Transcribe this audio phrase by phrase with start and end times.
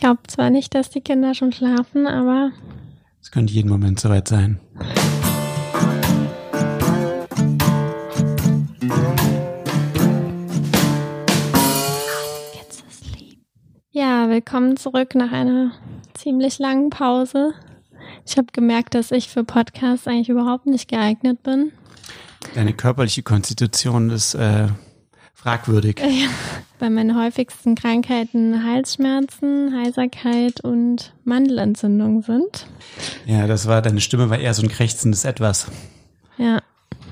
[0.00, 2.52] glaube zwar nicht, dass die Kinder schon schlafen, aber.
[3.20, 4.60] Es könnte jeden Moment soweit sein.
[13.90, 15.72] Ja, willkommen zurück nach einer
[16.14, 17.52] ziemlich langen Pause.
[18.24, 21.72] Ich habe gemerkt, dass ich für Podcasts eigentlich überhaupt nicht geeignet bin.
[22.54, 24.68] Deine körperliche Konstitution ist äh,
[25.38, 26.00] fragwürdig.
[26.00, 26.28] Ja,
[26.78, 32.66] bei meinen häufigsten Krankheiten Halsschmerzen, Heiserkeit und Mandelentzündung sind.
[33.24, 35.70] Ja, das war, deine Stimme war eher so ein krächzendes Etwas.
[36.36, 36.58] Ja.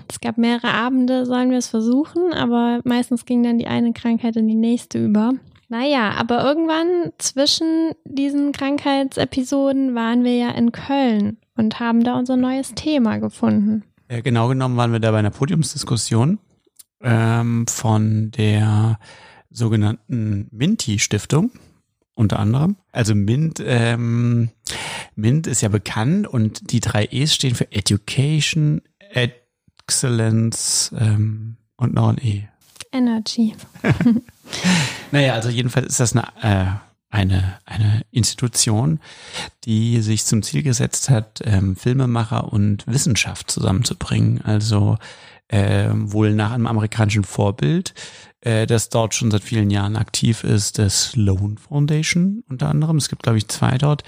[0.09, 4.37] Es gab mehrere Abende, sollen wir es versuchen, aber meistens ging dann die eine Krankheit
[4.37, 5.33] in die nächste über.
[5.69, 12.37] Naja, aber irgendwann zwischen diesen Krankheitsepisoden waren wir ja in Köln und haben da unser
[12.37, 13.83] neues Thema gefunden.
[14.09, 16.39] Ja, genau genommen waren wir da bei einer Podiumsdiskussion
[17.03, 18.99] ähm, von der
[19.51, 21.51] sogenannten Minty-Stiftung
[22.15, 22.77] unter anderem.
[22.93, 24.51] Also Mint, ähm,
[25.15, 32.09] Mint ist ja bekannt und die drei E's stehen für Education, Excellence ähm, und noch
[32.09, 32.49] ein E.
[32.93, 33.55] Energy.
[35.13, 36.67] naja, also jedenfalls ist das eine, äh,
[37.11, 39.01] eine, eine Institution,
[39.65, 44.41] die sich zum Ziel gesetzt hat, ähm, Filmemacher und Wissenschaft zusammenzubringen.
[44.43, 44.97] Also
[45.49, 47.95] äh, wohl nach einem amerikanischen Vorbild,
[48.41, 52.97] äh, das dort schon seit vielen Jahren aktiv ist, das Sloan Foundation unter anderem.
[52.97, 54.03] Es gibt, glaube ich, zwei dort,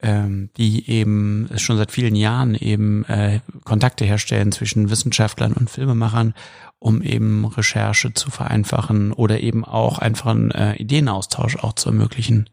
[0.00, 6.34] ähm, die eben schon seit vielen Jahren eben äh, Kontakte herstellen zwischen Wissenschaftlern und Filmemachern,
[6.78, 12.50] um eben Recherche zu vereinfachen oder eben auch einfach einen äh, Ideenaustausch auch zu ermöglichen.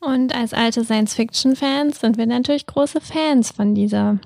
[0.00, 4.18] Und als alte Science-Fiction-Fans sind wir natürlich große Fans von dieser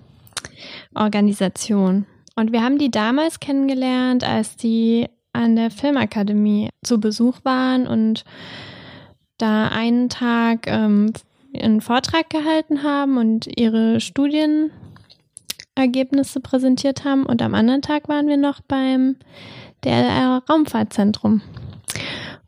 [0.94, 2.06] Organisation.
[2.36, 8.24] Und wir haben die damals kennengelernt, als die an der Filmakademie zu Besuch waren und
[9.38, 11.12] da einen Tag ähm,
[11.54, 17.26] einen Vortrag gehalten haben und ihre Studienergebnisse präsentiert haben.
[17.26, 19.16] Und am anderen Tag waren wir noch beim
[19.84, 21.42] DLR Raumfahrtzentrum.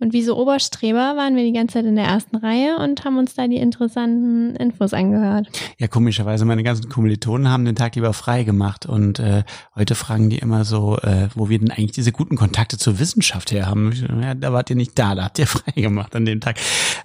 [0.00, 3.18] Und wie so Oberstreber waren wir die ganze Zeit in der ersten Reihe und haben
[3.18, 5.48] uns da die interessanten Infos angehört.
[5.78, 9.44] Ja, komischerweise, meine ganzen Kommilitonen haben den Tag lieber frei gemacht und äh,
[9.74, 13.52] heute fragen die immer so, äh, wo wir denn eigentlich diese guten Kontakte zur Wissenschaft
[13.52, 13.92] her haben.
[14.20, 16.56] Ja, da wart ihr nicht da, da habt ihr frei gemacht an dem Tag.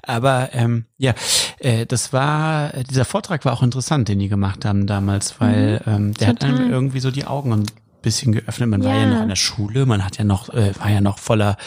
[0.01, 1.13] Aber ähm, ja,
[1.59, 5.93] äh, das war, dieser Vortrag war auch interessant, den die gemacht haben damals, weil mhm,
[5.93, 6.49] ähm, der total.
[6.49, 8.69] hat einem irgendwie so die Augen und bisschen geöffnet.
[8.69, 8.89] Man ja.
[8.89, 11.57] war ja noch in der Schule, man hat ja noch, äh, war ja noch voller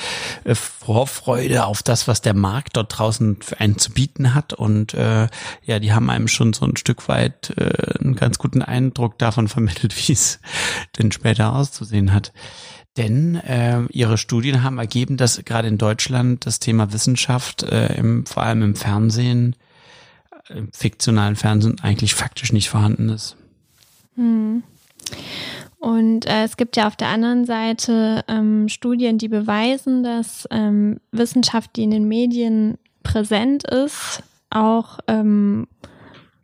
[0.45, 4.53] äh, Vorfreude auf das, was der Markt dort draußen für einen zu bieten hat.
[4.53, 5.29] Und äh,
[5.65, 9.49] ja, die haben einem schon so ein Stück weit äh, einen ganz guten Eindruck davon
[9.49, 10.41] vermittelt, wie es
[10.99, 12.33] denn später auszusehen hat.
[12.97, 18.27] Denn äh, ihre Studien haben ergeben, dass gerade in Deutschland das Thema Wissenschaft äh, im,
[18.27, 19.57] vor allem im Fernsehen,
[20.49, 23.37] äh, im fiktionalen Fernsehen eigentlich faktisch nicht vorhanden ist.
[24.17, 24.63] Hm.
[25.83, 31.01] Und äh, es gibt ja auf der anderen Seite ähm, Studien, die beweisen, dass ähm,
[31.11, 35.67] Wissenschaft, die in den Medien präsent ist, auch ähm,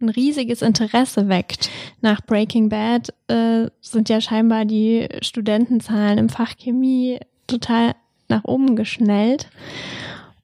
[0.01, 1.71] ein riesiges Interesse weckt.
[2.01, 7.95] Nach Breaking Bad äh, sind ja scheinbar die Studentenzahlen im Fach Chemie total
[8.27, 9.49] nach oben geschnellt.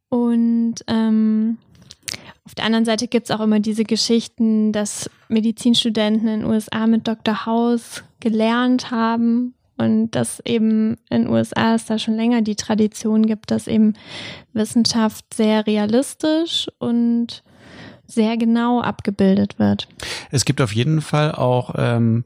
[0.08, 1.58] Und ähm,
[2.46, 6.86] auf der anderen Seite gibt es auch immer diese Geschichten, dass Medizinstudenten in den USA
[6.86, 7.46] mit Dr.
[7.46, 13.26] House gelernt haben und dass eben in den USA es da schon länger die Tradition
[13.26, 13.94] gibt, dass eben
[14.52, 17.42] Wissenschaft sehr realistisch und
[18.06, 19.88] sehr genau abgebildet wird.
[20.30, 22.24] Es gibt auf jeden Fall auch ähm,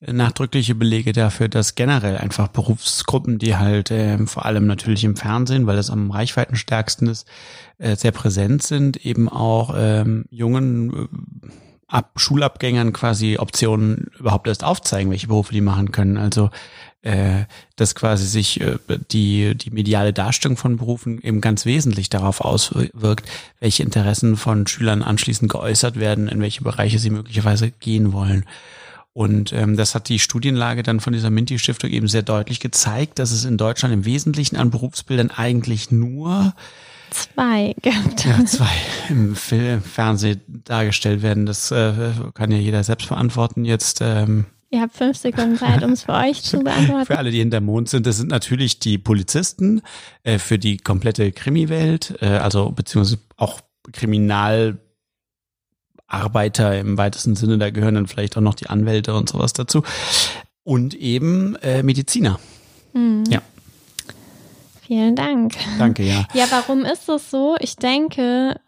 [0.00, 5.66] nachdrückliche Belege dafür, dass generell einfach Berufsgruppen, die halt äh, vor allem natürlich im Fernsehen,
[5.66, 7.28] weil das am reichweitenstärksten ist,
[7.78, 11.08] äh, sehr präsent sind, eben auch ähm, jungen
[11.44, 11.48] äh,
[11.90, 16.18] Ab Schulabgängern quasi Optionen überhaupt erst aufzeigen, welche Berufe die machen können.
[16.18, 16.50] Also
[17.02, 17.44] äh,
[17.76, 18.76] dass quasi sich äh,
[19.10, 23.28] die, die mediale Darstellung von Berufen eben ganz wesentlich darauf auswirkt,
[23.58, 28.44] welche Interessen von Schülern anschließend geäußert werden, in welche Bereiche sie möglicherweise gehen wollen.
[29.12, 33.32] Und ähm, das hat die Studienlage dann von dieser Minty-Stiftung eben sehr deutlich gezeigt, dass
[33.32, 36.54] es in Deutschland im Wesentlichen an Berufsbildern eigentlich nur
[37.10, 38.24] zwei gibt.
[38.24, 38.70] Ja, zwei
[39.08, 41.44] im Film, Fernsehen dargestellt werden.
[41.44, 44.00] Das äh, kann ja jeder selbst verantworten jetzt.
[44.00, 47.06] Ähm, Ihr habt fünf Sekunden Zeit, um es für euch zu beantworten.
[47.06, 49.82] Für alle, die hinter Mond sind, das sind natürlich die Polizisten
[50.22, 53.60] äh, für die komplette Krimiwelt, äh, also beziehungsweise auch
[53.92, 54.78] Kriminal
[56.06, 59.82] Arbeiter im weitesten Sinne, da gehören dann vielleicht auch noch die Anwälte und sowas dazu.
[60.64, 62.38] Und eben äh, Mediziner.
[62.92, 63.24] Mhm.
[63.28, 63.42] Ja.
[64.82, 65.54] Vielen Dank.
[65.78, 66.26] Danke, ja.
[66.34, 67.56] Ja, warum ist das so?
[67.60, 68.60] Ich denke,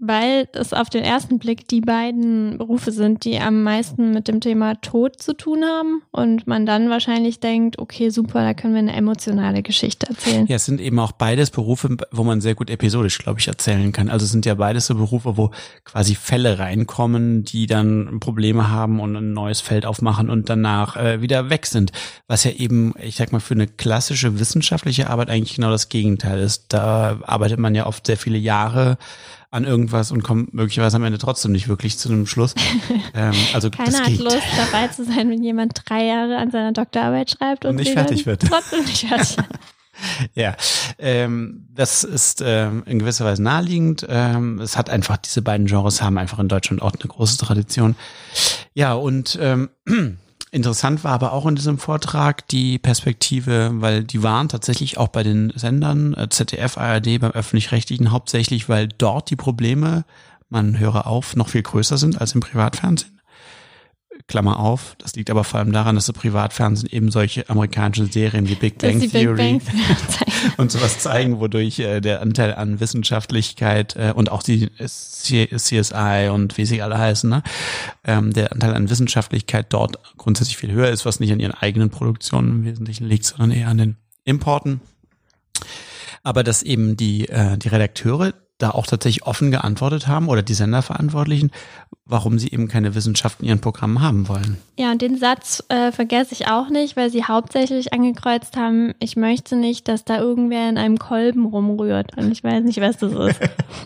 [0.00, 4.40] weil es auf den ersten Blick die beiden Berufe sind, die am meisten mit dem
[4.40, 8.78] Thema Tod zu tun haben und man dann wahrscheinlich denkt, okay, super, da können wir
[8.78, 10.46] eine emotionale Geschichte erzählen.
[10.46, 13.92] Ja, es sind eben auch beides Berufe, wo man sehr gut episodisch, glaube ich, erzählen
[13.92, 14.08] kann.
[14.08, 15.50] Also es sind ja beides so Berufe, wo
[15.84, 21.20] quasi Fälle reinkommen, die dann Probleme haben und ein neues Feld aufmachen und danach äh,
[21.20, 21.92] wieder weg sind.
[22.26, 26.40] Was ja eben, ich sag mal, für eine klassische wissenschaftliche Arbeit eigentlich genau das Gegenteil
[26.40, 26.72] ist.
[26.72, 28.96] Da arbeitet man ja oft sehr viele Jahre
[29.50, 32.54] an irgendwas und kommt möglicherweise am Ende trotzdem nicht wirklich zu einem Schluss.
[33.14, 37.30] ähm, also Keiner hat Lust dabei zu sein, wenn jemand drei Jahre an seiner Doktorarbeit
[37.30, 38.42] schreibt und, und nicht fertig wird.
[38.42, 39.36] Trotzdem nicht fertig.
[40.34, 40.56] ja,
[40.98, 44.06] ähm, das ist ähm, in gewisser Weise naheliegend.
[44.08, 47.96] Ähm, es hat einfach, diese beiden Genres haben einfach in Deutschland auch eine große Tradition.
[48.74, 49.70] Ja, und ähm,
[50.52, 55.22] Interessant war aber auch in diesem Vortrag die Perspektive, weil die waren tatsächlich auch bei
[55.22, 60.04] den Sendern äh, ZDF, ARD, beim öffentlich-rechtlichen hauptsächlich, weil dort die Probleme,
[60.48, 63.19] man höre auf, noch viel größer sind als im Privatfernsehen.
[64.26, 64.94] Klammer auf.
[64.98, 68.78] Das liegt aber vor allem daran, dass das Privatfernsehen eben solche amerikanischen Serien wie Big
[68.78, 69.62] Bang Theory Big
[70.56, 76.58] und sowas zeigen, wodurch äh, der Anteil an Wissenschaftlichkeit äh, und auch die CSI und
[76.58, 77.42] wie sie alle heißen, ne?
[78.04, 81.90] ähm, der Anteil an Wissenschaftlichkeit dort grundsätzlich viel höher ist, was nicht an ihren eigenen
[81.90, 84.80] Produktionen im Wesentlichen liegt, sondern eher an den Importen.
[86.22, 90.54] Aber dass eben die, äh, die Redakteure da auch tatsächlich offen geantwortet haben oder die
[90.54, 91.50] Senderverantwortlichen,
[92.04, 94.58] warum sie eben keine Wissenschaft in ihren Programmen haben wollen.
[94.78, 99.16] Ja, und den Satz äh, vergesse ich auch nicht, weil sie hauptsächlich angekreuzt haben, ich
[99.16, 102.16] möchte nicht, dass da irgendwer in einem Kolben rumrührt.
[102.16, 103.40] Und ich weiß nicht, was das ist.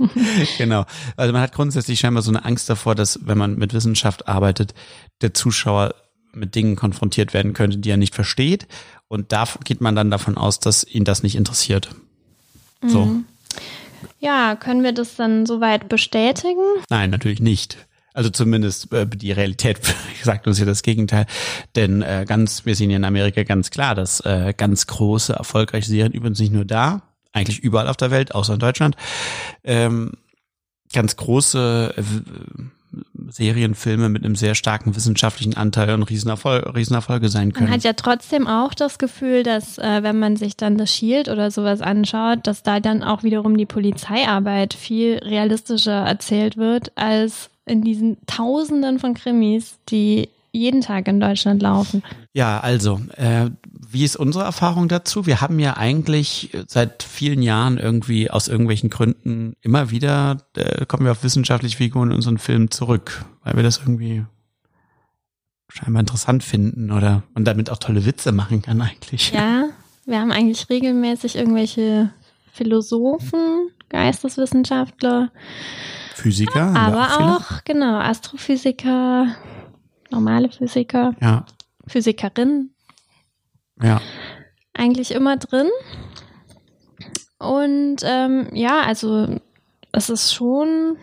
[0.58, 0.84] genau.
[1.16, 4.74] Also man hat grundsätzlich scheinbar so eine Angst davor, dass wenn man mit Wissenschaft arbeitet,
[5.20, 5.94] der Zuschauer
[6.32, 8.66] mit Dingen konfrontiert werden könnte, die er nicht versteht.
[9.06, 11.90] Und da geht man dann davon aus, dass ihn das nicht interessiert.
[12.86, 13.04] So.
[13.04, 13.24] Mhm.
[14.24, 16.62] Ja, können wir das dann soweit bestätigen?
[16.88, 17.76] Nein, natürlich nicht.
[18.14, 19.78] Also zumindest äh, die Realität
[20.22, 21.26] sagt uns ja das Gegenteil.
[21.76, 25.90] Denn äh, ganz, wir sehen ja in Amerika ganz klar, dass äh, ganz große, erfolgreiche
[25.90, 27.02] Serien übrigens nicht nur da,
[27.34, 28.96] eigentlich überall auf der Welt, außer in Deutschland,
[29.62, 30.12] ähm,
[30.90, 32.02] ganz große äh,
[33.30, 37.68] Serienfilme mit einem sehr starken wissenschaftlichen Anteil und Riesenerfolg, Riesenerfolge sein können.
[37.68, 41.28] Man hat ja trotzdem auch das Gefühl, dass äh, wenn man sich dann das Shield
[41.28, 47.50] oder sowas anschaut, dass da dann auch wiederum die Polizeiarbeit viel realistischer erzählt wird als
[47.66, 52.02] in diesen Tausenden von Krimis, die jeden Tag in Deutschland laufen.
[52.32, 53.50] Ja, also, äh,
[53.90, 55.26] wie ist unsere Erfahrung dazu?
[55.26, 61.04] Wir haben ja eigentlich seit vielen Jahren irgendwie aus irgendwelchen Gründen immer wieder, äh, kommen
[61.04, 64.24] wir auf wissenschaftliche Figuren in unseren Filmen zurück, weil wir das irgendwie
[65.68, 69.32] scheinbar interessant finden oder und damit auch tolle Witze machen kann eigentlich.
[69.32, 69.64] Ja,
[70.06, 72.10] wir haben eigentlich regelmäßig irgendwelche
[72.52, 75.30] Philosophen, Geisteswissenschaftler,
[76.14, 79.34] Physiker, aber auch, auch genau Astrophysiker,
[80.14, 81.44] normale Physiker, ja.
[81.87, 82.70] Physikerin.
[83.82, 84.00] Ja.
[84.72, 85.69] Eigentlich immer drin.
[87.38, 89.38] Und ähm, ja, also
[89.93, 90.96] es ist schon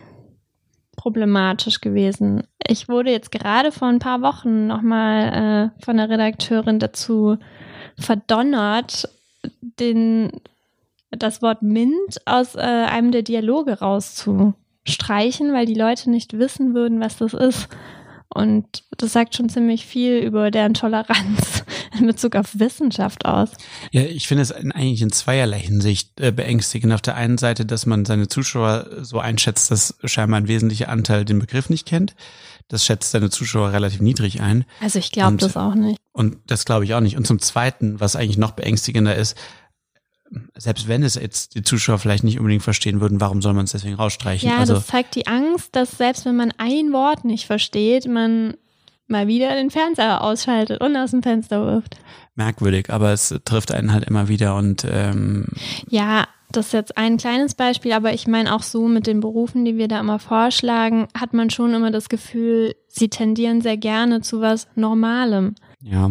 [0.96, 2.44] problematisch gewesen.
[2.66, 7.38] Ich wurde jetzt gerade vor ein paar Wochen nochmal äh, von der Redakteurin dazu
[7.98, 9.08] verdonnert,
[9.80, 10.30] den,
[11.10, 17.00] das Wort Mint aus äh, einem der Dialoge rauszustreichen, weil die Leute nicht wissen würden,
[17.00, 17.68] was das ist.
[18.34, 21.64] Und das sagt schon ziemlich viel über deren Toleranz
[21.98, 23.50] in Bezug auf Wissenschaft aus.
[23.90, 26.92] Ja, ich finde es eigentlich in zweierlei Hinsicht äh, beängstigend.
[26.92, 31.24] Auf der einen Seite, dass man seine Zuschauer so einschätzt, dass scheinbar ein wesentlicher Anteil
[31.24, 32.14] den Begriff nicht kennt.
[32.68, 34.64] Das schätzt seine Zuschauer relativ niedrig ein.
[34.80, 35.98] Also ich glaube das auch nicht.
[36.12, 37.16] Und das glaube ich auch nicht.
[37.16, 39.36] Und zum Zweiten, was eigentlich noch beängstigender ist,
[40.56, 43.72] selbst wenn es jetzt die Zuschauer vielleicht nicht unbedingt verstehen würden, warum soll man es
[43.72, 44.48] deswegen rausstreichen?
[44.48, 48.54] Ja, also, das zeigt die Angst, dass selbst wenn man ein Wort nicht versteht, man
[49.08, 51.96] mal wieder den Fernseher ausschaltet und aus dem Fenster wirft.
[52.34, 55.46] Merkwürdig, aber es trifft einen halt immer wieder und ähm
[55.88, 59.64] ja, das ist jetzt ein kleines Beispiel, aber ich meine auch so mit den Berufen,
[59.64, 64.20] die wir da immer vorschlagen, hat man schon immer das Gefühl, sie tendieren sehr gerne
[64.20, 65.54] zu was Normalem.
[65.80, 66.10] Ja.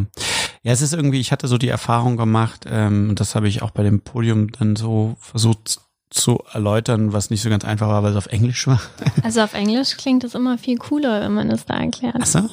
[0.64, 3.72] Ja, es ist irgendwie, ich hatte so die Erfahrung gemacht, ähm, das habe ich auch
[3.72, 8.12] bei dem Podium dann so versucht zu erläutern, was nicht so ganz einfach war, weil
[8.12, 8.82] es auf Englisch war.
[9.24, 12.18] Also auf Englisch klingt es immer viel cooler, wenn man es da erklärt.
[12.20, 12.50] Ach so?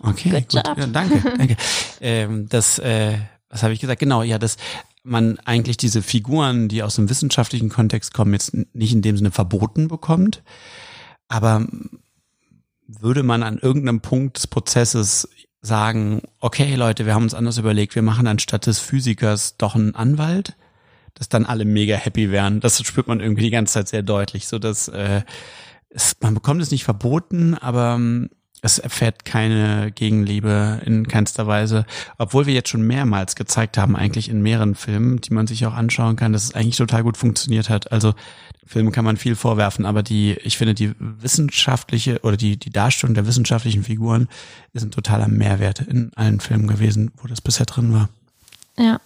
[0.00, 0.52] Okay, gut.
[0.54, 1.56] Ja, danke, danke.
[2.00, 3.14] ähm, das, äh,
[3.48, 4.00] was habe ich gesagt?
[4.00, 4.56] Genau, ja, dass
[5.02, 9.30] man eigentlich diese Figuren, die aus dem wissenschaftlichen Kontext kommen, jetzt nicht in dem Sinne
[9.30, 10.42] verboten bekommt,
[11.28, 11.66] aber
[12.86, 15.28] würde man an irgendeinem Punkt des Prozesses
[15.62, 19.94] sagen, okay Leute, wir haben uns anders überlegt, wir machen anstatt des Physikers doch einen
[19.94, 20.56] Anwalt,
[21.14, 22.60] dass dann alle mega happy wären.
[22.60, 25.22] Das spürt man irgendwie die ganze Zeit sehr deutlich, so dass äh,
[25.88, 31.84] es, man bekommt es nicht verboten, aber ähm, es erfährt keine Gegenliebe in keinster Weise,
[32.18, 35.74] obwohl wir jetzt schon mehrmals gezeigt haben, eigentlich in mehreren Filmen, die man sich auch
[35.74, 37.90] anschauen kann, dass es eigentlich total gut funktioniert hat.
[37.90, 38.14] Also
[38.72, 43.14] Film kann man viel vorwerfen, aber die, ich finde, die wissenschaftliche oder die, die Darstellung
[43.14, 44.28] der wissenschaftlichen Figuren
[44.72, 48.08] ist ein totaler Mehrwert in allen Filmen gewesen, wo das bisher drin war.
[48.78, 48.98] Ja.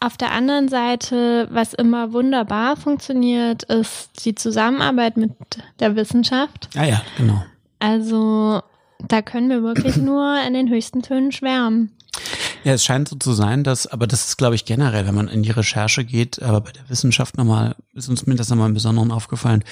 [0.00, 5.32] Auf der anderen Seite, was immer wunderbar funktioniert, ist die Zusammenarbeit mit
[5.78, 6.70] der Wissenschaft.
[6.74, 7.44] Ah ja, genau.
[7.78, 8.62] Also
[9.06, 11.92] da können wir wirklich nur in den höchsten Tönen schwärmen.
[12.62, 15.28] Ja, es scheint so zu sein, dass, aber das ist, glaube ich, generell, wenn man
[15.28, 18.74] in die Recherche geht, aber bei der Wissenschaft nochmal, ist uns mir das nochmal im
[18.74, 19.64] Besonderen aufgefallen.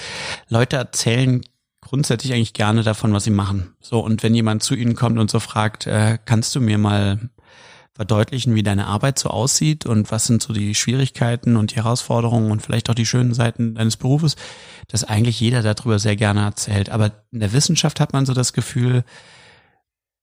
[0.49, 1.43] Leute erzählen
[1.83, 3.75] grundsätzlich eigentlich gerne davon, was sie machen.
[3.81, 7.31] So, und wenn jemand zu ihnen kommt und so fragt, äh, kannst du mir mal
[7.95, 12.53] verdeutlichen, wie deine Arbeit so aussieht und was sind so die Schwierigkeiten und die Herausforderungen
[12.53, 14.37] und vielleicht auch die schönen Seiten deines Berufes,
[14.87, 16.91] dass eigentlich jeder darüber sehr gerne erzählt.
[16.91, 19.05] Aber in der Wissenschaft hat man so das Gefühl,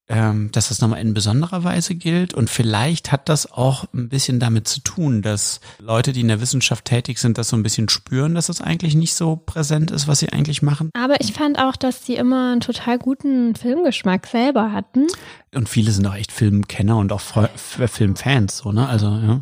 [0.07, 2.33] ähm, dass das nochmal in besonderer Weise gilt.
[2.33, 6.41] Und vielleicht hat das auch ein bisschen damit zu tun, dass Leute, die in der
[6.41, 9.91] Wissenschaft tätig sind, das so ein bisschen spüren, dass es das eigentlich nicht so präsent
[9.91, 10.89] ist, was sie eigentlich machen.
[10.93, 15.07] Aber ich fand auch, dass sie immer einen total guten Filmgeschmack selber hatten.
[15.53, 17.21] Und viele sind auch echt Filmkenner und auch
[17.55, 18.87] Filmfans, so, ne?
[18.87, 19.41] Also, ja.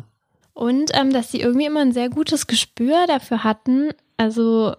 [0.54, 4.76] Und ähm, dass sie irgendwie immer ein sehr gutes Gespür dafür hatten, also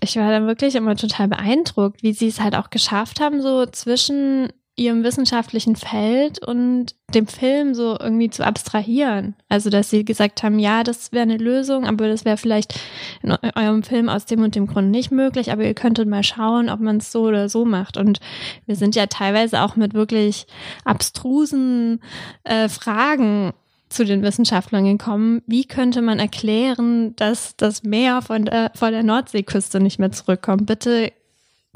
[0.00, 3.66] ich war dann wirklich immer total beeindruckt, wie sie es halt auch geschafft haben, so
[3.66, 4.48] zwischen
[4.78, 9.34] ihrem wissenschaftlichen Feld und dem Film so irgendwie zu abstrahieren.
[9.48, 12.78] Also, dass sie gesagt haben, ja, das wäre eine Lösung, aber das wäre vielleicht
[13.22, 16.68] in eurem Film aus dem und dem Grund nicht möglich, aber ihr könntet mal schauen,
[16.68, 17.96] ob man es so oder so macht.
[17.96, 18.20] Und
[18.66, 20.46] wir sind ja teilweise auch mit wirklich
[20.84, 22.02] abstrusen
[22.44, 23.54] äh, Fragen
[23.88, 29.02] zu den Wissenschaftlern gekommen, wie könnte man erklären, dass das Meer von der, vor der
[29.02, 30.66] Nordseeküste nicht mehr zurückkommt?
[30.66, 31.12] Bitte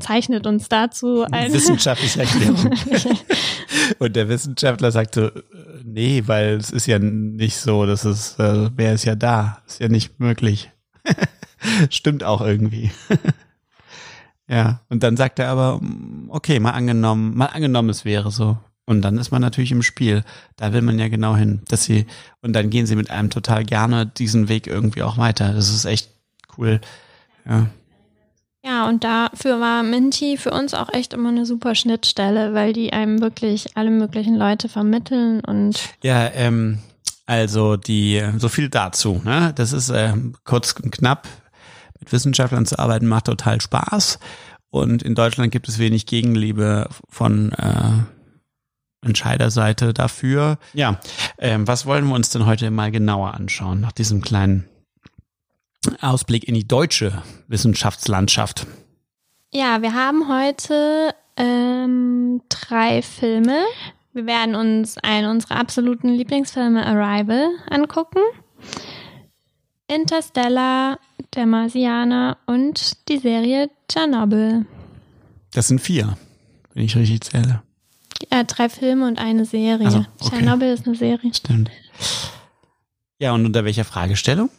[0.01, 2.73] zeichnet uns dazu eine wissenschaftliche Erklärung.
[3.99, 5.45] Und der Wissenschaftler sagte,
[5.85, 9.81] nee, weil es ist ja nicht so, dass es, äh, Meer ist ja da, ist
[9.81, 10.71] ja nicht möglich.
[11.91, 12.91] Stimmt auch irgendwie.
[14.49, 15.81] ja, und dann sagt er aber,
[16.29, 18.59] okay, mal angenommen, mal angenommen, es wäre so.
[18.91, 20.25] Und dann ist man natürlich im Spiel.
[20.57, 22.07] Da will man ja genau hin, dass sie,
[22.43, 25.55] und dann gehen sie mit einem total gerne diesen Weg irgendwie auch weiter.
[25.55, 26.11] Das ist echt
[26.59, 26.81] cool.
[27.49, 27.69] Ja.
[28.65, 32.93] Ja, und dafür war Minty für uns auch echt immer eine super Schnittstelle, weil die
[32.93, 35.79] einem wirklich alle möglichen Leute vermitteln und.
[36.03, 36.81] Ja, ähm,
[37.27, 39.53] also die, so viel dazu, ne?
[39.55, 41.29] Das ist äh, kurz und knapp.
[42.01, 44.19] Mit Wissenschaftlern zu arbeiten macht total Spaß.
[44.71, 48.03] Und in Deutschland gibt es wenig Gegenliebe von äh,
[49.03, 50.59] Entscheiderseite dafür.
[50.75, 51.01] Ja,
[51.39, 54.69] ähm, was wollen wir uns denn heute mal genauer anschauen nach diesem kleinen
[56.01, 58.67] Ausblick in die deutsche Wissenschaftslandschaft?
[59.53, 63.65] Ja, wir haben heute ähm, drei Filme.
[64.13, 68.21] Wir werden uns einen unserer absoluten Lieblingsfilme Arrival angucken.
[69.89, 70.99] Interstellar,
[71.35, 74.67] Der Marsianer und die Serie Tschernobyl.
[75.53, 76.17] Das sind vier,
[76.75, 77.63] wenn ich richtig zähle.
[78.31, 79.87] Ja, drei Filme und eine Serie.
[79.87, 80.37] Also, okay.
[80.37, 81.33] Tschernobyl ist eine Serie.
[81.35, 81.71] Stimmt.
[83.19, 84.51] Ja, und unter welcher Fragestellung?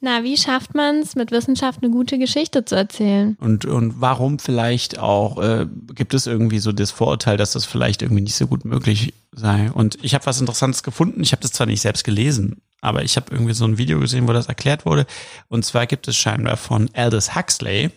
[0.00, 3.38] Na, wie schafft man es, mit Wissenschaft eine gute Geschichte zu erzählen?
[3.40, 8.02] Und, und warum vielleicht auch, äh, gibt es irgendwie so das Vorurteil, dass das vielleicht
[8.02, 9.70] irgendwie nicht so gut möglich sei?
[9.72, 11.22] Und ich habe was Interessantes gefunden.
[11.22, 14.28] Ich habe das zwar nicht selbst gelesen, aber ich habe irgendwie so ein Video gesehen,
[14.28, 15.06] wo das erklärt wurde.
[15.48, 17.90] Und zwar gibt es scheinbar von Aldous Huxley,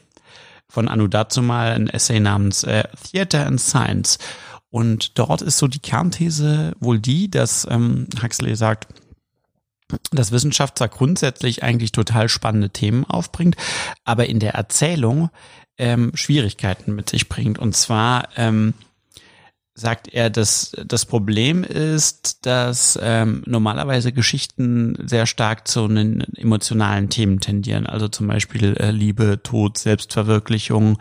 [0.69, 4.17] von Anu dazu mal ein Essay namens äh, Theater and Science.
[4.69, 8.87] Und dort ist so die Kernthese wohl die, dass ähm, Huxley sagt,
[10.11, 13.55] dass Wissenschaft zwar grundsätzlich eigentlich total spannende Themen aufbringt,
[14.03, 15.29] aber in der Erzählung
[15.77, 17.59] ähm, Schwierigkeiten mit sich bringt.
[17.59, 18.73] Und zwar ähm,
[19.77, 27.09] sagt er, dass das Problem ist, dass ähm, normalerweise Geschichten sehr stark zu einen emotionalen
[27.09, 27.85] Themen tendieren.
[27.85, 30.97] Also zum Beispiel äh, Liebe, Tod, Selbstverwirklichung,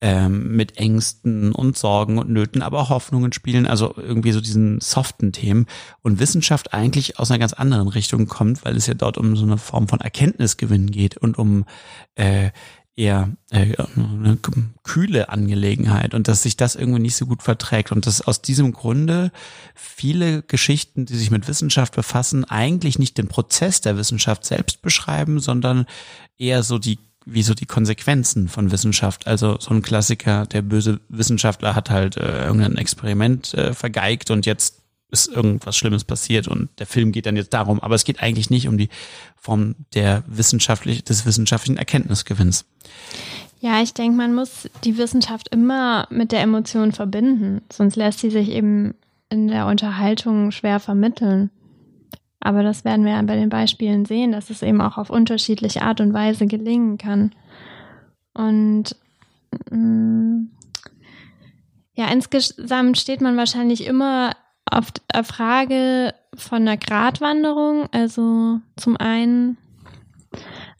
[0.00, 4.80] ähm, mit Ängsten und Sorgen und Nöten, aber auch Hoffnungen spielen, also irgendwie so diesen
[4.80, 5.66] soften Themen.
[6.00, 9.44] Und Wissenschaft eigentlich aus einer ganz anderen Richtung kommt, weil es ja dort um so
[9.44, 11.66] eine Form von Erkenntnisgewinn geht und um
[12.14, 12.50] äh,
[12.96, 14.38] eher äh, eine
[14.84, 18.72] kühle Angelegenheit und dass sich das irgendwie nicht so gut verträgt und dass aus diesem
[18.72, 19.32] Grunde
[19.74, 25.40] viele Geschichten, die sich mit Wissenschaft befassen, eigentlich nicht den Prozess der Wissenschaft selbst beschreiben,
[25.40, 25.86] sondern
[26.38, 29.26] eher so die wie so die Konsequenzen von Wissenschaft.
[29.26, 34.44] Also so ein Klassiker, der böse Wissenschaftler hat halt äh, irgendein Experiment äh, vergeigt und
[34.44, 34.83] jetzt
[35.14, 38.50] ist irgendwas Schlimmes passiert und der Film geht dann jetzt darum, aber es geht eigentlich
[38.50, 38.88] nicht um die
[39.36, 42.66] Form der wissenschaftlich, des wissenschaftlichen Erkenntnisgewinns.
[43.60, 48.30] Ja, ich denke, man muss die Wissenschaft immer mit der Emotion verbinden, sonst lässt sie
[48.30, 48.94] sich eben
[49.30, 51.50] in der Unterhaltung schwer vermitteln.
[52.40, 55.80] Aber das werden wir ja bei den Beispielen sehen, dass es eben auch auf unterschiedliche
[55.80, 57.32] Art und Weise gelingen kann.
[58.34, 58.96] Und
[59.70, 60.50] mh, mm,
[61.94, 64.32] ja, insgesamt steht man wahrscheinlich immer
[64.70, 67.88] auf der Frage von einer Gratwanderung.
[67.92, 69.56] Also zum einen,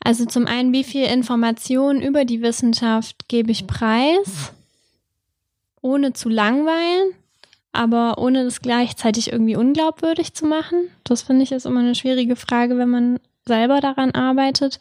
[0.02, 4.52] also zum einen, wie viel Information über die Wissenschaft gebe ich preis,
[5.80, 7.12] ohne zu langweilen,
[7.72, 10.88] aber ohne das gleichzeitig irgendwie unglaubwürdig zu machen.
[11.04, 14.80] Das finde ich ist immer eine schwierige Frage, wenn man selber daran arbeitet.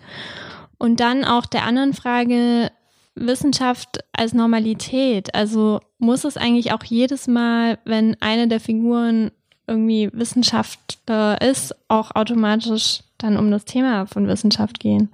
[0.77, 2.71] Und dann auch der anderen Frage,
[3.15, 5.33] Wissenschaft als Normalität?
[5.35, 9.31] Also muss es eigentlich auch jedes Mal, wenn eine der Figuren
[9.65, 15.09] irgendwie Wissenschaftler ist, auch automatisch dann um das Thema von Wissenschaft gehen?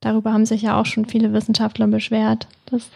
[0.00, 2.88] Darüber haben sich ja auch schon viele Wissenschaftler beschwert, dass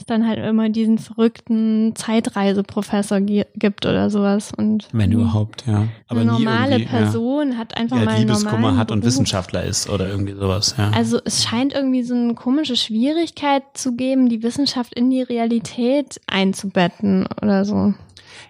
[0.00, 4.52] es dann halt immer diesen verrückten Zeitreiseprofessor gibt oder sowas.
[4.56, 5.88] Und Wenn überhaupt, ja.
[6.06, 7.58] Aber eine normale Person ja.
[7.58, 10.90] hat einfach ja, mal Liebeskummer hat und Wissenschaftler ist oder irgendwie sowas, ja.
[10.90, 16.20] Also es scheint irgendwie so eine komische Schwierigkeit zu geben, die Wissenschaft in die Realität
[16.26, 17.94] einzubetten oder so.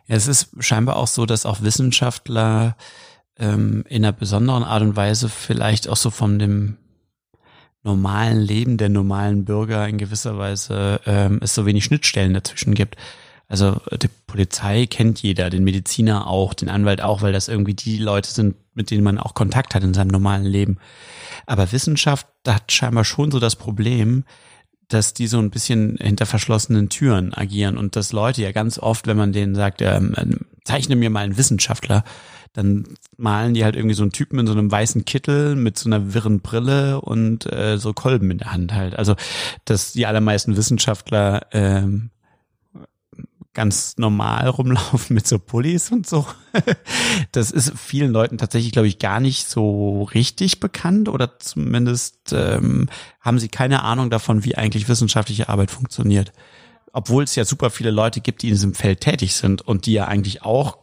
[0.07, 2.77] Ja, es ist scheinbar auch so, dass auch Wissenschaftler
[3.39, 6.77] ähm, in einer besonderen Art und Weise vielleicht auch so von dem
[7.89, 12.97] normalen Leben der normalen Bürger in gewisser Weise ähm, es so wenig Schnittstellen dazwischen gibt.
[13.49, 17.97] Also die Polizei kennt jeder, den Mediziner auch, den Anwalt auch, weil das irgendwie die
[17.97, 20.77] Leute sind, mit denen man auch Kontakt hat in seinem normalen Leben.
[21.47, 24.25] Aber Wissenschaft hat scheinbar schon so das Problem,
[24.89, 29.07] dass die so ein bisschen hinter verschlossenen Türen agieren und dass Leute ja ganz oft,
[29.07, 30.15] wenn man denen sagt, ähm,
[30.65, 32.05] zeichne mir mal einen Wissenschaftler,
[32.53, 32.85] dann
[33.17, 36.15] malen die halt irgendwie so einen Typen in so einem weißen Kittel mit so einer
[36.15, 38.97] wirren Brille und äh, so Kolben in der Hand halt.
[38.97, 39.15] Also,
[39.65, 42.11] dass die allermeisten Wissenschaftler ähm,
[43.59, 46.27] ganz normal rumlaufen mit so Pullis und so.
[47.33, 52.89] Das ist vielen Leuten tatsächlich, glaube ich, gar nicht so richtig bekannt oder zumindest ähm,
[53.21, 56.33] haben sie keine Ahnung davon, wie eigentlich wissenschaftliche Arbeit funktioniert.
[56.93, 59.93] Obwohl es ja super viele Leute gibt, die in diesem Feld tätig sind und die
[59.93, 60.79] ja eigentlich auch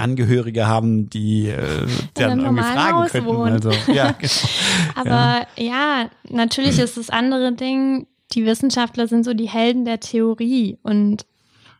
[0.00, 3.28] Angehörige haben, die äh, dann irgendwie fragen könnten.
[3.28, 3.52] Wohnen.
[3.52, 4.32] Also, ja, genau.
[4.94, 6.02] Aber ja.
[6.02, 11.26] ja, natürlich ist das andere Ding, die Wissenschaftler sind so die Helden der Theorie und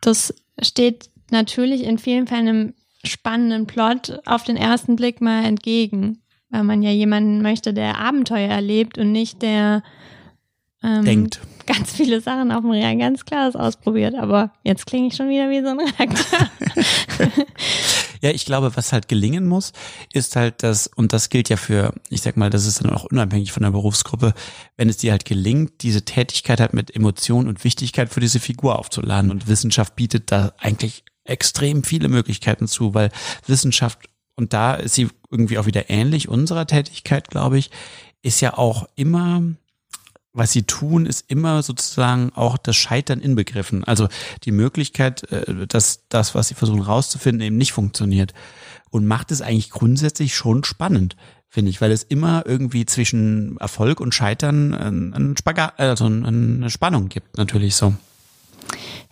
[0.01, 6.19] das steht natürlich in vielen Fällen einem spannenden Plot auf den ersten Blick mal entgegen,
[6.49, 9.83] weil man ja jemanden möchte, der Abenteuer erlebt und nicht der
[10.83, 11.39] ähm, denkt.
[11.67, 15.29] Ganz viele Sachen auf dem Real ganz klar ist ausprobiert, aber jetzt klinge ich schon
[15.29, 16.49] wieder wie so ein Redakteur.
[18.21, 19.73] Ja, ich glaube, was halt gelingen muss,
[20.13, 23.05] ist halt das, und das gilt ja für, ich sag mal, das ist dann auch
[23.05, 24.33] unabhängig von der Berufsgruppe,
[24.77, 28.77] wenn es dir halt gelingt, diese Tätigkeit halt mit Emotion und Wichtigkeit für diese Figur
[28.77, 29.31] aufzuladen.
[29.31, 33.09] Und Wissenschaft bietet da eigentlich extrem viele Möglichkeiten zu, weil
[33.47, 33.99] Wissenschaft,
[34.35, 37.71] und da ist sie irgendwie auch wieder ähnlich unserer Tätigkeit, glaube ich,
[38.21, 39.41] ist ja auch immer
[40.33, 43.83] was sie tun, ist immer sozusagen auch das Scheitern inbegriffen.
[43.83, 44.07] Also
[44.43, 48.33] die Möglichkeit, äh, dass das, was sie versuchen rauszufinden, eben nicht funktioniert.
[48.89, 51.15] Und macht es eigentlich grundsätzlich schon spannend,
[51.47, 57.07] finde ich, weil es immer irgendwie zwischen Erfolg und Scheitern einen Spagat, also eine Spannung
[57.07, 57.93] gibt, natürlich so.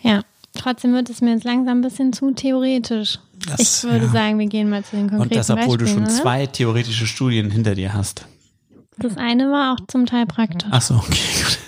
[0.02, 3.20] Ja, trotzdem wird es mir jetzt langsam ein bisschen zu theoretisch.
[3.48, 4.12] Das, ich würde ja.
[4.12, 6.24] sagen, wir gehen mal zu den konkreten Und das, obwohl Beispielen, du schon oder?
[6.24, 8.26] zwei theoretische Studien hinter dir hast.
[9.00, 10.70] Das eine war auch zum Teil praktisch.
[10.72, 11.60] Ach so, okay, gut.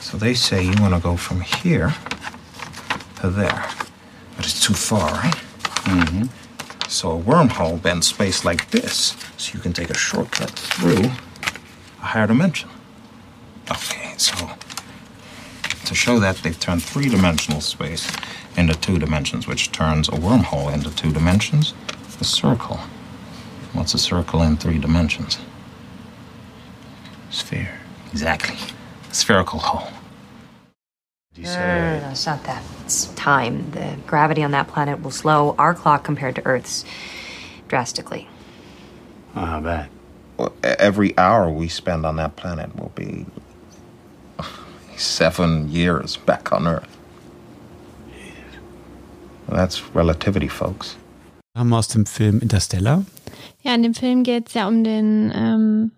[0.00, 1.92] So they say you want to go from here
[3.20, 3.64] to there.
[4.36, 5.36] But it's too far, right?
[5.84, 6.24] Mm-hmm.
[6.88, 11.10] So a wormhole bends space like this, so you can take a shortcut through
[12.00, 12.70] a higher dimension.
[13.70, 14.34] Okay, so
[15.84, 18.10] to show that, they've turned three-dimensional space
[18.56, 21.74] into two dimensions, which turns a wormhole into two dimensions.
[22.20, 22.78] A circle.
[23.74, 25.38] What's a circle in three dimensions?
[27.36, 27.68] Sphere.
[28.12, 28.56] Exactly.
[29.10, 29.92] A spherical hole.
[31.34, 32.00] You say...
[32.00, 32.62] No, no, it's not that.
[32.86, 33.70] It's time.
[33.72, 36.86] The gravity on that planet will slow our clock compared to Earth's
[37.68, 38.26] drastically.
[39.34, 39.90] Oh, how bad?
[40.38, 43.26] Well, every hour we spend on that planet will be
[44.96, 46.96] seven years back on Earth.
[49.46, 50.96] That's relativity, folks.
[51.54, 53.04] Haben wir aus dem Film Interstellar?
[53.62, 55.92] Ja, in dem Film geht es ja um den ähm,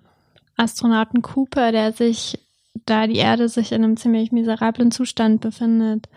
[0.59, 2.39] Astronauten Cooper, der sich,
[2.85, 6.09] da die Erde sich in einem ziemlich miserablen Zustand befindet,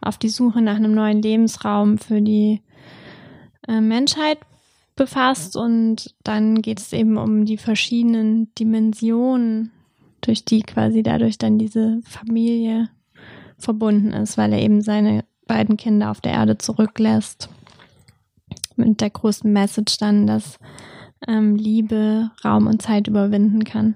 [0.00, 2.60] auf die Suche nach einem neuen Lebensraum für die
[3.66, 4.38] äh, Menschheit
[4.96, 9.72] befasst und dann geht es eben um die verschiedenen Dimensionen,
[10.20, 12.88] durch die quasi dadurch dann diese Familie
[13.58, 17.48] verbunden ist, weil er eben seine beiden Kinder auf der Erde zurücklässt.
[18.76, 20.58] Mit der großen Message dann, dass
[21.28, 23.94] ähm, Liebe Raum und Zeit überwinden kann.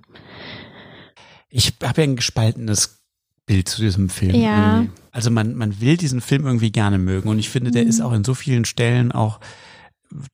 [1.50, 3.02] Ich habe ja ein gespaltenes
[3.46, 4.34] Bild zu diesem Film.
[4.34, 4.84] Ja.
[5.10, 7.88] Also man, man will diesen Film irgendwie gerne mögen und ich finde, der mhm.
[7.88, 9.40] ist auch in so vielen Stellen auch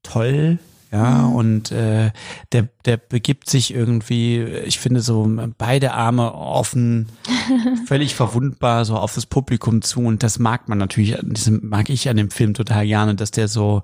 [0.02, 0.58] toll,
[0.94, 1.34] ja, mhm.
[1.34, 2.12] und äh,
[2.52, 5.28] der, der begibt sich irgendwie, ich finde so
[5.58, 7.08] beide Arme offen,
[7.86, 12.08] völlig verwundbar so auf das Publikum zu und das mag man natürlich, das mag ich
[12.08, 13.82] an dem Film total gerne, dass der so,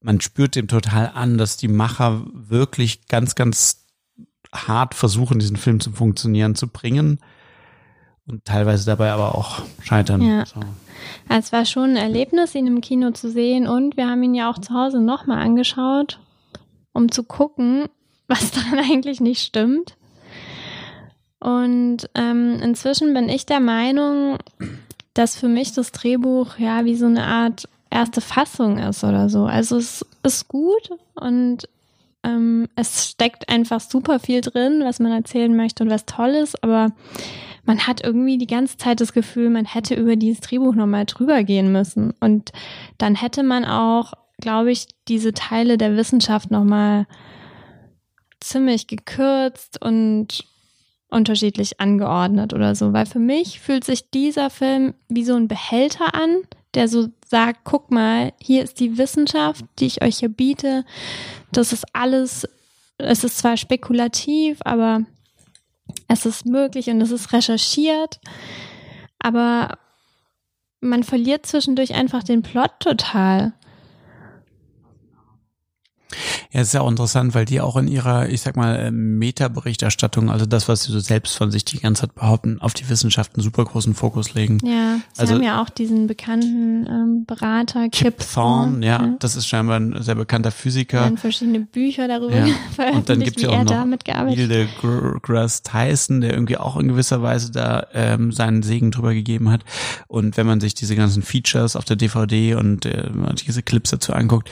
[0.00, 3.86] man spürt dem total an, dass die Macher wirklich ganz, ganz
[4.52, 7.20] hart versuchen, diesen Film zum Funktionieren zu bringen
[8.26, 10.22] und teilweise dabei aber auch scheitern.
[10.22, 10.46] Ja.
[10.46, 10.60] So.
[11.28, 14.50] Es war schon ein Erlebnis, ihn im Kino zu sehen und wir haben ihn ja
[14.50, 16.18] auch zu Hause nochmal angeschaut,
[16.92, 17.86] um zu gucken,
[18.28, 19.96] was daran eigentlich nicht stimmt.
[21.40, 24.36] Und ähm, inzwischen bin ich der Meinung,
[25.14, 29.44] dass für mich das Drehbuch ja wie so eine Art erste Fassung ist oder so.
[29.44, 31.68] Also es ist gut und
[32.22, 36.62] ähm, es steckt einfach super viel drin, was man erzählen möchte und was toll ist,
[36.62, 36.92] aber
[37.64, 41.44] man hat irgendwie die ganze Zeit das Gefühl, man hätte über dieses Drehbuch nochmal drüber
[41.44, 42.14] gehen müssen.
[42.20, 42.52] Und
[42.98, 47.06] dann hätte man auch, glaube ich, diese Teile der Wissenschaft nochmal
[48.40, 50.44] ziemlich gekürzt und
[51.10, 52.92] unterschiedlich angeordnet oder so.
[52.92, 56.38] Weil für mich fühlt sich dieser Film wie so ein Behälter an,
[56.74, 60.84] der so sagt, guck mal, hier ist die Wissenschaft, die ich euch hier biete.
[61.52, 62.46] Das ist alles,
[62.98, 65.02] es ist zwar spekulativ, aber
[66.08, 68.20] es ist möglich und es ist recherchiert,
[69.20, 69.78] aber
[70.80, 73.52] man verliert zwischendurch einfach den Plot total.
[76.52, 79.18] Ja, es ist ja auch interessant, weil die auch in ihrer, ich sag mal, ähm,
[79.18, 82.88] Meta-Berichterstattung, also das, was sie so selbst von sich die ganze Zeit behaupten, auf die
[82.88, 84.58] Wissenschaft einen super großen Fokus legen.
[84.64, 89.16] Ja, sie also, haben ja auch diesen bekannten ähm, Berater, Kip, Kip Thorne, ja, ja,
[89.20, 91.02] das ist scheinbar ein sehr bekannter Physiker.
[91.02, 92.54] Dann verschiedene Bücher darüber ja.
[92.74, 97.22] veröffentlicht, Und dann gibt's ja auch noch Neil deGrasse Tyson, der irgendwie auch in gewisser
[97.22, 99.64] Weise da ähm, seinen Segen drüber gegeben hat.
[100.08, 103.08] Und wenn man sich diese ganzen Features auf der DVD und äh,
[103.46, 104.50] diese Clips dazu anguckt,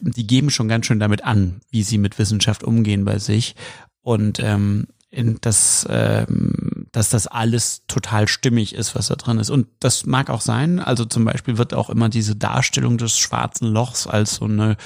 [0.00, 3.54] die geben schon ganz schön damit an, wie sie mit Wissenschaft umgehen bei sich.
[4.02, 9.48] Und ähm, in das, ähm, dass das alles total stimmig ist, was da drin ist.
[9.48, 10.80] Und das mag auch sein.
[10.80, 14.76] Also zum Beispiel wird auch immer diese Darstellung des schwarzen Lochs als so eine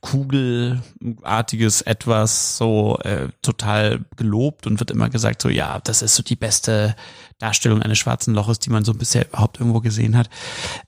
[0.00, 6.22] kugelartiges etwas so äh, total gelobt und wird immer gesagt, so ja, das ist so
[6.22, 6.96] die beste
[7.38, 10.30] Darstellung eines schwarzen Loches, die man so bisher überhaupt irgendwo gesehen hat.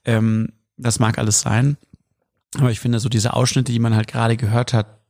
[0.07, 1.77] Ähm, das mag alles sein.
[2.57, 5.01] Aber ich finde, so diese Ausschnitte, die man halt gerade gehört hat,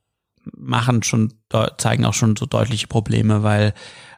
[0.51, 1.33] machen schon,
[1.77, 3.73] zeigen auch schon so deutliche Probleme, weil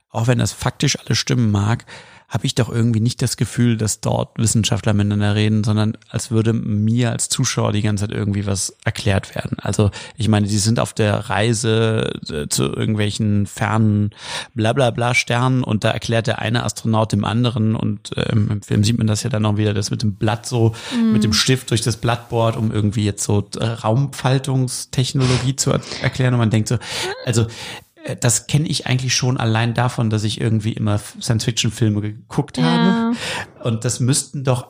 [0.10, 1.86] auch wenn das faktisch alles stimmen mag,
[2.31, 6.53] habe ich doch irgendwie nicht das Gefühl, dass dort Wissenschaftler miteinander reden, sondern als würde
[6.53, 9.57] mir als Zuschauer die ganze Zeit irgendwie was erklärt werden.
[9.59, 14.11] Also ich meine, die sind auf der Reise äh, zu irgendwelchen fernen
[14.55, 18.97] Blablabla Sternen und da erklärt der eine Astronaut dem anderen und ähm, im Film sieht
[18.97, 21.11] man das ja dann auch wieder, das mit dem Blatt so, mhm.
[21.11, 25.81] mit dem Stift durch das Blatt bohrt, um irgendwie jetzt so äh, Raumfaltungstechnologie zu er
[26.01, 26.77] erklären und man denkt so,
[27.25, 32.57] also äh, das kenne ich eigentlich schon allein davon, dass ich irgendwie immer Science-Fiction-Filme geguckt
[32.57, 32.63] ja.
[32.63, 33.15] habe.
[33.63, 34.67] Und das müssten doch,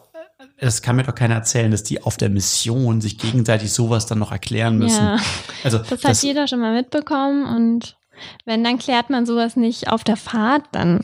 [0.59, 4.19] das kann mir doch keiner erzählen, dass die auf der Mission sich gegenseitig sowas dann
[4.19, 5.03] noch erklären müssen.
[5.03, 5.17] Ja.
[5.63, 7.95] Also, das hat das, jeder schon mal mitbekommen und
[8.45, 11.03] wenn, dann klärt man sowas nicht auf der Fahrt, dann.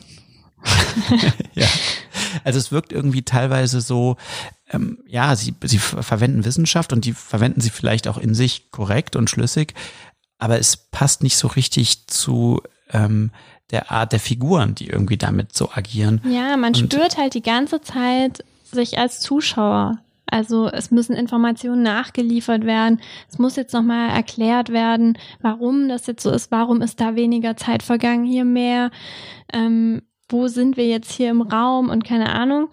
[1.54, 1.66] ja.
[2.44, 4.16] Also es wirkt irgendwie teilweise so,
[4.70, 9.16] ähm, ja, sie, sie verwenden Wissenschaft und die verwenden sie vielleicht auch in sich korrekt
[9.16, 9.74] und schlüssig,
[10.38, 13.30] aber es passt nicht so richtig zu ähm,
[13.70, 16.20] der Art der Figuren, die irgendwie damit so agieren.
[16.24, 19.98] Ja, man Und spürt halt die ganze Zeit sich als Zuschauer.
[20.30, 23.00] Also es müssen Informationen nachgeliefert werden.
[23.30, 26.50] Es muss jetzt nochmal erklärt werden, warum das jetzt so ist.
[26.50, 28.90] Warum ist da weniger Zeit vergangen, hier mehr?
[29.52, 32.68] Ähm, wo sind wir jetzt hier im Raum und keine Ahnung.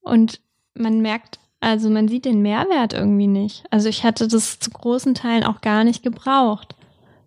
[0.00, 0.40] Und
[0.74, 3.64] man merkt, also man sieht den Mehrwert irgendwie nicht.
[3.70, 6.74] Also ich hatte das zu großen Teilen auch gar nicht gebraucht.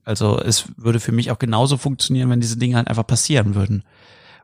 [0.06, 3.84] Also es würde für mich auch genauso funktionieren, wenn diese Dinge halt einfach passieren würden.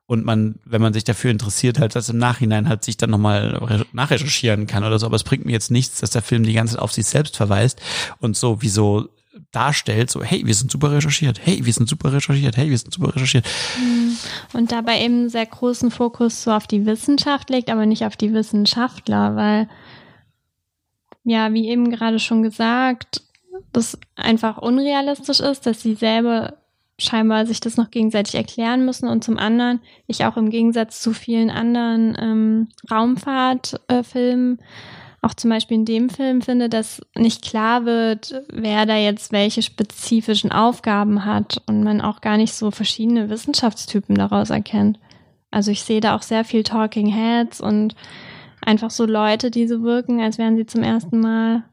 [0.06, 3.60] Und man, wenn man sich dafür interessiert, halt das im Nachhinein halt sich dann nochmal
[3.94, 5.06] nachrecherchieren kann oder so.
[5.06, 7.38] Aber es bringt mir jetzt nichts, dass der Film die ganze Zeit auf sich selbst
[7.38, 7.80] verweist
[8.20, 9.10] und so wie so
[9.52, 12.94] darstellt, so, hey, wir sind super recherchiert, hey, wir sind super recherchiert, hey, wir sind
[12.94, 13.46] super recherchiert.
[13.80, 14.18] Mhm.
[14.54, 18.34] Und dabei eben sehr großen Fokus so auf die Wissenschaft legt, aber nicht auf die
[18.34, 19.70] Wissenschaftler, weil,
[21.24, 23.22] ja, wie eben gerade schon gesagt,
[23.72, 26.58] das einfach unrealistisch ist, dass sie selber
[26.98, 31.14] scheinbar sich das noch gegenseitig erklären müssen und zum anderen ich auch im Gegensatz zu
[31.14, 34.64] vielen anderen ähm, Raumfahrtfilmen äh,
[35.22, 39.62] auch zum Beispiel in dem Film finde, dass nicht klar wird, wer da jetzt welche
[39.62, 45.00] spezifischen Aufgaben hat und man auch gar nicht so verschiedene Wissenschaftstypen daraus erkennt.
[45.52, 47.96] Also ich sehe da auch sehr viel Talking Heads und
[48.62, 51.64] einfach so Leute, die so wirken, als wären sie zum ersten Mal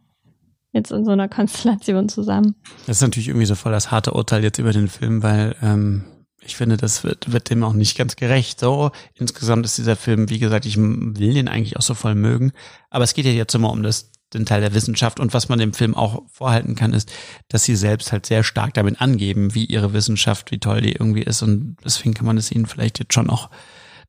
[0.76, 2.54] jetzt in so einer Konstellation zusammen.
[2.86, 6.04] Das ist natürlich irgendwie so voll das harte Urteil jetzt über den Film, weil ähm,
[6.46, 8.60] ich finde, das wird, wird dem auch nicht ganz gerecht.
[8.60, 12.52] So, insgesamt ist dieser Film, wie gesagt, ich will den eigentlich auch so voll mögen.
[12.88, 15.18] Aber es geht ja jetzt immer um das, den Teil der Wissenschaft.
[15.18, 17.10] Und was man dem Film auch vorhalten kann, ist,
[17.48, 21.22] dass sie selbst halt sehr stark damit angeben, wie ihre Wissenschaft, wie toll die irgendwie
[21.22, 21.42] ist.
[21.42, 23.50] Und deswegen kann man es ihnen vielleicht jetzt schon auch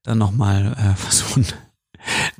[0.04, 1.46] dann nochmal äh, versuchen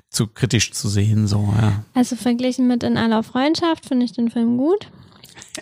[0.10, 1.84] zu kritisch zu sehen, so, ja.
[1.94, 4.88] Also verglichen mit In aller Freundschaft finde ich den Film gut.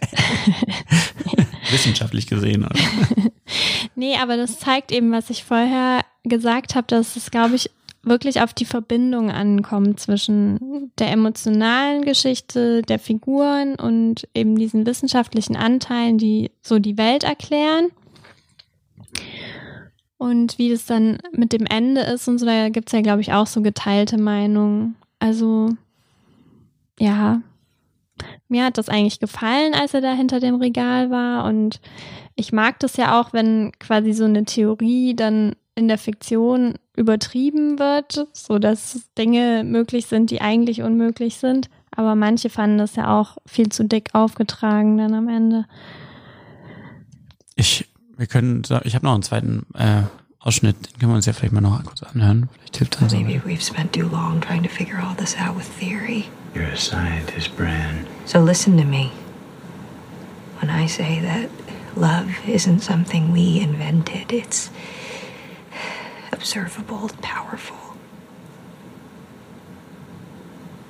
[1.72, 2.76] Wissenschaftlich gesehen, oder?
[3.96, 7.72] nee, aber das zeigt eben, was ich vorher gesagt habe, dass es, glaube ich,
[8.04, 15.56] wirklich auf die Verbindung ankommt zwischen der emotionalen Geschichte der Figuren und eben diesen wissenschaftlichen
[15.56, 17.88] Anteilen, die so die Welt erklären.
[20.18, 23.22] Und wie das dann mit dem Ende ist und so, da gibt es ja, glaube
[23.22, 24.96] ich, auch so geteilte Meinungen.
[25.20, 25.72] Also,
[27.00, 27.42] ja,
[28.48, 31.46] mir hat das eigentlich gefallen, als er da hinter dem Regal war.
[31.46, 31.82] Und
[32.36, 37.80] ich mag das ja auch, wenn quasi so eine Theorie dann in der Fiktion übertrieben
[37.80, 41.70] wird, so dass Dinge möglich sind, die eigentlich unmöglich sind.
[41.92, 45.66] Aber manche fanden das ja auch viel zu dick aufgetragen dann am Ende.
[47.56, 50.04] Ich wir können, ich habe noch einen zweiten äh,
[50.40, 52.50] Ausschnitt, den können wir uns ja vielleicht mal noch kurz anhören.
[52.60, 53.12] Vielleicht hilft das.
[53.14, 56.26] Maybe we've spent too long trying to figure all this out with theory.
[56.54, 58.06] You're a scientist, Bran.
[58.26, 59.12] So listen to me.
[60.62, 61.50] When I say that
[61.96, 64.70] love isn't something we invented, it's
[66.32, 67.78] observable, powerful.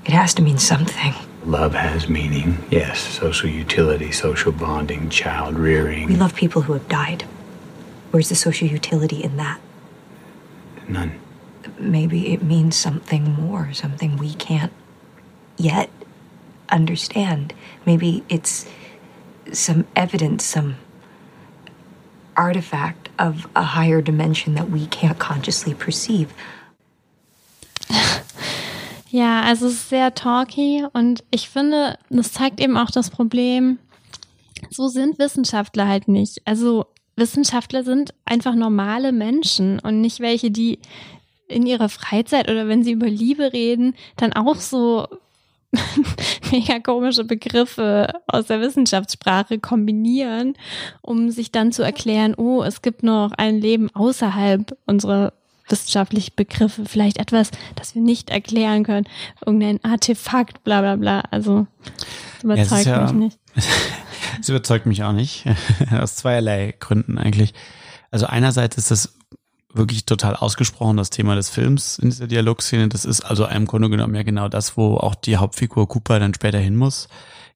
[0.06, 1.14] It has to mean something.
[1.46, 3.00] Love has meaning, yes.
[3.00, 6.08] Social utility, social bonding, child rearing.
[6.08, 7.22] We love people who have died.
[8.10, 9.60] Where's the social utility in that?
[10.88, 11.20] None.
[11.78, 14.74] Maybe it means something more, something we can't
[15.56, 15.92] yet
[16.70, 17.54] understand.
[17.86, 18.68] Maybe it's
[19.54, 20.78] some evidence, some
[22.36, 26.34] artifact of a higher dimension that we can't consciously perceive.
[29.16, 33.80] Ja, also es ist sehr talky und ich finde, das zeigt eben auch das Problem,
[34.70, 36.42] so sind Wissenschaftler halt nicht.
[36.44, 40.80] Also Wissenschaftler sind einfach normale Menschen und nicht welche, die
[41.48, 45.08] in ihrer Freizeit oder wenn sie über Liebe reden, dann auch so
[46.52, 50.58] mega komische Begriffe aus der Wissenschaftssprache kombinieren,
[51.02, 55.32] um sich dann zu erklären, oh, es gibt noch ein Leben außerhalb unserer
[55.68, 59.08] wissenschaftliche Begriffe, vielleicht etwas, das wir nicht erklären können,
[59.46, 61.24] irgendein Artefakt, bla bla bla.
[61.32, 61.68] Also
[62.36, 63.40] das überzeugt ja, mich nicht.
[64.42, 65.46] Es überzeugt mich auch nicht.
[65.92, 67.54] Aus zweierlei Gründen eigentlich.
[68.12, 69.16] Also einerseits ist das
[69.74, 72.88] wirklich total ausgesprochen, das Thema des Films in dieser Dialogszene.
[72.90, 76.34] Das ist also im Grunde genommen ja genau das, wo auch die Hauptfigur Cooper dann
[76.34, 77.08] später hin muss.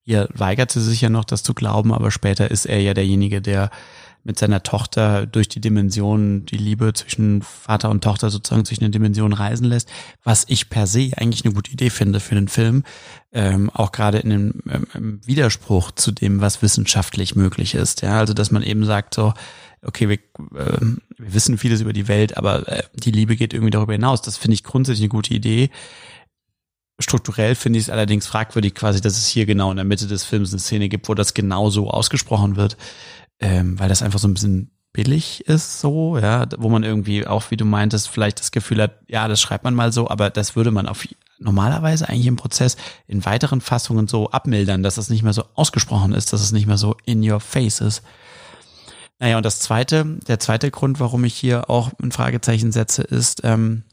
[0.04, 3.41] Hier weigert sie sich ja noch, das zu glauben, aber später ist er ja derjenige,
[3.41, 3.69] der
[4.30, 8.92] mit seiner Tochter durch die Dimension, die Liebe zwischen Vater und Tochter sozusagen zwischen den
[8.92, 9.89] Dimensionen reisen lässt,
[10.24, 12.84] was ich per se eigentlich eine gute Idee finde für den Film,
[13.32, 14.54] ähm, auch gerade in dem
[14.94, 18.04] ähm, Widerspruch zu dem, was wissenschaftlich möglich ist.
[18.04, 19.34] Ja, also dass man eben sagt so,
[19.82, 20.80] okay, wir, äh,
[21.18, 24.22] wir wissen vieles über die Welt, aber äh, die Liebe geht irgendwie darüber hinaus.
[24.22, 25.72] Das finde ich grundsätzlich eine gute Idee.
[27.00, 30.24] Strukturell finde ich es allerdings fragwürdig quasi, dass es hier genau in der Mitte des
[30.24, 32.78] Films eine Szene gibt, wo das genau so ausgesprochen wird
[33.39, 37.52] ähm, weil das einfach so ein bisschen billig ist, so, ja, wo man irgendwie auch,
[37.52, 40.56] wie du meintest, vielleicht das Gefühl hat, ja, das schreibt man mal so, aber das
[40.56, 42.75] würde man auf normalerweise eigentlich im Prozess
[43.08, 46.67] in weiteren Fassungen so abmildern, dass es nicht mehr so ausgesprochen ist, dass es nicht
[46.67, 48.04] mehr so in your face ist.
[49.19, 53.41] Naja, und das zweite, der zweite Grund, warum ich hier auch ein Fragezeichen setze, ist,
[53.43, 53.84] ähm,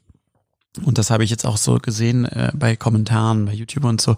[0.85, 4.17] und das habe ich jetzt auch so gesehen äh, bei Kommentaren bei YouTube und so,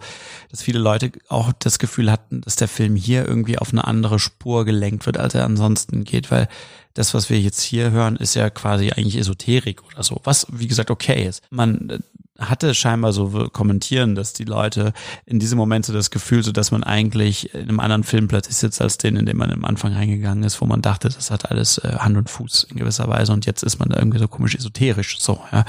[0.50, 4.18] dass viele Leute auch das Gefühl hatten, dass der Film hier irgendwie auf eine andere
[4.18, 6.48] Spur gelenkt wird, als er ansonsten geht, weil
[6.94, 10.66] das, was wir jetzt hier hören, ist ja quasi eigentlich Esoterik oder so, was wie
[10.66, 11.42] gesagt okay ist.
[11.50, 11.98] Man äh,
[12.38, 14.92] hatte scheinbar so kommentieren, dass die Leute
[15.26, 18.56] in diesem Moment so das Gefühl, so dass man eigentlich in einem anderen Film plötzlich
[18.56, 21.50] sitzt als den, in dem man am Anfang reingegangen ist, wo man dachte, das hat
[21.50, 24.28] alles äh, Hand und Fuß in gewisser Weise und jetzt ist man da irgendwie so
[24.28, 25.64] komisch esoterisch so, ja.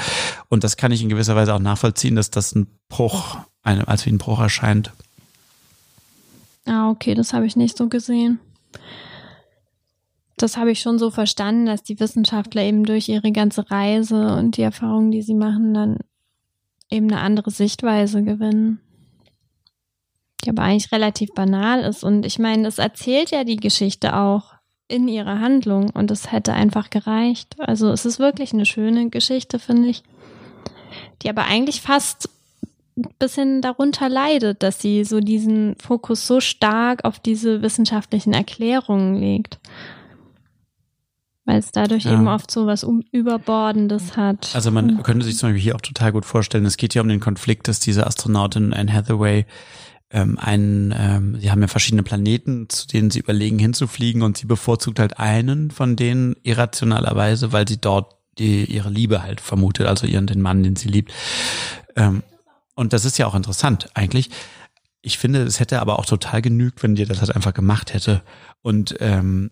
[0.50, 4.06] Und das kann ich in gewisser Weise auch nachvollziehen, dass das ein Bruch, einem als
[4.06, 4.92] wie ein Bruch erscheint.
[6.66, 8.40] Ah, okay, das habe ich nicht so gesehen.
[10.38, 14.56] Das habe ich schon so verstanden, dass die Wissenschaftler eben durch ihre ganze Reise und
[14.56, 15.98] die Erfahrungen, die sie machen, dann
[16.89, 18.80] eben eine andere Sichtweise gewinnen.
[20.43, 22.04] Die aber eigentlich relativ banal ist.
[22.04, 24.54] Und ich meine, es erzählt ja die Geschichte auch
[24.88, 27.56] in ihrer Handlung und es hätte einfach gereicht.
[27.60, 30.04] Also es ist wirklich eine schöne Geschichte, finde ich.
[31.21, 32.30] Die aber eigentlich fast
[32.97, 39.15] ein bisschen darunter leidet, dass sie so diesen Fokus so stark auf diese wissenschaftlichen Erklärungen
[39.15, 39.60] legt.
[41.50, 42.14] Weil es dadurch ja.
[42.14, 44.52] eben oft so was Überbordendes hat.
[44.54, 47.08] Also man könnte sich zum Beispiel hier auch total gut vorstellen, es geht ja um
[47.08, 49.48] den Konflikt, dass diese Astronautin Anne Hathaway
[50.12, 54.46] ähm, einen, ähm, sie haben ja verschiedene Planeten, zu denen sie überlegen hinzufliegen und sie
[54.46, 60.06] bevorzugt halt einen von denen irrationalerweise, weil sie dort die, ihre Liebe halt vermutet, also
[60.06, 61.12] ihren den Mann, den sie liebt.
[61.96, 62.22] Ähm,
[62.76, 64.30] und das ist ja auch interessant eigentlich.
[65.02, 68.22] Ich finde, es hätte aber auch total genügt, wenn dir das halt einfach gemacht hätte.
[68.62, 69.50] Und ähm,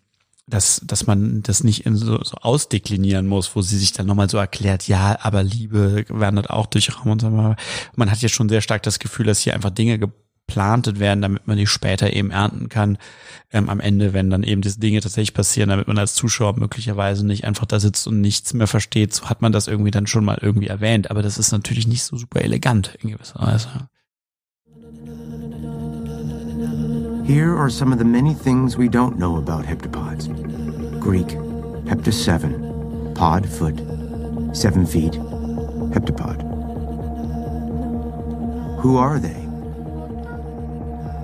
[0.48, 4.30] dass, dass man das nicht in so, so ausdeklinieren muss, wo sie sich dann nochmal
[4.30, 7.30] so erklärt, ja, aber Liebe wandert auch durch Raum und so.
[7.30, 11.48] Man hat ja schon sehr stark das Gefühl, dass hier einfach Dinge geplantet werden, damit
[11.48, 12.98] man die später eben ernten kann.
[13.52, 17.26] Ähm, am Ende, wenn dann eben diese Dinge tatsächlich passieren, damit man als Zuschauer möglicherweise
[17.26, 20.24] nicht einfach da sitzt und nichts mehr versteht, so hat man das irgendwie dann schon
[20.24, 21.12] mal irgendwie erwähnt.
[21.12, 23.90] Aber das ist natürlich nicht so super elegant in gewisser Weise.
[27.28, 30.30] Here are some of the many things we don't know about heptapods.
[30.98, 31.28] Greek,
[31.86, 33.76] hepta 7, pod, foot,
[34.56, 35.12] 7 feet,
[35.92, 36.42] heptapod.
[38.80, 39.46] Who are they?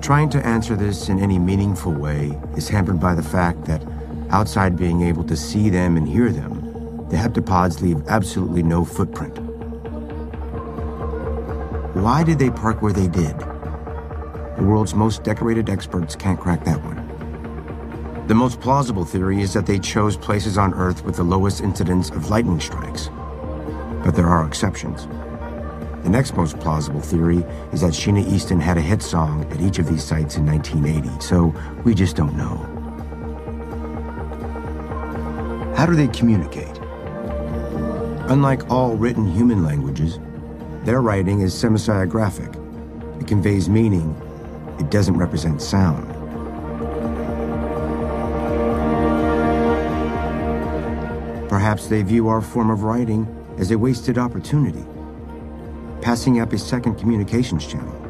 [0.02, 3.82] Trying to answer this in any meaningful way is hampered by the fact that,
[4.28, 9.38] outside being able to see them and hear them, the heptapods leave absolutely no footprint.
[11.96, 13.53] Why did they park where they did?
[14.56, 18.26] The world's most decorated experts can't crack that one.
[18.28, 22.10] The most plausible theory is that they chose places on Earth with the lowest incidence
[22.10, 23.10] of lightning strikes.
[24.04, 25.06] But there are exceptions.
[26.04, 29.78] The next most plausible theory is that Sheena Easton had a hit song at each
[29.78, 32.56] of these sites in 1980, so we just don't know.
[35.76, 36.78] How do they communicate?
[38.30, 40.20] Unlike all written human languages,
[40.84, 42.54] their writing is semisiographic.
[43.20, 44.14] It conveys meaning
[44.78, 46.08] it doesn't represent sound.
[51.48, 53.26] Perhaps they view our form of writing
[53.58, 54.84] as a wasted opportunity,
[56.00, 58.00] passing up a second communications channel.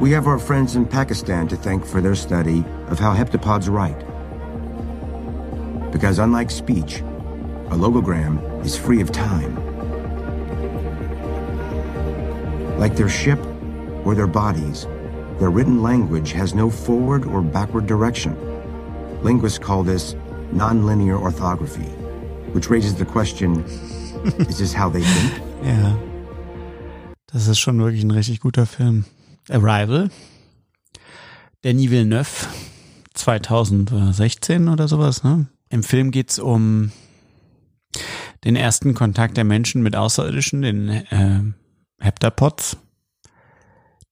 [0.00, 3.98] We have our friends in Pakistan to thank for their study of how heptapods write.
[5.90, 7.00] Because unlike speech,
[7.70, 9.57] a logogram is free of time.
[12.78, 13.38] Like their ship
[14.04, 14.86] or their bodies,
[15.38, 18.36] their written language has no forward or backward direction.
[19.22, 20.14] Linguists call this
[20.52, 21.90] nonlinear orthography,
[22.54, 23.64] which raises the question,
[24.38, 25.42] is this how they think?
[25.64, 25.96] Ja,
[27.26, 29.04] das ist schon wirklich ein richtig guter Film.
[29.50, 30.10] Arrival,
[31.64, 32.46] Denis Villeneuve,
[33.14, 35.24] 2016 oder sowas.
[35.24, 35.46] Ne?
[35.68, 36.92] Im Film geht's um
[38.44, 41.40] den ersten Kontakt der Menschen mit Außerirdischen, den äh,
[42.00, 42.76] Heptapods,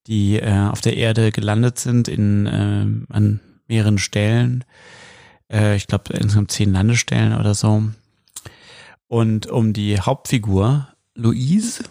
[0.07, 4.64] die äh, auf der Erde gelandet sind in äh, an mehreren Stellen.
[5.51, 7.83] Äh, ich glaube insgesamt zehn Landestellen oder so.
[9.09, 11.85] Und um die Hauptfigur Louise,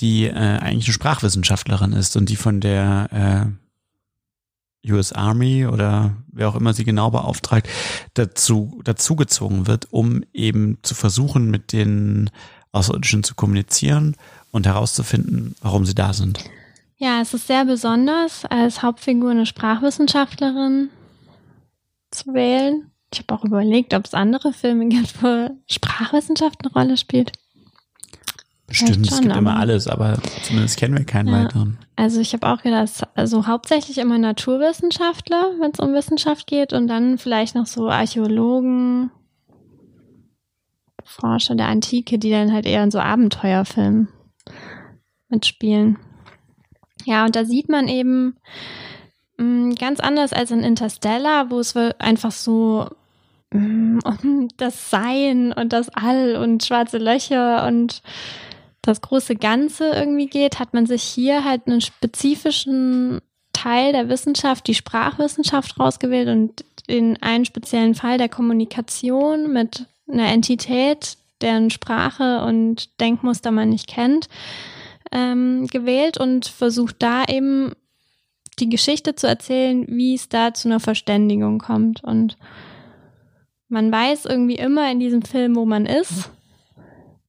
[0.00, 3.54] die äh, eigentlich eine Sprachwissenschaftlerin ist und die von der
[4.84, 7.68] äh, US Army oder wer auch immer sie genau beauftragt,
[8.14, 12.30] dazu dazugezogen wird, um eben zu versuchen, mit den
[12.72, 14.16] Außerirdischen zu kommunizieren
[14.52, 16.38] und herauszufinden, warum sie da sind.
[16.98, 20.90] Ja, es ist sehr besonders, als Hauptfigur eine Sprachwissenschaftlerin
[22.12, 22.92] zu wählen.
[23.12, 27.32] Ich habe auch überlegt, ob es andere Filme gibt, wo Sprachwissenschaft eine Rolle spielt.
[28.68, 31.78] Bestimmt, schon, es gibt immer alles, aber zumindest kennen wir keinen ja, weiteren.
[31.96, 36.86] Also ich habe auch gedacht, also hauptsächlich immer Naturwissenschaftler, wenn es um Wissenschaft geht, und
[36.86, 39.10] dann vielleicht noch so Archäologen,
[41.04, 44.08] Forscher der Antike, die dann halt eher in so Abenteuerfilmen
[45.32, 45.98] mitspielen.
[47.04, 48.36] Ja, und da sieht man eben
[49.38, 52.88] mh, mm, ganz anders als in Interstellar, wo es einfach so
[53.50, 58.02] mh, mm, das Sein und das All und schwarze Löcher und
[58.82, 63.20] das große Ganze irgendwie geht, hat man sich hier halt einen spezifischen
[63.52, 70.32] Teil der Wissenschaft, die Sprachwissenschaft rausgewählt und in einen speziellen Fall der Kommunikation mit einer
[70.32, 74.28] Entität, deren Sprache und Denkmuster man nicht kennt,
[75.12, 77.72] ähm, gewählt und versucht da eben
[78.58, 82.02] die Geschichte zu erzählen, wie es da zu einer Verständigung kommt.
[82.02, 82.36] Und
[83.68, 86.30] man weiß irgendwie immer in diesem Film, wo man ist.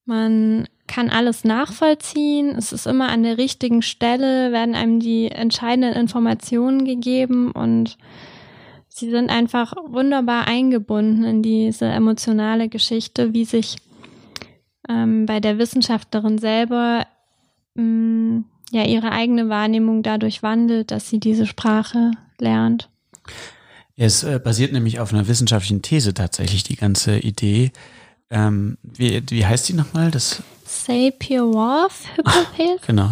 [0.06, 2.50] Man kann alles nachvollziehen.
[2.50, 7.98] Es ist immer an der richtigen Stelle, werden einem die entscheidenden Informationen gegeben und
[8.90, 13.78] sie sind einfach wunderbar eingebunden in diese emotionale Geschichte, wie sich
[14.90, 17.08] ähm, bei der Wissenschaftlerin selber
[17.76, 22.90] mh, mm, ja ihre eigene Wahrnehmung dadurch wandelt, dass sie diese Sprache lernt.
[23.96, 27.72] Es äh, basiert nämlich auf einer wissenschaftlichen These tatsächlich, die ganze Idee.
[28.32, 30.10] Ähm, wie, wie heißt die nochmal?
[30.10, 32.80] Das Sapir-Whorf-Hypothese?
[32.88, 33.12] Genau.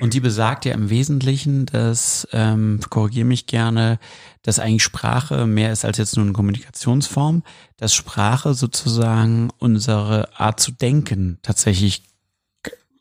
[0.00, 3.98] Und die besagt ja im Wesentlichen, dass, ähm, korrigiere mich gerne,
[4.42, 7.42] dass eigentlich Sprache mehr ist als jetzt nur eine Kommunikationsform,
[7.76, 12.04] dass Sprache sozusagen unsere Art zu denken tatsächlich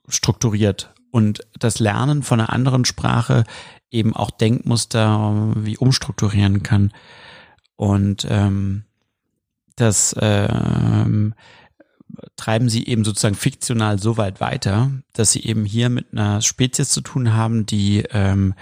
[0.07, 3.43] strukturiert und das Lernen von einer anderen Sprache
[3.89, 6.91] eben auch Denkmuster wie umstrukturieren kann.
[7.75, 8.83] Und ähm,
[9.75, 11.33] das ähm,
[12.35, 16.89] treiben sie eben sozusagen fiktional so weit weiter, dass sie eben hier mit einer Spezies
[16.89, 18.53] zu tun haben, die ähm,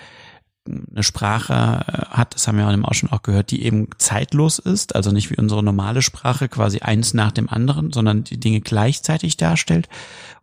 [0.65, 4.95] eine Sprache äh, hat, das haben wir auch schon auch gehört, die eben zeitlos ist,
[4.95, 9.37] also nicht wie unsere normale Sprache quasi eins nach dem anderen, sondern die Dinge gleichzeitig
[9.37, 9.89] darstellt.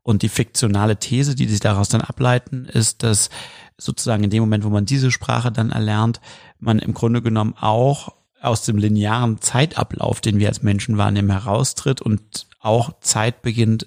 [0.03, 3.31] Und die fiktionale These, die sich daraus dann ableiten, ist, dass
[3.77, 6.21] sozusagen in dem Moment, wo man diese Sprache dann erlernt,
[6.59, 12.01] man im Grunde genommen auch aus dem linearen Zeitablauf, den wir als Menschen wahrnehmen, heraustritt
[12.01, 13.87] und auch Zeit beginnt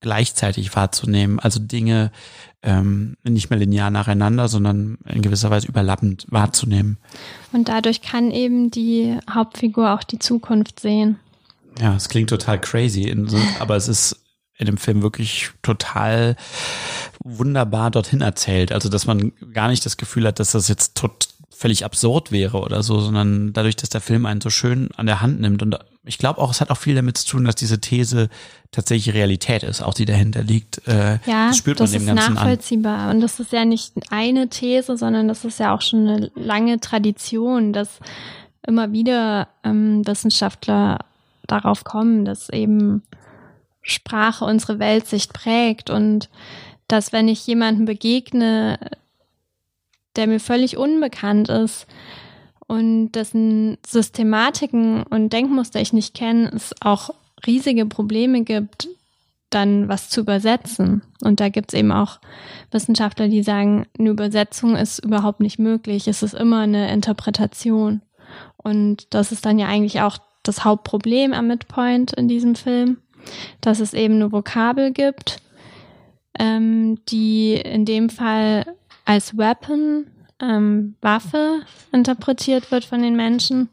[0.00, 1.40] gleichzeitig wahrzunehmen.
[1.40, 2.12] Also Dinge
[2.66, 6.98] ähm, nicht mehr linear nacheinander, sondern in gewisser Weise überlappend wahrzunehmen.
[7.52, 11.18] Und dadurch kann eben die Hauptfigur auch die Zukunft sehen.
[11.80, 13.14] Ja, es klingt total crazy,
[13.60, 14.20] aber es ist
[14.58, 16.36] in dem Film wirklich total
[17.22, 18.72] wunderbar dorthin erzählt.
[18.72, 22.58] Also, dass man gar nicht das Gefühl hat, dass das jetzt tot, völlig absurd wäre
[22.60, 25.62] oder so, sondern dadurch, dass der Film einen so schön an der Hand nimmt.
[25.62, 28.28] Und ich glaube auch, es hat auch viel damit zu tun, dass diese These
[28.70, 30.86] tatsächlich Realität ist, auch die dahinter liegt.
[30.86, 32.98] Äh, ja, das spürt man das dem ist Ganzen nachvollziehbar.
[32.98, 33.16] An.
[33.16, 36.80] Und das ist ja nicht eine These, sondern das ist ja auch schon eine lange
[36.80, 37.98] Tradition, dass
[38.66, 41.00] immer wieder ähm, Wissenschaftler
[41.46, 43.02] darauf kommen, dass eben
[43.82, 46.28] Sprache unsere Weltsicht prägt und
[46.88, 48.78] dass wenn ich jemanden begegne,
[50.14, 51.86] der mir völlig unbekannt ist
[52.66, 57.10] und dessen Systematiken und Denkmuster ich nicht kenne, es auch
[57.46, 58.88] riesige Probleme gibt,
[59.50, 61.02] dann was zu übersetzen.
[61.22, 62.18] Und da gibt es eben auch
[62.72, 66.08] Wissenschaftler, die sagen, eine Übersetzung ist überhaupt nicht möglich.
[66.08, 68.02] Es ist immer eine Interpretation.
[68.56, 72.98] Und das ist dann ja eigentlich auch das Hauptproblem am Midpoint in diesem Film,
[73.60, 75.40] dass es eben eine Vokabel gibt,
[76.38, 78.66] ähm, die in dem Fall
[79.04, 80.06] als Weapon,
[80.40, 81.62] ähm, Waffe
[81.92, 83.68] interpretiert wird von den Menschen,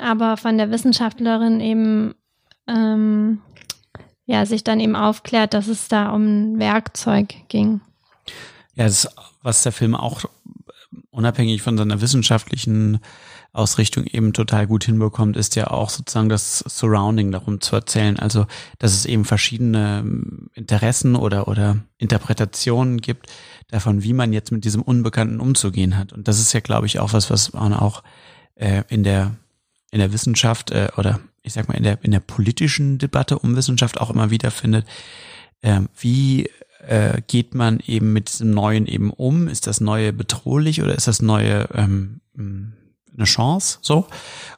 [0.00, 2.14] aber von der Wissenschaftlerin eben
[2.66, 3.40] ähm,
[4.26, 6.22] ja sich dann eben aufklärt, dass es da um
[6.54, 7.80] ein Werkzeug ging.
[8.74, 9.08] Ja, das,
[9.42, 10.24] was der Film auch
[11.10, 13.00] unabhängig von seiner wissenschaftlichen
[13.52, 18.18] Ausrichtung eben total gut hinbekommt, ist ja auch sozusagen das Surrounding darum zu erzählen.
[18.18, 18.46] Also,
[18.78, 23.28] dass es eben verschiedene ähm, Interessen oder, oder Interpretationen gibt
[23.68, 26.12] davon, wie man jetzt mit diesem Unbekannten umzugehen hat.
[26.12, 28.02] Und das ist ja, glaube ich, auch was, was man auch
[28.54, 29.36] äh, in der,
[29.90, 33.56] in der Wissenschaft äh, oder ich sag mal in der, in der politischen Debatte um
[33.56, 34.86] Wissenschaft auch immer wieder findet.
[35.60, 36.50] Äh, wie
[36.86, 39.48] äh, geht man eben mit diesem Neuen eben um?
[39.48, 42.20] Ist das Neue bedrohlich oder ist das Neue ähm,
[43.16, 44.06] eine Chance so.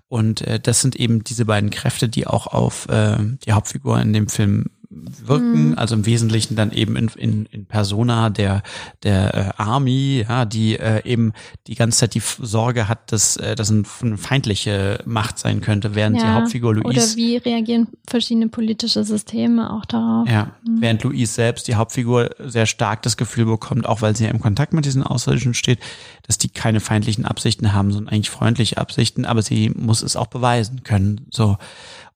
[0.09, 4.13] Und äh, das sind eben diese beiden Kräfte, die auch auf äh, die Hauptfigur in
[4.13, 5.79] dem Film wirken, mhm.
[5.79, 8.63] also im Wesentlichen dann eben in, in, in Persona der
[9.03, 11.33] der äh, Army, ja, die äh, eben
[11.67, 13.85] die ganze Zeit die Sorge hat, dass äh, das eine
[14.17, 19.71] feindliche Macht sein könnte, während ja, die Hauptfigur Louise oder wie reagieren verschiedene politische Systeme
[19.73, 20.29] auch darauf.
[20.29, 20.81] Ja, mhm.
[20.81, 24.41] während Louise selbst die Hauptfigur sehr stark das Gefühl bekommt, auch weil sie ja im
[24.41, 25.81] Kontakt mit diesen Außerirdischen steht,
[26.27, 30.29] dass die keine feindlichen Absichten haben, sondern eigentlich freundliche Absichten, aber sie muss es auch
[30.29, 31.27] beweisen können.
[31.31, 31.59] So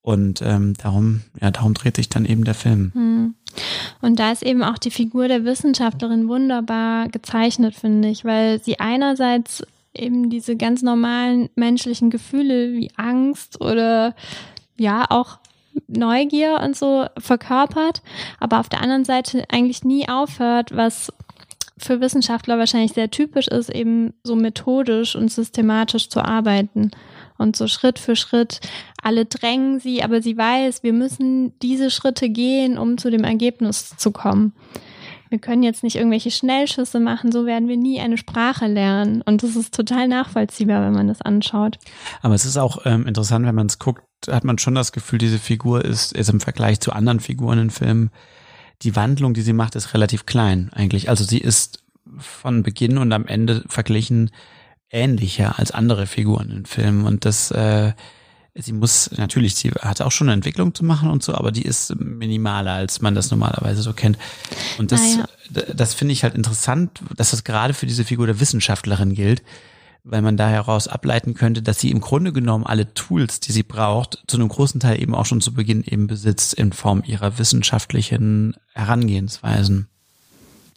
[0.02, 2.90] und ähm, darum, ja, darum dreht sich dann eben der Film.
[2.92, 3.34] Hm.
[4.00, 8.80] Und da ist eben auch die Figur der Wissenschaftlerin wunderbar gezeichnet, finde ich, weil sie
[8.80, 14.14] einerseits eben diese ganz normalen menschlichen Gefühle wie Angst oder
[14.76, 15.38] ja auch
[15.86, 18.02] Neugier und so verkörpert,
[18.40, 21.12] aber auf der anderen Seite eigentlich nie aufhört, was
[21.78, 26.90] für Wissenschaftler wahrscheinlich sehr typisch ist, eben so methodisch und systematisch zu arbeiten
[27.38, 28.60] Und so Schritt für Schritt,
[29.02, 33.96] alle drängen sie, aber sie weiß, wir müssen diese Schritte gehen, um zu dem Ergebnis
[33.96, 34.52] zu kommen.
[35.32, 39.22] Wir können jetzt nicht irgendwelche Schnellschüsse machen, so werden wir nie eine Sprache lernen.
[39.22, 41.78] Und das ist total nachvollziehbar, wenn man das anschaut.
[42.20, 45.18] Aber es ist auch ähm, interessant, wenn man es guckt, hat man schon das Gefühl,
[45.18, 48.10] diese Figur ist, ist im Vergleich zu anderen Figuren in Filmen,
[48.82, 51.08] die Wandlung, die sie macht, ist relativ klein eigentlich.
[51.08, 51.82] Also sie ist
[52.18, 54.30] von Beginn und am Ende verglichen
[54.92, 57.04] ähnlicher als andere Figuren in Filmen.
[57.06, 57.92] Und das, äh,
[58.54, 61.62] sie muss, natürlich, sie hat auch schon eine Entwicklung zu machen und so, aber die
[61.62, 64.18] ist minimaler, als man das normalerweise so kennt.
[64.78, 65.62] Und das, ah, ja.
[65.74, 69.42] das finde ich halt interessant, dass das gerade für diese Figur der Wissenschaftlerin gilt,
[70.04, 73.62] weil man da heraus ableiten könnte, dass sie im Grunde genommen alle Tools, die sie
[73.62, 77.38] braucht, zu einem großen Teil eben auch schon zu Beginn eben besitzt in Form ihrer
[77.38, 79.88] wissenschaftlichen Herangehensweisen.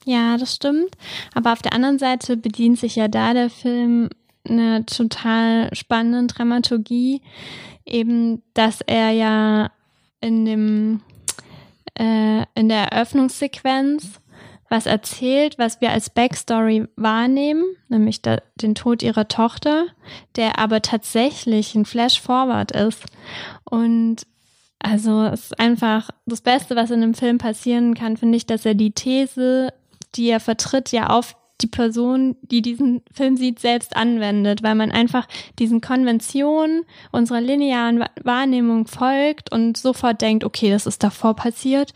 [0.05, 0.95] Ja, das stimmt.
[1.33, 4.09] Aber auf der anderen Seite bedient sich ja da der Film
[4.47, 7.21] eine total spannende Dramaturgie,
[7.85, 9.71] eben, dass er ja
[10.21, 11.01] in dem
[11.95, 14.19] äh, in der Eröffnungssequenz
[14.69, 19.85] was erzählt, was wir als Backstory wahrnehmen, nämlich da, den Tod ihrer Tochter,
[20.35, 23.03] der aber tatsächlich ein Flash-Forward ist.
[23.63, 24.25] Und
[24.79, 28.65] also es ist einfach das Beste, was in einem Film passieren kann, finde ich, dass
[28.65, 29.71] er die These,
[30.15, 34.91] die er vertritt, ja auf die Person, die diesen Film sieht, selbst anwendet, weil man
[34.91, 35.25] einfach
[35.57, 41.93] diesen Konventionen unserer linearen Wahrnehmung folgt und sofort denkt, okay, das ist davor passiert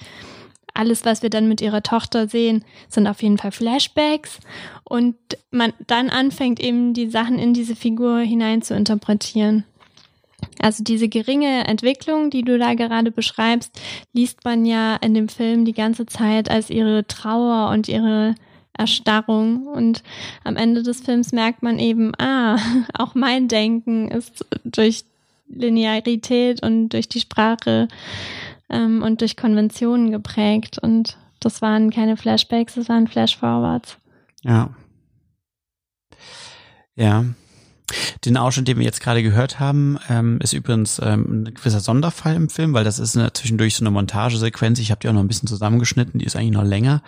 [0.79, 4.39] alles, was wir dann mit ihrer Tochter sehen, sind auf jeden Fall Flashbacks
[4.83, 5.15] und
[5.51, 9.65] man dann anfängt eben die Sachen in diese Figur hinein zu interpretieren.
[10.61, 13.79] Also diese geringe Entwicklung, die du da gerade beschreibst,
[14.13, 18.35] liest man ja in dem Film die ganze Zeit als ihre Trauer und ihre
[18.73, 19.67] Erstarrung.
[19.67, 20.03] Und
[20.43, 22.57] am Ende des Films merkt man eben, ah,
[22.93, 25.03] auch mein Denken ist durch
[25.47, 27.87] Linearität und durch die Sprache
[28.69, 30.79] ähm, und durch Konventionen geprägt.
[30.79, 33.97] Und das waren keine Flashbacks, das waren Flashforwards.
[34.43, 34.69] Ja.
[36.95, 37.25] Ja.
[38.25, 42.35] Den Ausschnitt, den wir jetzt gerade gehört haben, ähm, ist übrigens ähm, ein gewisser Sonderfall
[42.35, 44.79] im Film, weil das ist eine, zwischendurch so eine Montagesequenz.
[44.79, 47.01] Ich habe die auch noch ein bisschen zusammengeschnitten, die ist eigentlich noch länger.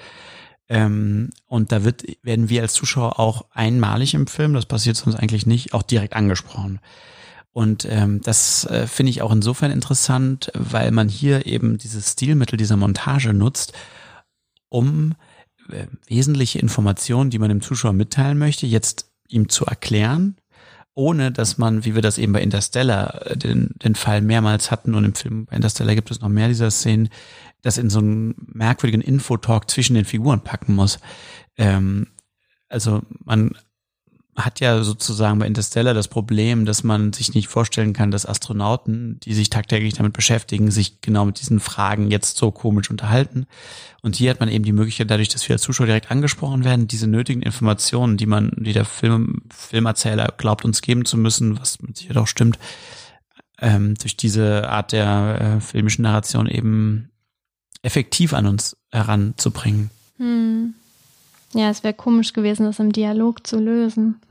[0.70, 5.16] Ähm, und da wird, werden wir als Zuschauer auch einmalig im Film, das passiert sonst
[5.16, 6.80] eigentlich nicht, auch direkt angesprochen.
[7.54, 12.56] Und ähm, das äh, finde ich auch insofern interessant, weil man hier eben dieses Stilmittel
[12.56, 13.74] dieser Montage nutzt,
[14.70, 15.16] um
[15.70, 20.38] äh, wesentliche Informationen, die man dem Zuschauer mitteilen möchte, jetzt ihm zu erklären,
[20.94, 24.96] ohne dass man, wie wir das eben bei Interstellar äh, den, den Fall mehrmals hatten
[24.96, 27.10] und im Film bei Interstellar gibt es noch mehr dieser Szenen,
[27.62, 31.00] das in so einen merkwürdigen Infotalk zwischen den Figuren packen muss.
[31.58, 32.08] Ähm,
[32.68, 33.52] also man
[34.46, 39.20] hat ja sozusagen bei Interstellar das Problem, dass man sich nicht vorstellen kann, dass Astronauten,
[39.22, 43.48] die sich tagtäglich damit beschäftigen, sich genau mit diesen Fragen jetzt so komisch unterhalten.
[44.02, 46.88] Und hier hat man eben die Möglichkeit, dadurch, dass wir als Zuschauer direkt angesprochen werden,
[46.88, 51.82] diese nötigen Informationen, die man, die der Film, Filmerzähler glaubt, uns geben zu müssen, was
[51.82, 52.58] mit Sicherheit auch stimmt,
[53.60, 57.10] ähm, durch diese Art der äh, filmischen Narration eben
[57.84, 59.90] effektiv an uns heranzubringen.
[60.18, 60.74] Hm.
[61.54, 64.22] Ja, es wäre komisch gewesen, das im Dialog zu lösen.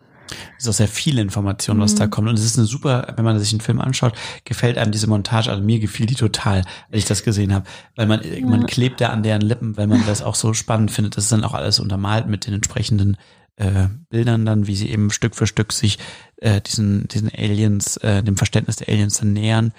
[0.59, 1.99] Es ist auch sehr viel Information, was mhm.
[1.99, 2.29] da kommt.
[2.29, 4.15] Und es ist eine super, wenn man sich einen Film anschaut,
[4.45, 5.51] gefällt einem diese Montage.
[5.51, 6.59] Also mir gefiel die total,
[6.91, 7.67] als ich das gesehen habe.
[7.97, 8.47] Weil man, ja.
[8.47, 11.17] man klebt da an deren Lippen, weil man das auch so spannend findet.
[11.17, 13.17] Das ist dann auch alles untermalt mit den entsprechenden
[13.57, 15.99] äh, Bildern dann, wie sie eben Stück für Stück sich
[16.37, 19.73] äh, diesen, diesen Aliens, äh, dem Verständnis der Aliens dann nähern.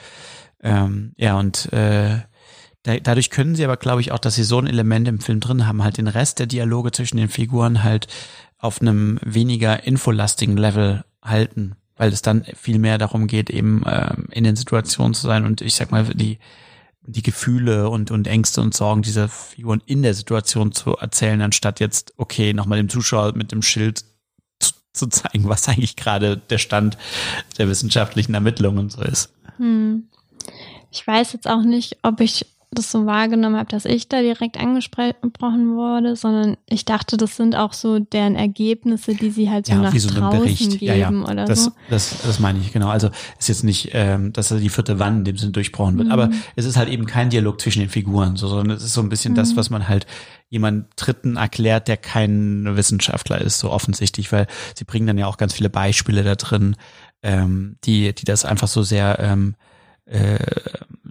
[0.63, 2.19] Ähm, ja, und äh,
[2.83, 5.39] da, dadurch können sie aber, glaube ich, auch, dass sie so ein Element im Film
[5.39, 8.07] drin haben, halt den Rest der Dialoge zwischen den Figuren halt
[8.61, 14.27] auf einem weniger infolastigen Level halten, weil es dann viel mehr darum geht, eben ähm,
[14.31, 16.37] in den Situationen zu sein und ich sag mal, die,
[17.01, 21.79] die Gefühle und, und Ängste und Sorgen dieser Figuren in der Situation zu erzählen, anstatt
[21.79, 24.05] jetzt, okay, nochmal dem Zuschauer mit dem Schild
[24.59, 26.97] zu, zu zeigen, was eigentlich gerade der Stand
[27.57, 29.33] der wissenschaftlichen Ermittlungen so ist.
[29.57, 30.03] Hm.
[30.91, 34.57] Ich weiß jetzt auch nicht, ob ich das so wahrgenommen habe, dass ich da direkt
[34.57, 39.73] angesprochen wurde, sondern ich dachte, das sind auch so deren Ergebnisse, die sie halt so
[39.73, 40.79] ja, nach so draußen Bericht.
[40.79, 41.09] geben ja, ja.
[41.09, 41.71] oder das, so.
[41.89, 42.87] Das, das meine ich, genau.
[42.87, 46.13] Also ist jetzt nicht, ähm, dass die vierte Wand in dem Sinne durchbrochen wird, mhm.
[46.13, 49.01] aber es ist halt eben kein Dialog zwischen den Figuren, so, sondern es ist so
[49.01, 49.37] ein bisschen mhm.
[49.37, 50.07] das, was man halt
[50.47, 55.37] jemand Dritten erklärt, der kein Wissenschaftler ist, so offensichtlich, weil sie bringen dann ja auch
[55.37, 56.77] ganz viele Beispiele da drin,
[57.21, 59.55] ähm, die, die das einfach so sehr, ähm,
[60.05, 60.39] äh,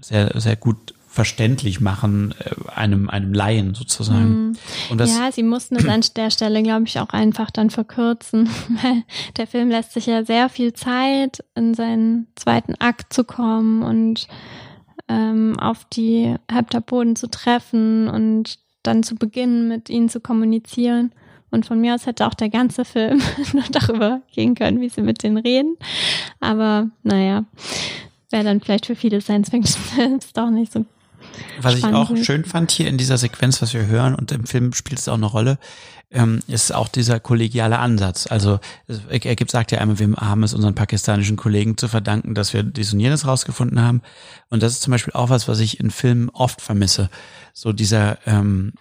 [0.00, 4.46] sehr, sehr gut verständlich machen, äh, einem, einem Laien sozusagen.
[4.46, 4.56] Mhm.
[4.88, 8.48] Und das, ja, sie mussten es an der Stelle, glaube ich, auch einfach dann verkürzen,
[8.82, 9.02] weil
[9.36, 14.28] der Film lässt sich ja sehr viel Zeit, in seinen zweiten Akt zu kommen und
[15.08, 21.12] ähm, auf die Heptapoden zu treffen und dann zu beginnen, mit ihnen zu kommunizieren.
[21.50, 23.20] Und von mir aus hätte auch der ganze Film
[23.52, 25.76] nur darüber gehen können, wie sie mit denen reden.
[26.40, 27.44] Aber naja,
[28.30, 30.86] wäre dann vielleicht für viele Science-Fiction-Films doch nicht so.
[31.60, 34.72] Was ich auch schön fand hier in dieser Sequenz, was wir hören, und im Film
[34.72, 35.58] spielt es auch eine Rolle,
[36.10, 38.26] ähm, ist auch dieser kollegiale Ansatz.
[38.26, 38.58] Also
[39.08, 42.62] er gibt, sagt ja einmal, wir haben es unseren pakistanischen Kollegen zu verdanken, dass wir
[42.62, 44.02] dies und jenes rausgefunden haben.
[44.48, 47.10] Und das ist zum Beispiel auch was, was ich in Filmen oft vermisse.
[47.52, 48.72] So dieser, ähm,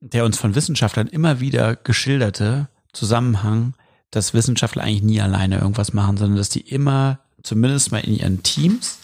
[0.00, 3.74] der uns von Wissenschaftlern immer wieder geschilderte Zusammenhang,
[4.10, 8.42] dass Wissenschaftler eigentlich nie alleine irgendwas machen, sondern dass die immer, zumindest mal in ihren
[8.42, 8.98] Teams,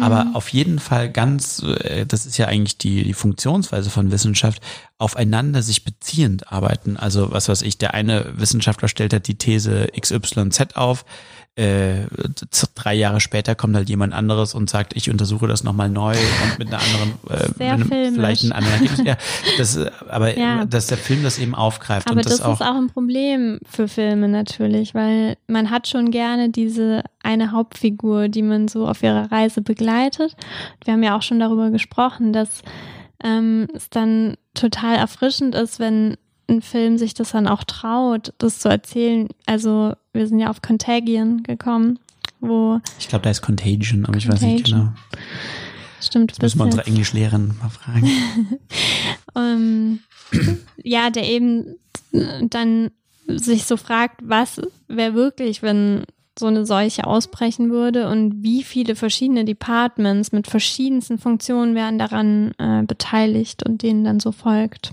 [0.00, 0.36] aber mhm.
[0.36, 4.62] auf jeden Fall ganz, äh, das ist ja eigentlich die, die Funktionsweise von Wissenschaft,
[4.98, 6.96] aufeinander sich beziehend arbeiten.
[6.96, 11.04] Also was weiß ich, der eine Wissenschaftler stellt halt die These XYZ auf,
[11.56, 12.06] äh,
[12.74, 16.58] drei Jahre später kommt halt jemand anderes und sagt, ich untersuche das nochmal neu und
[16.58, 19.16] mit einer anderen, äh, einem, vielleicht ein anderer Ja,
[19.56, 19.78] das,
[20.08, 20.66] aber ja.
[20.66, 22.08] dass der Film das eben aufgreift.
[22.08, 26.10] Aber und das, das ist auch ein Problem für Filme natürlich, weil man hat schon
[26.10, 30.36] gerne diese eine Hauptfigur, die man so auf ihrer Reise begleitet.
[30.84, 32.62] Wir haben ja auch schon darüber gesprochen, dass
[33.24, 38.60] ähm, es dann total erfrischend ist, wenn ein Film sich das dann auch traut, das
[38.60, 39.28] zu erzählen.
[39.46, 41.98] Also wir sind ja auf Contagion gekommen,
[42.40, 42.80] wo.
[42.98, 44.92] Ich glaube, da ist Contagion, aber ich weiß nicht genau.
[46.00, 46.32] Stimmt.
[46.32, 48.10] Das müssen wir unsere Englischlehrerin mal fragen.
[49.34, 50.00] um,
[50.82, 51.76] ja, der eben
[52.42, 52.90] dann
[53.26, 56.04] sich so fragt, was wäre wirklich, wenn
[56.38, 62.52] so eine Seuche ausbrechen würde und wie viele verschiedene Departments mit verschiedensten Funktionen wären daran
[62.58, 64.92] äh, beteiligt und denen dann so folgt.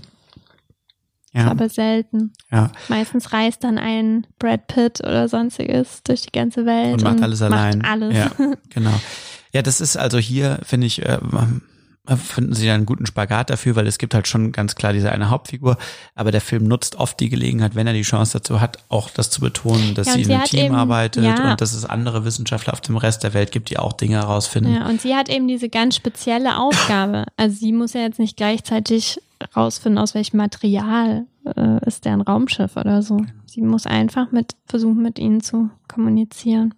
[1.34, 1.50] Ja.
[1.50, 2.32] Aber selten.
[2.50, 2.70] Ja.
[2.88, 6.94] Meistens reist dann ein Brad Pitt oder sonstiges durch die ganze Welt.
[6.94, 7.78] Und macht alles und allein.
[7.78, 8.16] Macht alles.
[8.16, 8.30] Ja,
[8.70, 8.94] genau.
[9.52, 11.18] Ja, das ist also hier, finde ich, äh,
[12.16, 15.30] finden sie einen guten Spagat dafür, weil es gibt halt schon ganz klar diese eine
[15.30, 15.78] Hauptfigur,
[16.14, 19.30] aber der Film nutzt oft die Gelegenheit, wenn er die Chance dazu hat, auch das
[19.30, 21.52] zu betonen, dass ja, sie in einem Team eben, arbeitet ja.
[21.52, 24.74] und dass es andere Wissenschaftler auf dem Rest der Welt gibt, die auch Dinge herausfinden.
[24.74, 27.24] Ja, und sie hat eben diese ganz spezielle Aufgabe.
[27.36, 29.18] Also sie muss ja jetzt nicht gleichzeitig
[29.56, 33.18] rausfinden, aus welchem Material äh, ist deren Raumschiff oder so.
[33.46, 36.74] Sie muss einfach mit versuchen, mit ihnen zu kommunizieren.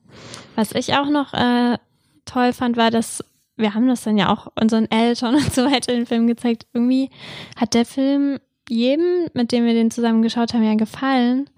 [0.55, 1.79] Was ich auch noch äh,
[2.25, 3.25] toll fand, war, dass
[3.57, 6.67] wir haben das dann ja auch unseren Eltern und so weiter in den Film gezeigt.
[6.73, 7.11] Irgendwie
[7.57, 11.49] hat der Film jedem, mit dem wir den zusammen geschaut haben, ja gefallen.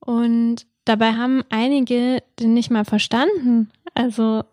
[0.00, 3.70] Und dabei haben einige den nicht mal verstanden.
[3.94, 4.44] Also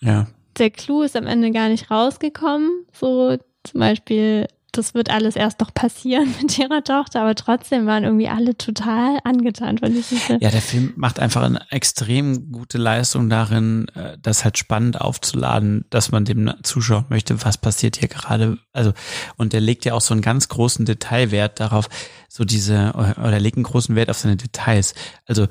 [0.00, 0.26] ja.
[0.58, 2.70] der Clou ist am Ende gar nicht rausgekommen.
[2.92, 4.46] So zum Beispiel
[4.76, 9.18] das wird alles erst noch passieren mit ihrer Tochter, aber trotzdem waren irgendwie alle total
[9.24, 10.40] angetan von dieser.
[10.40, 15.84] Ja, der Film macht einfach eine extrem gute Leistung darin, äh, das halt spannend aufzuladen,
[15.90, 18.58] dass man dem zuschauen möchte, was passiert hier gerade.
[18.72, 18.92] Also,
[19.36, 21.88] und der legt ja auch so einen ganz großen Detailwert darauf,
[22.28, 24.94] so diese, oder legt einen großen Wert auf seine Details.
[25.26, 25.46] Also,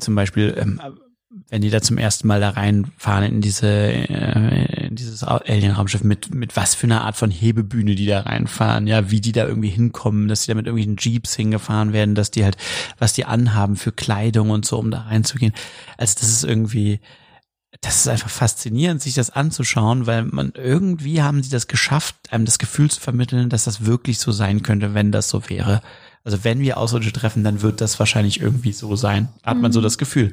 [0.00, 0.80] zum Beispiel, ähm,
[1.48, 6.56] wenn die da zum ersten Mal da reinfahren in diese äh, dieses Alien-Raumschiff mit mit
[6.56, 10.28] was für einer Art von Hebebühne die da reinfahren, ja, wie die da irgendwie hinkommen,
[10.28, 12.56] dass die da mit irgendwelchen Jeeps hingefahren werden, dass die halt
[12.98, 15.52] was die anhaben für Kleidung und so, um da reinzugehen.
[15.96, 17.00] Also das ist irgendwie
[17.80, 22.44] das ist einfach faszinierend, sich das anzuschauen, weil man irgendwie haben sie das geschafft, einem
[22.44, 25.82] das Gefühl zu vermitteln, dass das wirklich so sein könnte, wenn das so wäre.
[26.24, 29.28] Also wenn wir Außerirdische treffen, dann wird das wahrscheinlich irgendwie so sein.
[29.42, 29.84] Hat man so mhm.
[29.84, 30.32] das Gefühl.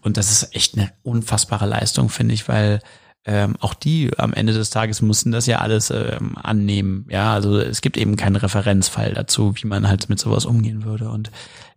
[0.00, 2.80] Und das ist echt eine unfassbare Leistung, finde ich, weil
[3.24, 7.06] ähm, auch die am Ende des Tages mussten das ja alles ähm, annehmen.
[7.08, 11.08] Ja, also es gibt eben keinen Referenzfall dazu, wie man halt mit sowas umgehen würde.
[11.08, 11.30] Und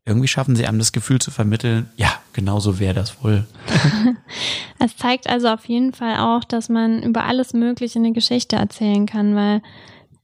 [0.06, 3.46] irgendwie schaffen sie einem das Gefühl zu vermitteln, ja, genau so wäre das wohl.
[4.80, 9.06] es zeigt also auf jeden Fall auch, dass man über alles Mögliche eine Geschichte erzählen
[9.06, 9.62] kann, weil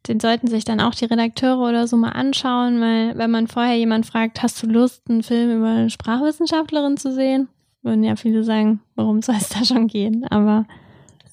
[0.07, 3.75] den sollten sich dann auch die Redakteure oder so mal anschauen, weil wenn man vorher
[3.75, 7.47] jemand fragt, hast du Lust, einen Film über eine Sprachwissenschaftlerin zu sehen,
[7.83, 10.25] würden ja viele sagen, worum soll es da schon gehen?
[10.29, 10.65] Aber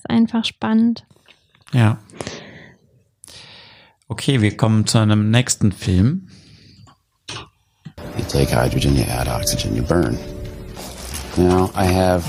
[0.09, 1.05] einfach spannend.
[1.73, 1.99] Ja.
[4.09, 6.29] Okay, wir kommen zu einem nächsten Film.
[8.17, 10.19] You take hydrogen, you add oxygen, you burn.
[11.37, 12.25] Now I have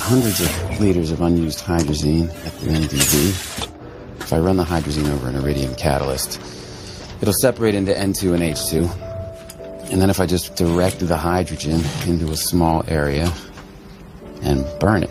[0.00, 3.30] hundreds of liters of unused hydrazine at the NDB.
[4.20, 6.40] If I run the hydrazine over an iridium catalyst,
[7.20, 9.90] it'll separate into N2 and H2.
[9.90, 13.32] And then if I just direct the hydrogen into a small area
[14.42, 15.10] and burn it.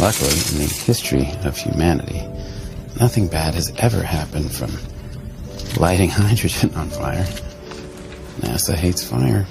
[0.00, 2.20] Luckily, in the history of humanity,
[2.98, 4.70] nothing bad has ever happened from
[5.80, 7.24] lighting hydrogen on fire.
[8.40, 9.46] NASA hates fire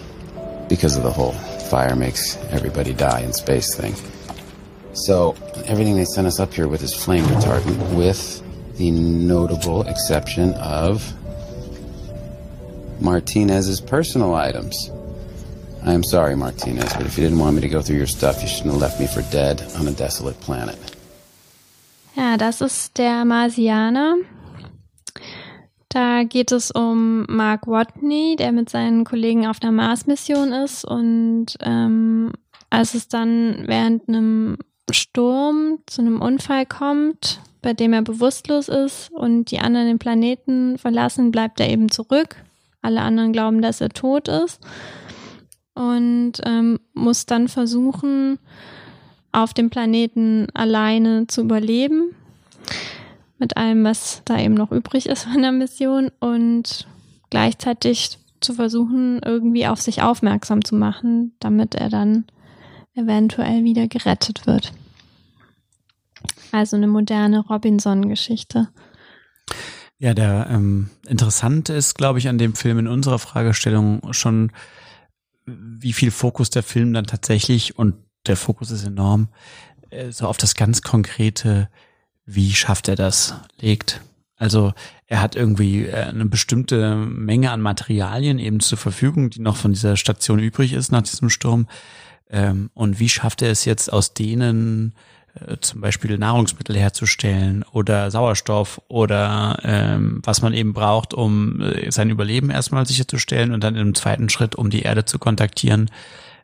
[0.68, 1.34] because of the whole
[1.72, 3.96] fire makes everybody die in space thing.
[4.94, 5.36] So
[5.66, 8.44] everything they sent us up here with is flame retardant, with
[8.78, 11.14] the notable exception of
[13.00, 14.92] Martinez's personal items.
[15.84, 18.42] I am sorry, Martinez, but if you didn't want me to go through your stuff,
[18.42, 20.78] you shouldn't have left me for dead on a desolate planet.
[22.16, 24.18] Ja, das ist der Marsianer.
[25.90, 30.86] Da geht es um Mark Watney, der mit seinen Kollegen auf einer Mars-Mission ist.
[30.86, 32.32] Und ähm,
[32.70, 34.58] als es dann während einem
[34.92, 40.78] Sturm zu einem Unfall kommt, bei dem er bewusstlos ist und die anderen den Planeten
[40.78, 42.36] verlassen, bleibt er eben zurück.
[42.82, 44.60] Alle anderen glauben, dass er tot ist.
[45.74, 48.40] Und ähm, muss dann versuchen,
[49.32, 52.16] auf dem Planeten alleine zu überleben.
[53.38, 56.88] Mit allem, was da eben noch übrig ist von der Mission und
[57.30, 62.26] gleichzeitig zu versuchen, irgendwie auf sich aufmerksam zu machen, damit er dann
[62.94, 64.74] eventuell wieder gerettet wird.
[66.52, 68.70] Also eine moderne Robinson-Geschichte.
[69.98, 74.52] Ja, der ähm, interessante ist, glaube ich, an dem Film in unserer Fragestellung schon,
[75.82, 77.96] wie viel Fokus der Film dann tatsächlich, und
[78.28, 79.30] der Fokus ist enorm,
[79.90, 81.70] äh, so auf das ganz konkrete,
[82.26, 84.02] wie schafft er das, legt.
[84.36, 84.74] Also
[85.06, 89.74] er hat irgendwie äh, eine bestimmte Menge an Materialien eben zur Verfügung, die noch von
[89.74, 91.68] dieser Station übrig ist nach diesem Sturm.
[92.30, 94.96] Ähm, und wie schafft er es jetzt aus denen
[95.62, 102.10] zum Beispiel Nahrungsmittel herzustellen oder Sauerstoff oder ähm, was man eben braucht, um äh, sein
[102.10, 105.90] Überleben erstmal sicherzustellen und dann im zweiten Schritt, um die Erde zu kontaktieren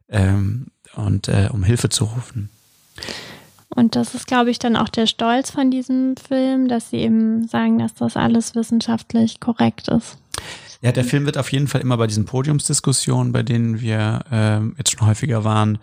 [0.09, 2.49] ähm, und äh, um Hilfe zu rufen.
[3.69, 7.47] Und das ist, glaube ich, dann auch der Stolz von diesem Film, dass sie eben
[7.47, 10.17] sagen, dass das alles wissenschaftlich korrekt ist.
[10.81, 14.77] Ja, der Film wird auf jeden Fall immer bei diesen Podiumsdiskussionen, bei denen wir äh,
[14.77, 15.79] jetzt schon häufiger waren,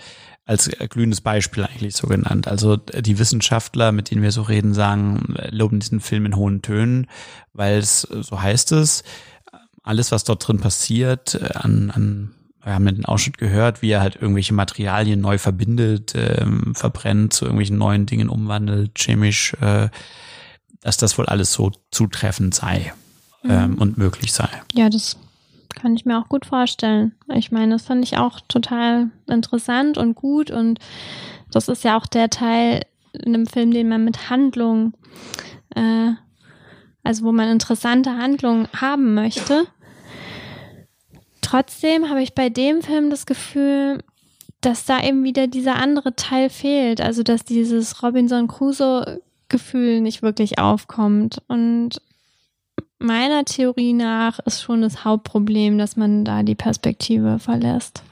[0.47, 2.49] als glühendes Beispiel eigentlich so genannt.
[2.49, 7.09] Also die Wissenschaftler, mit denen wir so reden, sagen, loben diesen Film in hohen Tönen,
[7.53, 9.05] weil es, so heißt es,
[9.83, 14.01] alles, was dort drin passiert, äh, an, an wir haben den Ausschnitt gehört, wie er
[14.01, 19.91] halt irgendwelche Materialien neu verbindet, ähm, verbrennt, zu irgendwelchen neuen Dingen umwandelt, chemisch, äh,
[20.81, 22.95] dass das wohl alles so zutreffend sei
[23.45, 23.79] ähm, mhm.
[23.79, 24.49] und möglich sei.
[24.73, 25.17] Ja, das
[25.75, 27.13] kann ich mir auch gut vorstellen.
[27.35, 30.79] Ich meine, das fand ich auch total interessant und gut und
[31.51, 32.83] das ist ja auch der Teil
[33.13, 34.95] in einem Film, den man mit Handlung,
[35.75, 36.13] äh,
[37.03, 39.67] also wo man interessante Handlungen haben möchte.
[41.41, 44.03] Trotzdem habe ich bei dem Film das Gefühl,
[44.65, 47.01] dass da eben wieder dieser andere Teil fehlt.
[47.01, 51.43] Also, dass dieses Robinson Crusoe-Gefühl nicht wirklich aufkommt.
[51.47, 52.01] Und
[52.99, 58.03] meiner Theorie nach ist schon das Hauptproblem, dass man da die Perspektive verlässt.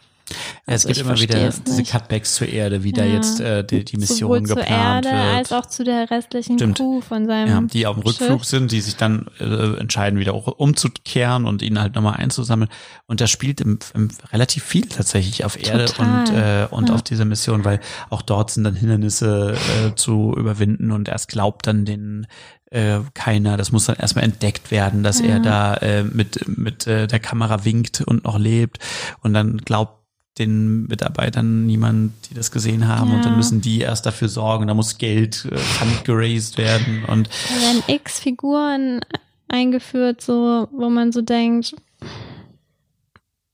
[0.66, 2.96] Ja, es also gibt immer wieder diese Cutbacks zur Erde, wie ja.
[2.96, 5.36] da jetzt äh, die, die Mission Sowohl geplant zur Erde wird.
[5.36, 6.78] als auch zu der restlichen Stimmt.
[6.78, 8.44] Crew von seinem ja, Die auf dem Rückflug Schiff.
[8.44, 12.70] sind, die sich dann äh, entscheiden, wieder umzukehren und ihn halt nochmal einzusammeln.
[13.06, 16.20] Und das spielt im, im relativ viel tatsächlich auf Erde Total.
[16.20, 16.94] und, äh, und ja.
[16.94, 17.80] auf dieser Mission, weil
[18.10, 22.26] auch dort sind dann Hindernisse äh, zu überwinden und erst glaubt dann den
[22.72, 23.56] äh, keiner.
[23.56, 25.26] Das muss dann erstmal entdeckt werden, dass ja.
[25.26, 28.78] er da äh, mit, mit äh, der Kamera winkt und noch lebt.
[29.20, 30.02] Und dann glaubt
[30.38, 33.16] den Mitarbeitern niemand, die das gesehen haben ja.
[33.16, 35.58] und dann müssen die erst dafür sorgen, da muss Geld äh,
[36.04, 39.00] geraced werden und da werden x Figuren
[39.48, 41.76] eingeführt, so wo man so denkt,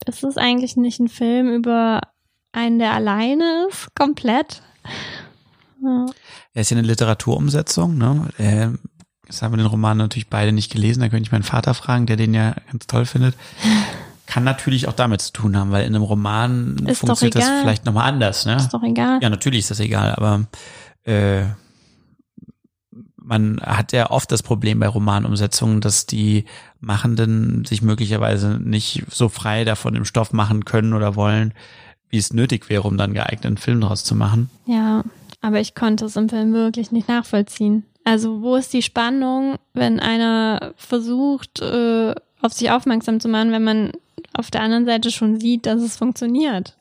[0.06, 2.00] ist es eigentlich nicht ein Film über
[2.52, 4.62] einen, der alleine ist, komplett?
[5.82, 6.06] Ja.
[6.54, 8.28] Er ist ja eine Literaturumsetzung, ne?
[9.28, 12.06] Jetzt haben wir den Roman natürlich beide nicht gelesen, da könnte ich meinen Vater fragen,
[12.06, 13.34] der den ja ganz toll findet.
[14.26, 17.84] Kann natürlich auch damit zu tun haben, weil in einem Roman ist funktioniert das vielleicht
[17.84, 18.46] nochmal anders.
[18.46, 18.56] Ne?
[18.56, 19.20] Ist doch egal.
[19.22, 20.46] Ja, natürlich ist das egal, aber
[21.04, 21.44] äh,
[23.16, 26.46] man hat ja oft das Problem bei Romanumsetzungen, dass die
[26.80, 31.52] Machenden sich möglicherweise nicht so frei davon im Stoff machen können oder wollen,
[32.08, 34.48] wie es nötig wäre, um dann geeigneten Film daraus zu machen.
[34.64, 35.04] Ja,
[35.42, 37.84] aber ich konnte es im Film wirklich nicht nachvollziehen.
[38.08, 43.62] Also wo ist die Spannung, wenn einer versucht, äh, auf sich aufmerksam zu machen, wenn
[43.62, 43.92] man
[44.32, 46.74] auf der anderen Seite schon sieht, dass es funktioniert.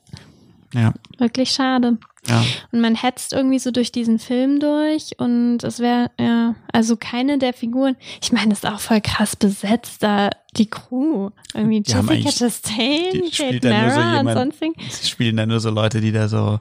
[0.72, 0.94] Ja.
[1.18, 1.98] Wirklich schade.
[2.26, 2.42] Ja.
[2.72, 7.36] Und man hetzt irgendwie so durch diesen Film durch und es wäre, ja, also keine
[7.36, 11.28] der Figuren, ich meine, das ist auch voll krass besetzt, da die Crew.
[11.52, 16.00] Irgendwie die Jessica Chastain, Kate Mara so und sonst Sie spielen da nur so Leute,
[16.00, 16.58] die da so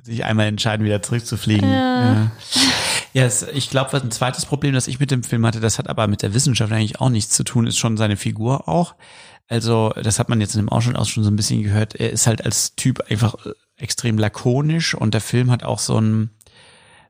[0.00, 1.68] sich einmal entscheiden, wieder zurückzufliegen.
[1.68, 2.12] Ja.
[2.12, 2.30] ja.
[3.16, 6.06] Ja, ich glaube, ein zweites Problem, das ich mit dem Film hatte, das hat aber
[6.06, 8.94] mit der Wissenschaft eigentlich auch nichts zu tun, ist schon seine Figur auch.
[9.48, 11.94] Also, das hat man jetzt in dem Ausschnitt auch schon so ein bisschen gehört.
[11.94, 15.96] Er ist halt als Typ einfach äh, extrem lakonisch und der Film hat auch so
[15.96, 16.28] einen,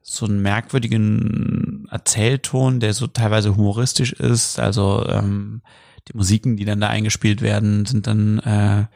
[0.00, 4.60] so einen merkwürdigen Erzählton, der so teilweise humoristisch ist.
[4.60, 5.60] Also, ähm,
[6.06, 8.86] die Musiken, die dann da eingespielt werden, sind dann, äh,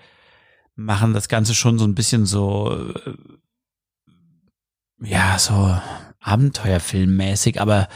[0.76, 3.14] machen das Ganze schon so ein bisschen so, äh,
[5.02, 5.76] ja, so
[6.20, 7.88] Abenteuerfilmmäßig, aber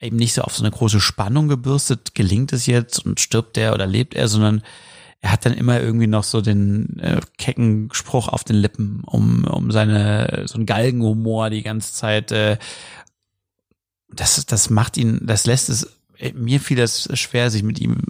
[0.00, 3.74] eben nicht so auf so eine große Spannung gebürstet, gelingt es jetzt und stirbt er
[3.74, 4.62] oder lebt er, sondern
[5.20, 9.44] er hat dann immer irgendwie noch so den äh, kecken Spruch auf den Lippen, um,
[9.44, 12.30] um seine, so einen Galgenhumor die ganze Zeit.
[12.30, 12.58] Äh,
[14.10, 15.96] das, das macht ihn, das lässt es,
[16.34, 18.02] mir fiel das schwer, sich mit ihm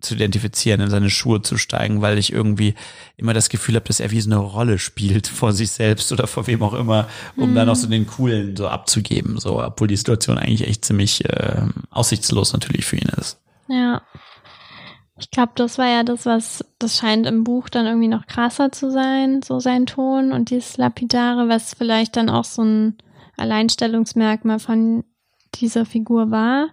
[0.00, 2.74] zu identifizieren, in seine Schuhe zu steigen, weil ich irgendwie
[3.16, 6.26] immer das Gefühl habe, dass er wie so eine Rolle spielt vor sich selbst oder
[6.26, 7.54] vor wem auch immer, um mhm.
[7.54, 11.62] dann auch so den coolen so abzugeben, so, obwohl die Situation eigentlich echt ziemlich äh,
[11.90, 13.38] aussichtslos natürlich für ihn ist.
[13.68, 14.02] Ja.
[15.18, 18.72] Ich glaube, das war ja das, was, das scheint im Buch dann irgendwie noch krasser
[18.72, 22.96] zu sein, so sein Ton und dieses Lapidare, was vielleicht dann auch so ein
[23.36, 25.04] Alleinstellungsmerkmal von
[25.54, 26.68] dieser Figur war.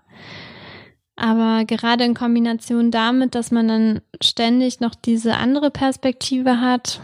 [1.18, 7.02] Aber gerade in Kombination damit, dass man dann ständig noch diese andere Perspektive hat,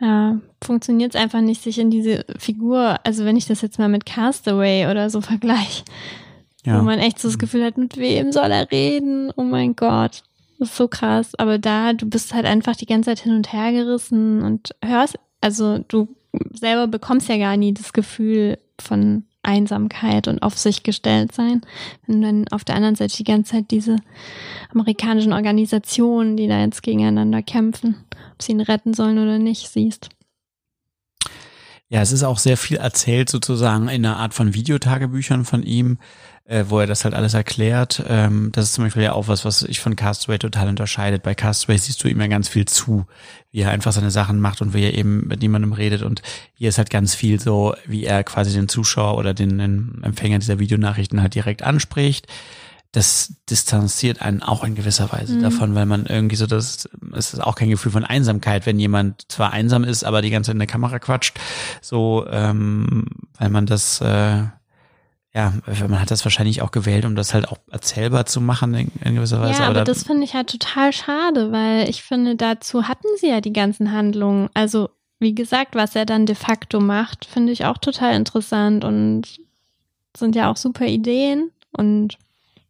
[0.00, 3.88] ja, funktioniert es einfach nicht, sich in diese Figur, also wenn ich das jetzt mal
[3.88, 5.84] mit Castaway oder so vergleiche,
[6.64, 6.80] ja.
[6.80, 9.30] wo man echt so das Gefühl hat, mit wem soll er reden?
[9.36, 10.22] Oh mein Gott,
[10.58, 11.34] das ist so krass.
[11.36, 15.18] Aber da, du bist halt einfach die ganze Zeit hin und her gerissen und hörst,
[15.42, 16.08] also du
[16.54, 21.62] selber bekommst ja gar nie das Gefühl von Einsamkeit und auf sich gestellt sein.
[22.06, 23.96] Wenn dann auf der anderen Seite die ganze Zeit diese
[24.72, 27.96] amerikanischen Organisationen, die da jetzt gegeneinander kämpfen,
[28.32, 30.10] ob sie ihn retten sollen oder nicht, siehst.
[31.88, 35.98] Ja, es ist auch sehr viel erzählt sozusagen in einer Art von Videotagebüchern von ihm,
[36.46, 38.02] äh, wo er das halt alles erklärt.
[38.08, 41.22] Ähm, das ist zum Beispiel ja auch was, was ich von Castaway total unterscheidet.
[41.22, 43.06] Bei Castaway siehst du ihm ja ganz viel zu,
[43.50, 46.02] wie er einfach seine Sachen macht und wie er eben mit niemandem redet.
[46.02, 46.22] Und
[46.54, 50.38] hier ist halt ganz viel so, wie er quasi den Zuschauer oder den, den Empfänger
[50.38, 52.28] dieser Videonachrichten halt direkt anspricht
[52.96, 55.42] das distanziert einen auch in gewisser Weise mhm.
[55.42, 59.30] davon, weil man irgendwie so das, es ist auch kein Gefühl von Einsamkeit, wenn jemand
[59.30, 61.38] zwar einsam ist, aber die ganze Zeit in der Kamera quatscht,
[61.82, 63.04] so, ähm,
[63.38, 64.44] weil man das, äh,
[65.36, 65.52] ja,
[65.86, 69.16] man hat das wahrscheinlich auch gewählt, um das halt auch erzählbar zu machen in, in
[69.16, 69.60] gewisser Weise.
[69.60, 73.28] Ja, aber, aber das finde ich halt total schade, weil ich finde, dazu hatten sie
[73.28, 74.48] ja die ganzen Handlungen.
[74.54, 79.24] Also, wie gesagt, was er dann de facto macht, finde ich auch total interessant und
[80.16, 82.16] sind ja auch super Ideen und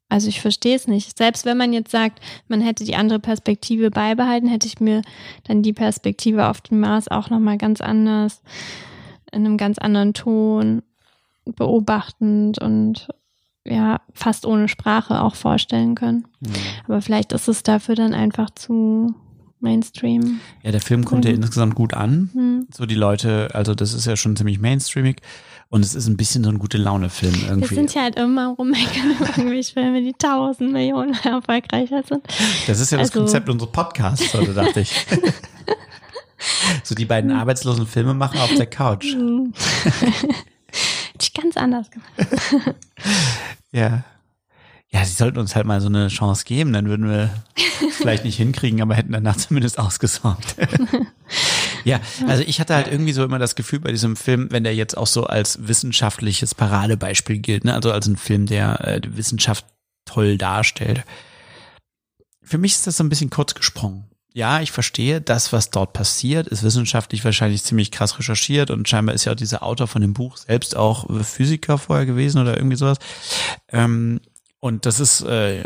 [0.08, 1.16] also ich verstehe es nicht.
[1.16, 5.02] Selbst wenn man jetzt sagt, man hätte die andere Perspektive beibehalten, hätte ich mir
[5.44, 8.42] dann die Perspektive auf dem Mars auch nochmal ganz anders,
[9.30, 10.82] in einem ganz anderen Ton,
[11.54, 13.08] beobachtend und
[13.64, 16.26] ja, fast ohne Sprache auch vorstellen können.
[16.40, 16.52] Mhm.
[16.86, 19.14] Aber vielleicht ist es dafür dann einfach zu
[19.60, 20.40] Mainstream.
[20.62, 21.30] Ja, der Film kommt mhm.
[21.30, 22.30] ja insgesamt gut an.
[22.34, 22.66] Mhm.
[22.72, 25.20] So die Leute, also das ist ja schon ziemlich mainstreamig.
[25.68, 27.70] Und es ist ein bisschen so ein gute Laune-Film irgendwie.
[27.70, 32.22] Wir sind ja halt immer rummeckern irgendwelche Filme, die tausend Millionen erfolgreicher sind.
[32.68, 34.94] Das ist ja das also, Konzept unseres Podcasts, so dachte ich.
[36.84, 39.16] so die beiden arbeitslosen Filme machen auf der Couch.
[41.16, 42.76] Hätte ich ganz anders gemacht.
[43.72, 44.04] ja.
[44.88, 47.30] Ja, sie sollten uns halt mal so eine Chance geben, dann würden wir
[47.90, 50.56] vielleicht nicht hinkriegen, aber hätten danach zumindest ausgesorgt.
[51.84, 54.74] Ja, also ich hatte halt irgendwie so immer das Gefühl bei diesem Film, wenn der
[54.74, 57.74] jetzt auch so als wissenschaftliches Paradebeispiel gilt, ne?
[57.74, 59.64] also als ein Film, der äh, die Wissenschaft
[60.04, 61.04] toll darstellt.
[62.42, 64.10] Für mich ist das so ein bisschen kurz gesprungen.
[64.36, 69.14] Ja, ich verstehe, das, was dort passiert, ist wissenschaftlich wahrscheinlich ziemlich krass recherchiert und scheinbar
[69.14, 72.76] ist ja auch dieser Autor von dem Buch selbst auch Physiker vorher gewesen oder irgendwie
[72.76, 72.98] sowas.
[73.72, 74.20] Ähm,
[74.60, 75.64] und das ist äh,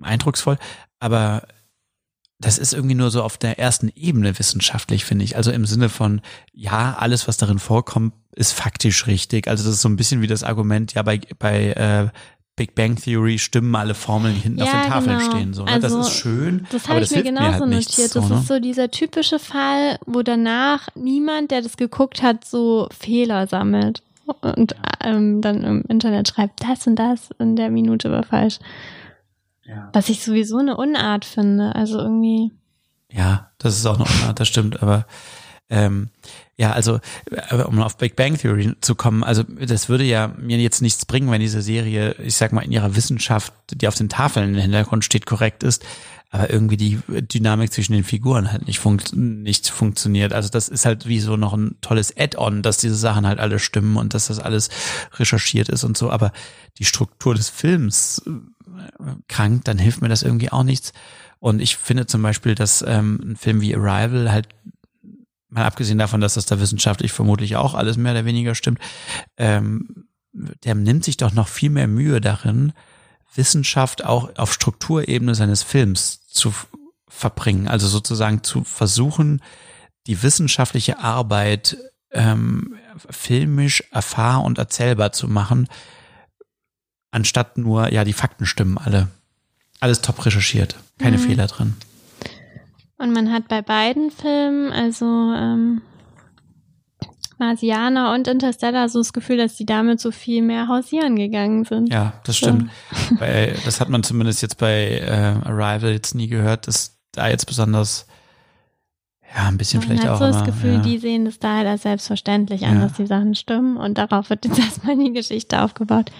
[0.00, 0.58] eindrucksvoll,
[1.00, 1.42] aber
[2.38, 5.34] das ist irgendwie nur so auf der ersten Ebene wissenschaftlich, finde ich.
[5.34, 6.20] Also im Sinne von,
[6.52, 9.48] ja, alles, was darin vorkommt, ist faktisch richtig.
[9.48, 12.10] Also das ist so ein bisschen wie das Argument, ja, bei, bei äh,
[12.56, 15.30] Big Bang Theory stimmen alle Formeln, die hinten ja, auf den Tafeln genau.
[15.30, 15.54] stehen.
[15.54, 15.72] So, ne?
[15.72, 16.66] also, das ist schön.
[16.72, 17.76] Das habe ich mir genauso mir halt notiert.
[17.76, 18.40] Nichts, das so, ne?
[18.40, 24.02] ist so dieser typische Fall, wo danach niemand, der das geguckt hat, so Fehler sammelt
[24.40, 28.58] und ähm, dann im Internet schreibt, das und das in der Minute war falsch.
[29.64, 29.90] Ja.
[29.92, 31.74] Was ich sowieso eine Unart finde.
[31.74, 32.52] Also irgendwie.
[33.10, 34.82] Ja, das ist auch eine Unart, das stimmt.
[34.82, 35.06] Aber
[35.68, 36.10] ähm,
[36.56, 37.00] ja, also
[37.66, 41.30] um auf Big Bang Theory zu kommen, also das würde ja mir jetzt nichts bringen,
[41.30, 45.04] wenn diese Serie, ich sag mal, in ihrer Wissenschaft, die auf den Tafeln im Hintergrund
[45.04, 45.84] steht, korrekt ist.
[46.30, 50.32] aber irgendwie die Dynamik zwischen den Figuren halt nicht, funkt, nicht funktioniert.
[50.32, 53.58] Also das ist halt wie so noch ein tolles Add-on, dass diese Sachen halt alle
[53.58, 54.68] stimmen und dass das alles
[55.14, 56.32] recherchiert ist und so, aber
[56.78, 58.30] die Struktur des Films äh,
[59.28, 60.92] krank, dann hilft mir das irgendwie auch nichts.
[61.38, 64.48] Und ich finde zum Beispiel, dass ähm, ein Film wie Arrival halt
[65.48, 68.80] mal abgesehen davon, dass das da wissenschaftlich vermutlich auch alles mehr oder weniger stimmt,
[69.36, 72.72] ähm, der nimmt sich doch noch viel mehr Mühe darin,
[73.34, 76.52] Wissenschaft auch auf Strukturebene seines Films zu
[77.08, 77.68] verbringen.
[77.68, 79.42] Also sozusagen zu versuchen,
[80.06, 81.76] die wissenschaftliche Arbeit
[82.10, 82.76] ähm,
[83.10, 85.68] filmisch erfahr- und erzählbar zu machen,
[87.10, 89.08] anstatt nur, ja, die Fakten stimmen alle.
[89.80, 91.22] Alles top recherchiert, keine mhm.
[91.22, 91.76] Fehler drin.
[92.98, 95.82] Und man hat bei beiden Filmen, also ähm,
[97.38, 101.92] Marsianer und Interstellar, so das Gefühl, dass die damit so viel mehr hausieren gegangen sind.
[101.92, 102.70] Ja, das stimmt.
[103.08, 103.16] So.
[103.20, 107.46] bei, das hat man zumindest jetzt bei äh, Arrival jetzt nie gehört, dass da jetzt
[107.46, 108.06] besonders
[109.34, 110.16] ja, ein bisschen man vielleicht auch.
[110.16, 110.78] Ich habe so das Gefühl, ja.
[110.80, 112.86] die sehen das da halt als selbstverständlich an, ja.
[112.86, 116.10] dass die Sachen stimmen und darauf wird jetzt erstmal die Geschichte aufgebaut.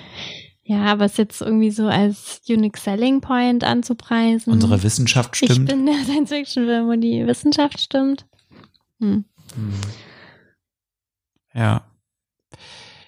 [0.69, 4.53] Ja, aber es jetzt irgendwie so als Unique Selling Point anzupreisen.
[4.53, 5.53] Unsere Wissenschaft stimmt.
[5.53, 8.27] Ich bin der Science-Fiction-Film, wo die Wissenschaft stimmt.
[8.99, 9.25] Hm.
[9.55, 9.73] hm.
[11.55, 11.83] Ja.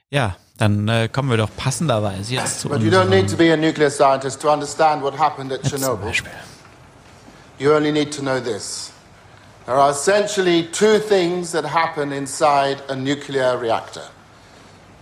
[0.08, 3.52] Ja, dann äh, kommen wir doch passenderweise jetzt zu But you don't need to be
[3.52, 6.12] a nuclear scientist to understand what happened at Chernobyl.
[7.58, 8.92] You only need to know this.
[9.66, 14.04] There are essentially two things that happen inside a nuclear reactor.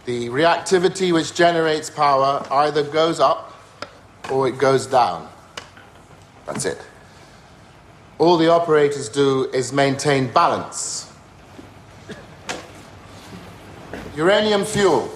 [0.06, 3.52] The reactivity which generates power either goes up
[4.30, 5.28] or it goes down.
[6.46, 6.80] That's it.
[8.18, 11.12] All the operators do is maintain balance.
[14.14, 15.10] Uranium fuel.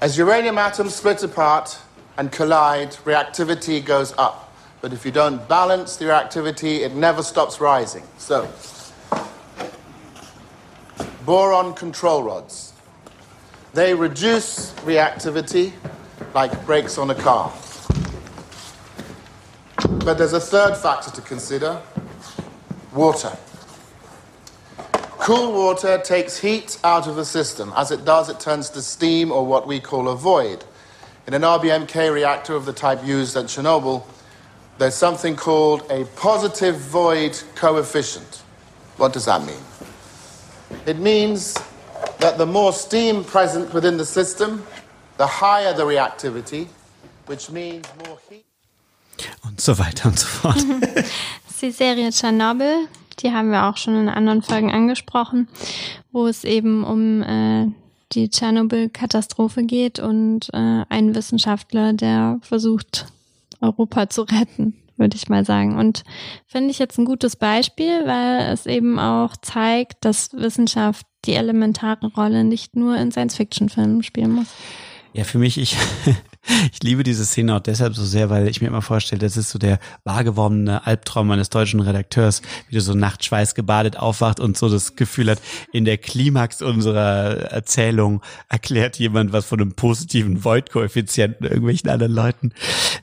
[0.00, 1.76] As uranium atoms split apart
[2.16, 4.54] and collide, reactivity goes up.
[4.80, 8.04] But if you don't balance the reactivity, it never stops rising.
[8.18, 8.48] So,
[11.24, 12.72] boron control rods.
[13.72, 15.72] They reduce reactivity
[16.34, 17.52] like brakes on a car.
[20.04, 21.80] But there's a third factor to consider
[22.92, 23.36] water.
[25.24, 27.72] Cool water takes heat out of the system.
[27.74, 30.64] As it does, it turns to steam or what we call a void.
[31.26, 34.04] In an RBMK reactor of the type used at Chernobyl,
[34.76, 38.42] there's something called a positive void coefficient.
[38.98, 39.56] What does that mean?
[40.86, 41.54] It means
[42.18, 44.62] that the more steam present within the system,
[45.16, 46.66] the higher the reactivity,
[47.26, 48.44] which means more heat.
[49.44, 50.56] Und so weiter und so fort.
[50.56, 51.06] das
[51.50, 52.88] ist die Serie Tschernobyl,
[53.20, 55.48] die haben wir auch schon in anderen Folgen angesprochen,
[56.12, 57.68] wo es eben um äh,
[58.12, 63.06] die Tschernobyl-Katastrophe geht und äh, ein Wissenschaftler, der versucht,
[63.62, 65.76] Europa zu retten würde ich mal sagen.
[65.76, 66.04] Und
[66.46, 72.06] finde ich jetzt ein gutes Beispiel, weil es eben auch zeigt, dass Wissenschaft die elementare
[72.08, 74.48] Rolle nicht nur in Science-Fiction-Filmen spielen muss.
[75.14, 75.76] Ja, für mich, ich,
[76.72, 79.50] ich liebe diese Szene auch deshalb so sehr, weil ich mir immer vorstelle, das ist
[79.50, 84.68] so der wahrgewordene Albtraum eines deutschen Redakteurs, wie du so nachtschweiß gebadet aufwacht und so
[84.68, 85.40] das Gefühl hat,
[85.72, 92.52] in der Klimax unserer Erzählung erklärt jemand was von einem positiven Void-Koeffizienten irgendwelchen anderen Leuten.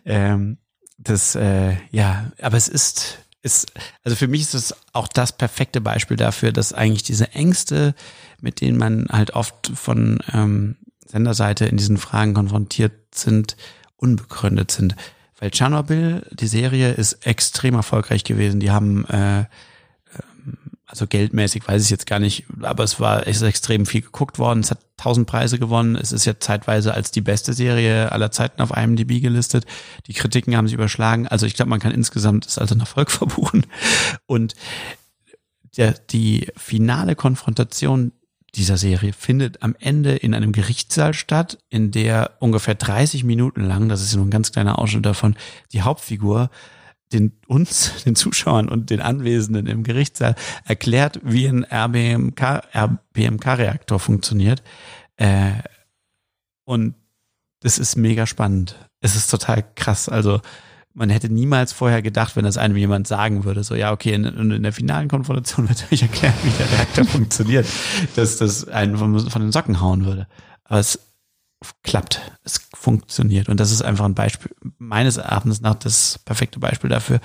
[0.04, 0.58] Ähm,
[1.04, 3.72] das, äh, ja, aber es ist, ist,
[4.04, 7.96] also für mich ist es auch das perfekte Beispiel dafür, dass eigentlich diese Ängste,
[8.40, 13.58] mit denen man halt oft von ähm, Senderseite in diesen Fragen konfrontiert sind,
[13.98, 14.96] unbegründet sind.
[15.40, 18.60] Weil Tschernobyl, die Serie, ist extrem erfolgreich gewesen.
[18.60, 19.46] Die haben äh,
[20.92, 24.40] also geldmäßig weiß ich jetzt gar nicht, aber es war es ist extrem viel geguckt
[24.40, 24.60] worden.
[24.60, 25.96] Es hat tausend Preise gewonnen.
[25.96, 29.66] Es ist ja zeitweise als die beste Serie aller Zeiten auf IMDb gelistet.
[30.08, 31.28] Die Kritiken haben sich überschlagen.
[31.30, 33.66] Also ich glaube, man kann insgesamt es als einen Erfolg verbuchen.
[34.26, 34.54] Und
[35.78, 38.12] der, die finale Konfrontation
[38.56, 43.88] dieser Serie findet am Ende in einem Gerichtssaal statt, in der ungefähr 30 Minuten lang,
[43.88, 45.38] das ist nur ein ganz kleiner Ausschnitt davon,
[45.72, 46.50] die Hauptfigur
[47.14, 50.36] den uns, den Zuschauern und den Anwesenden im Gerichtssaal
[50.66, 54.64] erklärt, wie ein RBMK, RBMK-Reaktor funktioniert.
[55.18, 55.54] Äh,
[56.66, 56.96] und
[57.62, 58.76] das ist mega spannend.
[59.02, 60.10] Es ist total krass.
[60.10, 60.42] Also
[60.94, 64.26] man hätte niemals vorher gedacht, wenn das einem jemand sagen würde, so ja, okay, in,
[64.26, 67.68] in der finalen Konfrontation wird euch erklärt, wie der Reaktor funktioniert,
[68.16, 70.28] dass das einen von, von den Socken hauen würde.
[70.64, 71.00] Aber es
[71.84, 73.48] klappt, es funktioniert.
[73.48, 77.20] Und das ist einfach ein Beispiel, meines Erachtens nach das perfekte Beispiel dafür,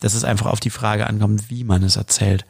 [0.00, 2.46] dass es einfach auf die Frage ankommt, wie man es erzählt.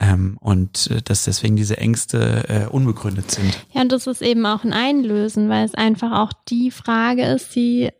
[0.00, 3.56] Ähm, und äh, dass deswegen diese Ängste äh, unbegründet sind.
[3.72, 7.54] Ja, und das ist eben auch ein Einlösen, weil es einfach auch die Frage ist,
[7.54, 7.90] die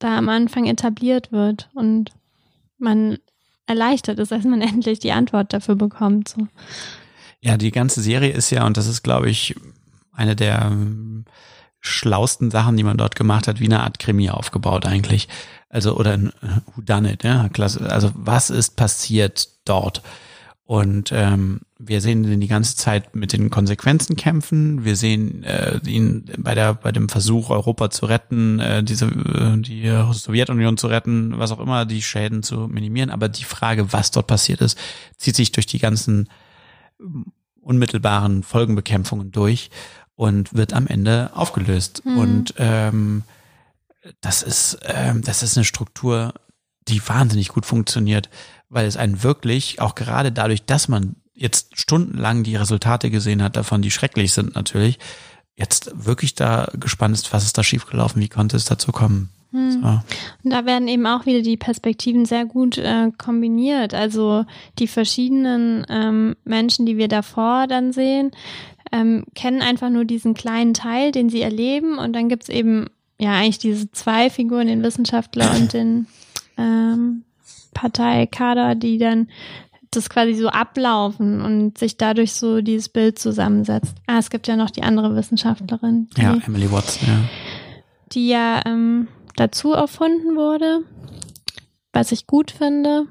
[0.00, 2.10] da am Anfang etabliert wird und
[2.76, 3.18] man
[3.66, 6.28] erleichtert ist, als man endlich die Antwort dafür bekommt.
[6.28, 6.46] So.
[7.40, 9.54] Ja, die ganze Serie ist ja, und das ist, glaube ich,
[10.12, 10.70] eine der
[11.84, 15.28] schlausten Sachen, die man dort gemacht hat, wie eine Art Krimi aufgebaut eigentlich.
[15.68, 16.32] Also, oder ein
[16.74, 17.90] Who Done It, ja, klasse.
[17.90, 20.02] Also, was ist passiert dort?
[20.66, 24.86] Und ähm, wir sehen ihn die ganze Zeit mit den Konsequenzen kämpfen.
[24.86, 29.58] Wir sehen äh, ihn bei der bei dem Versuch, Europa zu retten, äh, diese äh,
[29.58, 33.10] die Sowjetunion zu retten, was auch immer, die Schäden zu minimieren.
[33.10, 34.78] Aber die Frage, was dort passiert ist,
[35.18, 36.30] zieht sich durch die ganzen
[37.60, 39.68] unmittelbaren Folgenbekämpfungen durch
[40.14, 42.02] und wird am Ende aufgelöst.
[42.04, 42.18] Mhm.
[42.18, 43.22] Und ähm,
[44.20, 46.34] das ist ähm, das ist eine Struktur,
[46.88, 48.28] die wahnsinnig gut funktioniert
[48.74, 53.56] weil es einen wirklich, auch gerade dadurch, dass man jetzt stundenlang die Resultate gesehen hat
[53.56, 54.98] davon, die schrecklich sind natürlich,
[55.56, 59.30] jetzt wirklich da gespannt ist, was ist da schiefgelaufen, wie konnte es dazu kommen.
[59.52, 59.70] Hm.
[59.70, 59.78] So.
[60.42, 63.94] Und da werden eben auch wieder die Perspektiven sehr gut äh, kombiniert.
[63.94, 64.44] Also
[64.80, 68.32] die verschiedenen ähm, Menschen, die wir davor dann sehen,
[68.94, 71.98] ähm, kennen einfach nur diesen kleinen Teil, den sie erleben.
[71.98, 72.86] Und dann gibt's eben
[73.18, 76.06] ja eigentlich diese zwei Figuren, den Wissenschaftler und den
[76.56, 77.24] ähm,
[77.74, 79.28] Parteikader, die dann
[79.90, 83.94] das quasi so ablaufen und sich dadurch so dieses Bild zusammensetzt.
[84.06, 86.08] Ah, es gibt ja noch die andere Wissenschaftlerin.
[86.16, 87.18] Die, ja, Emily Watson, ja.
[88.12, 90.82] Die ja ähm, dazu erfunden wurde,
[91.92, 93.06] was ich gut finde.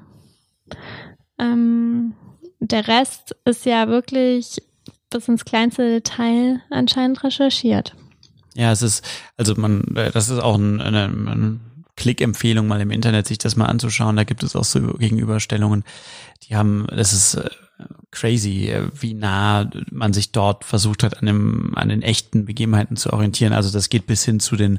[1.38, 2.14] Ähm,
[2.60, 4.62] der Rest ist ja wirklich
[5.14, 7.94] bis ins kleinste Detail anscheinend recherchiert.
[8.54, 9.04] Ja, es ist,
[9.36, 10.94] also man, das ist auch ein, ein,
[11.28, 11.60] ein
[11.96, 14.16] Klickempfehlung, mal im Internet sich das mal anzuschauen.
[14.16, 15.84] Da gibt es auch so Gegenüberstellungen.
[16.42, 17.48] Die haben, das ist äh,
[18.10, 22.96] crazy, äh, wie nah man sich dort versucht hat, an, dem, an den echten Begebenheiten
[22.96, 23.52] zu orientieren.
[23.52, 24.78] Also das geht bis hin zu den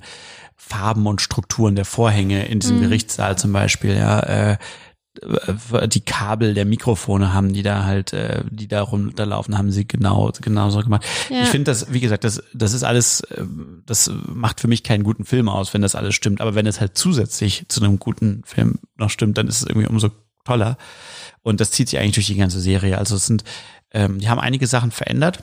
[0.56, 2.84] Farben und Strukturen der Vorhänge in diesem mhm.
[2.84, 3.96] Gerichtssaal zum Beispiel.
[3.96, 4.58] Ja, äh, äh,
[5.88, 10.32] die Kabel der Mikrofone haben, die da halt, äh, die da runterlaufen, haben sie genau
[10.42, 11.06] genauso gemacht.
[11.30, 11.44] Ja.
[11.44, 13.44] Ich finde das, wie gesagt, das, das ist alles, äh,
[13.86, 16.42] das macht für mich keinen guten Film aus, wenn das alles stimmt.
[16.42, 19.88] Aber wenn es halt zusätzlich zu einem guten Film noch stimmt, dann ist es irgendwie
[19.88, 20.10] umso
[20.44, 20.78] toller.
[21.42, 22.98] Und das zieht sich eigentlich durch die ganze Serie.
[22.98, 23.44] Also es sind,
[23.92, 25.40] ähm, die haben einige Sachen verändert.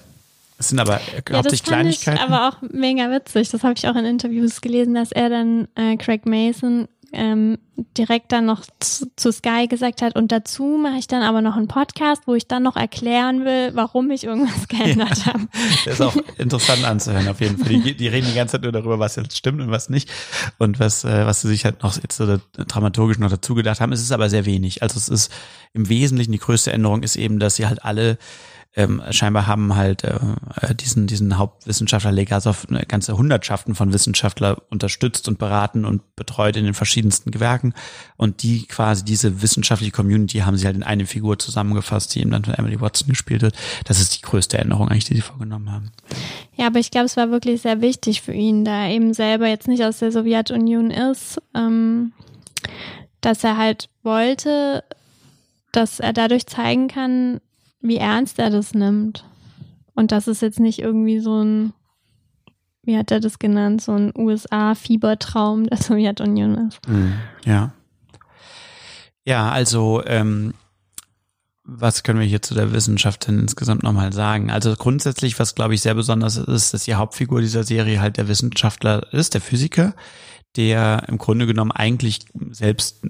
[0.59, 2.19] Es sind aber ja, hauptsächlich Kleinigkeiten.
[2.19, 3.51] Ich aber auch mega witzig.
[3.51, 7.59] Das habe ich auch in Interviews gelesen, dass er dann äh, Craig Mason ähm,
[7.97, 10.17] direkt dann noch zu, zu, Sky gesagt hat.
[10.17, 13.71] Und dazu mache ich dann aber noch einen Podcast, wo ich dann noch erklären will,
[13.75, 15.49] warum ich irgendwas geändert ja, habe.
[15.85, 17.69] Das ist auch interessant anzuhören, auf jeden Fall.
[17.69, 20.11] Die, die, reden die ganze Zeit nur darüber, was jetzt stimmt und was nicht.
[20.59, 23.93] Und was, äh, was sie sich halt noch jetzt so dramaturgisch noch dazu gedacht haben.
[23.93, 24.83] Es ist aber sehr wenig.
[24.83, 25.33] Also es ist
[25.73, 28.19] im Wesentlichen die größte Änderung ist eben, dass sie halt alle
[28.75, 30.19] ähm, scheinbar haben halt äh,
[30.63, 36.57] äh, diesen, diesen Hauptwissenschaftler Legasov eine ganze Hundertschaften von Wissenschaftler unterstützt und beraten und betreut
[36.57, 37.75] in den verschiedensten Gewerken.
[38.17, 42.31] Und die quasi diese wissenschaftliche Community haben sie halt in eine Figur zusammengefasst, die eben
[42.31, 43.57] dann von Emily Watson gespielt wird.
[43.85, 45.93] Das ist die größte Änderung eigentlich, die sie vorgenommen haben.
[46.57, 49.49] Ja, aber ich glaube, es war wirklich sehr wichtig für ihn, da er eben selber
[49.49, 52.13] jetzt nicht aus der Sowjetunion ist, ähm,
[53.21, 54.83] dass er halt wollte,
[55.73, 57.41] dass er dadurch zeigen kann,
[57.83, 59.25] wie ernst er das nimmt.
[59.95, 61.73] Und das ist jetzt nicht irgendwie so ein,
[62.83, 66.89] wie hat er das genannt, so ein USA-Fiebertraum der Sowjetunion ist.
[66.89, 67.15] Mhm.
[67.45, 67.73] Ja.
[69.25, 70.55] Ja, also ähm,
[71.65, 74.51] was können wir hier zu der Wissenschaft denn insgesamt nochmal sagen?
[74.51, 78.27] Also grundsätzlich, was glaube ich sehr besonders ist, dass die Hauptfigur dieser Serie halt der
[78.27, 79.95] Wissenschaftler ist, der Physiker,
[80.57, 82.21] der im Grunde genommen eigentlich
[82.51, 83.07] selbst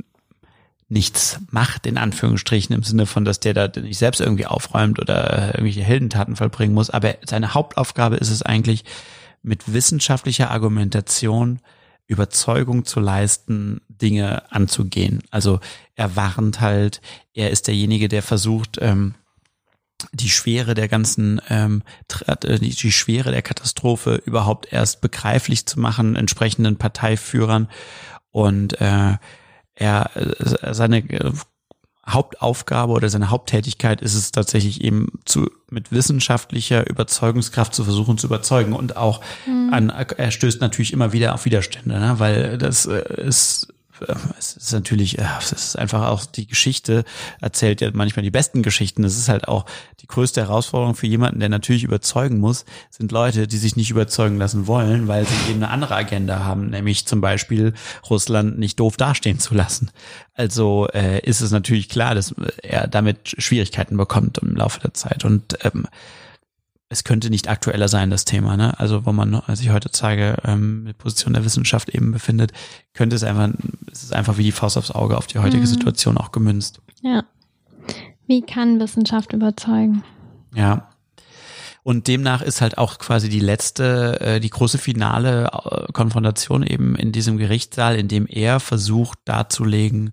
[0.93, 5.47] nichts macht, in Anführungsstrichen, im Sinne von, dass der da nicht selbst irgendwie aufräumt oder
[5.55, 6.91] irgendwelche Heldentaten vollbringen muss.
[6.91, 8.85] Aber seine Hauptaufgabe ist es eigentlich,
[9.43, 11.61] mit wissenschaftlicher Argumentation
[12.07, 15.23] Überzeugung zu leisten, Dinge anzugehen.
[15.31, 15.61] Also
[15.95, 17.01] er warnt halt,
[17.33, 19.15] er ist derjenige, der versucht, ähm,
[20.13, 21.83] die Schwere der ganzen, ähm,
[22.27, 27.69] äh, die, Schwere der Katastrophe überhaupt erst begreiflich zu machen, entsprechenden Parteiführern
[28.31, 29.17] und äh,
[29.75, 31.33] er äh, seine äh,
[32.07, 38.27] Hauptaufgabe oder seine Haupttätigkeit ist es tatsächlich eben zu mit wissenschaftlicher Überzeugungskraft zu versuchen zu
[38.27, 39.73] überzeugen und auch mhm.
[39.73, 42.15] an er stößt natürlich immer wieder auf Widerstände, ne?
[42.19, 43.73] weil das äh, ist
[44.39, 47.05] es ist natürlich, es ist einfach auch die Geschichte
[47.41, 49.05] erzählt ja manchmal die besten Geschichten.
[49.05, 49.67] Es ist halt auch
[50.01, 54.39] die größte Herausforderung für jemanden, der natürlich überzeugen muss, sind Leute, die sich nicht überzeugen
[54.39, 57.75] lassen wollen, weil sie eben eine andere Agenda haben, nämlich zum Beispiel
[58.09, 59.91] Russland nicht doof dastehen zu lassen.
[60.35, 65.25] Also äh, ist es natürlich klar, dass er damit Schwierigkeiten bekommt im Laufe der Zeit
[65.25, 65.87] und ähm,
[66.93, 68.79] es könnte nicht aktueller sein, das Thema, ne?
[68.79, 72.53] Also wo man, als ich heute zeige, ähm, mit Position der Wissenschaft eben befindet,
[72.93, 73.49] könnte es einfach,
[73.91, 75.67] es ist einfach wie die Faust aufs Auge auf die heutige mhm.
[75.67, 76.83] Situation auch gemünzt.
[77.01, 77.25] Ja.
[78.27, 80.05] Wie kann Wissenschaft überzeugen?
[80.55, 80.91] Ja.
[81.83, 86.95] Und demnach ist halt auch quasi die letzte, äh, die große finale äh, Konfrontation eben
[86.95, 90.11] in diesem Gerichtssaal, in dem er versucht darzulegen,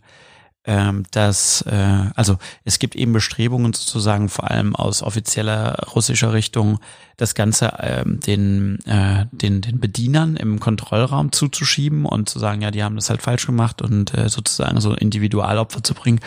[0.70, 6.78] ähm, dass, äh, also es gibt eben Bestrebungen sozusagen vor allem aus offizieller russischer Richtung,
[7.18, 12.70] das Ganze ähm, den, äh, den, den Bedienern im Kontrollraum zuzuschieben und zu sagen, ja,
[12.70, 16.20] die haben das halt falsch gemacht und äh, sozusagen so Individualopfer zu bringen.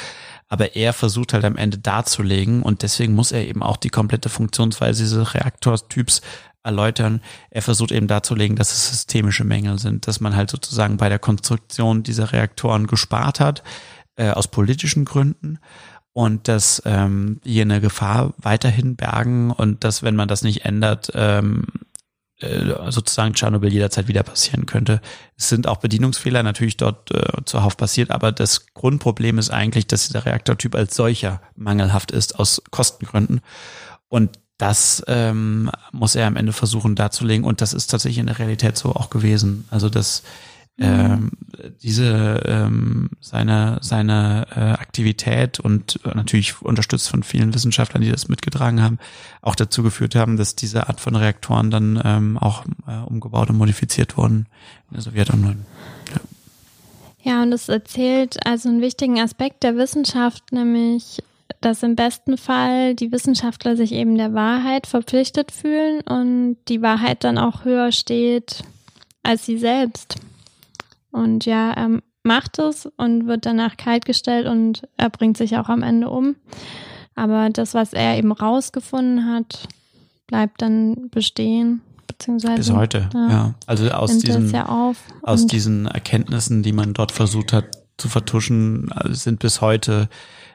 [0.49, 4.29] Aber er versucht halt am Ende darzulegen und deswegen muss er eben auch die komplette
[4.29, 6.21] Funktionsweise dieses Reaktortyps
[6.65, 7.21] erläutern.
[7.51, 11.21] Er versucht eben darzulegen, dass es systemische Mängel sind, dass man halt sozusagen bei der
[11.21, 13.63] Konstruktion dieser Reaktoren gespart hat,
[14.17, 15.59] äh, aus politischen Gründen
[16.13, 21.11] und dass ähm, hier eine Gefahr weiterhin bergen und dass, wenn man das nicht ändert,
[21.15, 21.65] ähm,
[22.43, 25.01] äh, sozusagen Tschernobyl jederzeit wieder passieren könnte.
[25.37, 30.09] Es sind auch Bedienungsfehler natürlich dort äh, zuhauf passiert, aber das Grundproblem ist eigentlich, dass
[30.09, 33.41] dieser Reaktortyp als solcher mangelhaft ist aus Kostengründen.
[34.09, 38.39] Und das ähm, muss er am Ende versuchen darzulegen und das ist tatsächlich in der
[38.39, 39.67] Realität so auch gewesen.
[39.71, 40.23] Also das
[40.79, 41.31] ähm,
[41.83, 48.83] diese ähm, seine seine äh, Aktivität und natürlich unterstützt von vielen Wissenschaftlern, die das mitgetragen
[48.83, 48.99] haben,
[49.43, 53.59] auch dazu geführt haben, dass diese Art von Reaktoren dann ähm, auch äh, umgebaut und
[53.59, 54.47] modifiziert wurden
[54.91, 55.67] in der Sowjetunion.
[56.11, 57.33] Ja.
[57.33, 61.23] ja, und es erzählt also einen wichtigen Aspekt der Wissenschaft, nämlich
[61.61, 67.25] dass im besten Fall die Wissenschaftler sich eben der Wahrheit verpflichtet fühlen und die Wahrheit
[67.25, 68.65] dann auch höher steht
[69.23, 70.17] als sie selbst.
[71.13, 75.83] Und ja, er macht es und wird danach kaltgestellt und er bringt sich auch am
[75.83, 76.37] Ende um.
[77.15, 79.69] Aber das, was er eben rausgefunden hat,
[80.27, 81.83] bleibt dann bestehen.
[82.07, 83.31] Beziehungsweise, Bis heute, ja.
[83.31, 83.55] ja.
[83.67, 87.65] Also aus diesen, ja aus diesen Erkenntnissen, die man dort versucht hat
[87.99, 90.09] zu vertuschen, also sind bis heute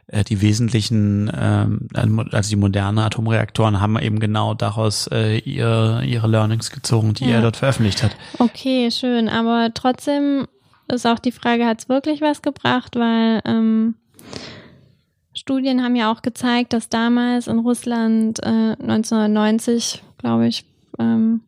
[0.07, 1.89] äh, die wesentlichen, ähm,
[2.31, 7.35] also die moderne Atomreaktoren haben eben genau daraus äh, ihre, ihre Learnings gezogen, die ja.
[7.35, 8.15] er dort veröffentlicht hat.
[8.39, 9.27] Okay, schön.
[9.29, 10.47] Aber trotzdem
[10.87, 12.95] ist auch die Frage, hat es wirklich was gebracht?
[12.95, 13.95] Weil ähm,
[15.33, 20.65] Studien haben ja auch gezeigt, dass damals in Russland äh, 1990, glaube ich,
[20.99, 21.41] ähm,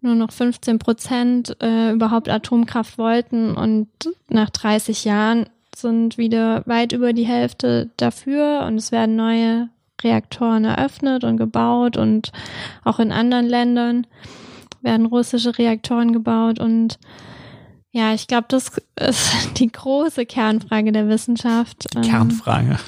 [0.00, 3.88] nur noch 15 Prozent äh, überhaupt Atomkraft wollten und
[4.28, 5.46] nach 30 Jahren
[5.76, 9.68] sind wieder weit über die Hälfte dafür und es werden neue
[10.02, 12.32] Reaktoren eröffnet und gebaut und
[12.84, 14.06] auch in anderen Ländern
[14.82, 16.98] werden russische Reaktoren gebaut und
[17.96, 21.86] ja, ich glaube, das ist die große Kernfrage der Wissenschaft.
[21.94, 22.78] Die Kernfrage.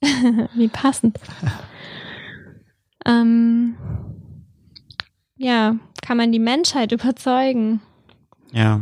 [0.54, 1.18] Wie passend.
[3.04, 3.76] ähm,
[5.36, 7.80] ja, kann man die Menschheit überzeugen?
[8.52, 8.80] Ja.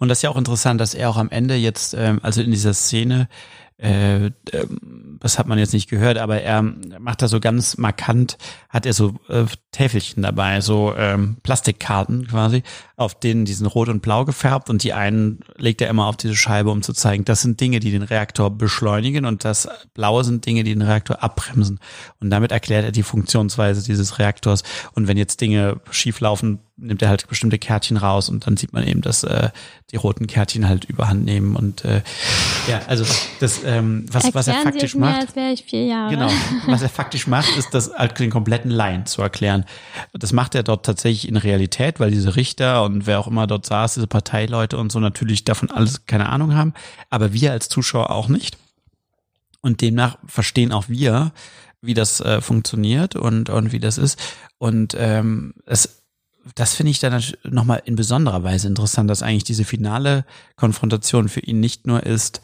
[0.00, 2.50] Und das ist ja auch interessant, dass er auch am Ende jetzt, ähm, also in
[2.50, 3.28] dieser Szene,
[3.76, 8.38] äh, ähm, das hat man jetzt nicht gehört, aber er macht da so ganz markant,
[8.70, 12.64] hat er so äh, Täfelchen dabei, so ähm, Plastikkarten quasi,
[12.96, 16.16] auf denen die sind rot und blau gefärbt und die einen legt er immer auf
[16.16, 20.24] diese Scheibe, um zu zeigen, das sind Dinge, die den Reaktor beschleunigen und das blaue
[20.24, 21.78] sind Dinge, die den Reaktor abbremsen.
[22.20, 24.64] Und damit erklärt er die Funktionsweise dieses Reaktors.
[24.94, 28.72] Und wenn jetzt Dinge schief laufen, nimmt er halt bestimmte Kärtchen raus und dann sieht
[28.72, 29.50] man eben, dass äh,
[29.92, 32.02] die roten Kärtchen halt überhand nehmen und äh,
[32.68, 33.04] ja, also
[33.38, 35.20] das, ähm, was, was er faktisch mir, macht.
[35.20, 36.10] Als wäre ich vier Jahre.
[36.10, 36.30] Genau,
[36.66, 39.59] was er faktisch macht, ist das halt den kompletten Laien zu erklären.
[40.12, 43.66] Das macht er dort tatsächlich in Realität, weil diese Richter und wer auch immer dort
[43.66, 46.74] saß, diese Parteileute und so natürlich davon alles keine Ahnung haben,
[47.08, 48.56] aber wir als Zuschauer auch nicht.
[49.62, 51.32] Und demnach verstehen auch wir,
[51.82, 54.18] wie das äh, funktioniert und, und wie das ist.
[54.58, 56.00] Und ähm, es
[56.54, 60.24] das finde ich dann nochmal in besonderer Weise interessant, dass eigentlich diese finale
[60.56, 62.40] Konfrontation für ihn nicht nur ist,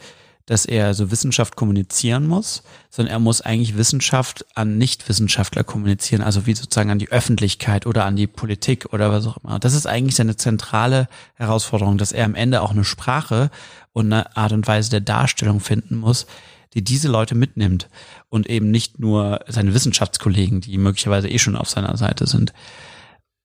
[0.47, 6.47] dass er so Wissenschaft kommunizieren muss, sondern er muss eigentlich Wissenschaft an Nichtwissenschaftler kommunizieren, also
[6.47, 9.59] wie sozusagen an die Öffentlichkeit oder an die Politik oder was auch immer.
[9.59, 13.51] Das ist eigentlich seine zentrale Herausforderung, dass er am Ende auch eine Sprache
[13.93, 16.27] und eine Art und Weise der Darstellung finden muss,
[16.74, 17.89] die diese Leute mitnimmt
[18.28, 22.52] und eben nicht nur seine Wissenschaftskollegen, die möglicherweise eh schon auf seiner Seite sind.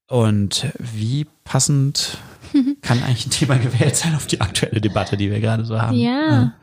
[0.08, 2.18] Und wie passend
[2.82, 5.98] kann eigentlich ein Thema gewählt sein auf die aktuelle Debatte, die wir gerade so haben?
[5.98, 6.32] Ja.
[6.32, 6.54] ja.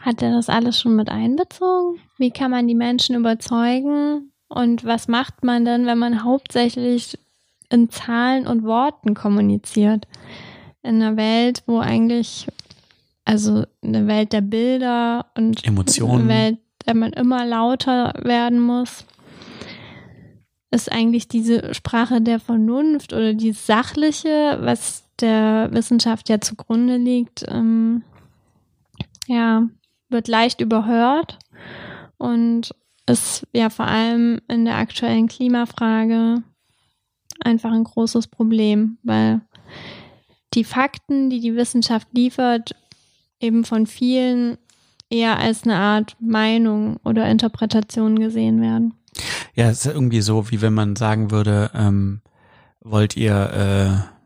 [0.00, 2.00] Hat er das alles schon mit einbezogen?
[2.16, 4.32] Wie kann man die Menschen überzeugen?
[4.48, 7.18] Und was macht man denn, wenn man hauptsächlich
[7.68, 10.08] in Zahlen und Worten kommuniziert?
[10.82, 12.46] In einer Welt, wo eigentlich,
[13.26, 16.22] also eine Welt der Bilder und Emotionen.
[16.22, 19.04] Eine Welt, der man immer lauter werden muss.
[20.70, 27.44] ist eigentlich diese Sprache der Vernunft oder die sachliche, was der Wissenschaft ja zugrunde liegt,
[27.46, 28.02] ähm,
[29.26, 29.68] ja,
[30.10, 31.38] wird leicht überhört
[32.18, 32.74] und
[33.06, 36.42] ist ja vor allem in der aktuellen Klimafrage
[37.42, 39.40] einfach ein großes Problem, weil
[40.54, 42.74] die Fakten, die die Wissenschaft liefert,
[43.40, 44.58] eben von vielen
[45.08, 48.94] eher als eine Art Meinung oder Interpretation gesehen werden.
[49.54, 52.20] Ja, es ist irgendwie so, wie wenn man sagen würde, ähm,
[52.80, 54.19] wollt ihr, äh,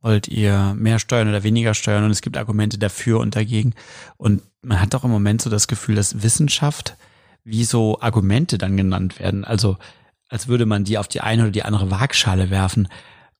[0.00, 3.74] wollt ihr mehr steuern oder weniger steuern und es gibt Argumente dafür und dagegen.
[4.16, 6.96] Und man hat doch im Moment so das Gefühl, dass Wissenschaft
[7.44, 9.44] wie so Argumente dann genannt werden.
[9.44, 9.78] Also
[10.28, 12.88] als würde man die auf die eine oder die andere Waagschale werfen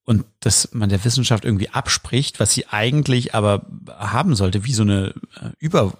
[0.04, 4.82] und dass man der Wissenschaft irgendwie abspricht, was sie eigentlich aber haben sollte, wie so
[4.82, 5.92] eine äh, Über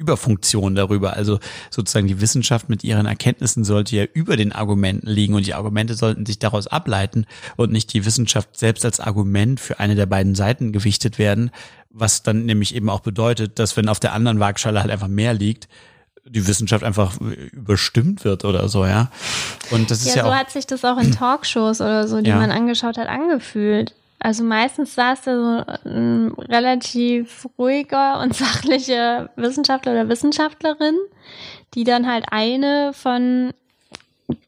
[0.00, 1.12] Überfunktion darüber.
[1.12, 5.54] Also sozusagen die Wissenschaft mit ihren Erkenntnissen sollte ja über den Argumenten liegen und die
[5.54, 10.06] Argumente sollten sich daraus ableiten und nicht die Wissenschaft selbst als Argument für eine der
[10.06, 11.50] beiden Seiten gewichtet werden,
[11.90, 15.34] was dann nämlich eben auch bedeutet, dass wenn auf der anderen Waagschale halt einfach mehr
[15.34, 15.68] liegt,
[16.24, 19.10] die Wissenschaft einfach überstimmt wird oder so, ja.
[19.70, 22.30] Und das ist ja, ja so hat sich das auch in Talkshows oder so, die
[22.30, 22.36] ja.
[22.36, 23.94] man angeschaut hat, angefühlt.
[24.20, 30.96] Also meistens saß da so ein relativ ruhiger und sachlicher Wissenschaftler oder Wissenschaftlerin,
[31.74, 33.52] die dann halt eine von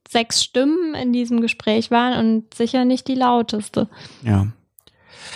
[0.08, 3.88] sechs Stimmen in diesem Gespräch waren und sicher nicht die lauteste.
[4.22, 4.48] Ja.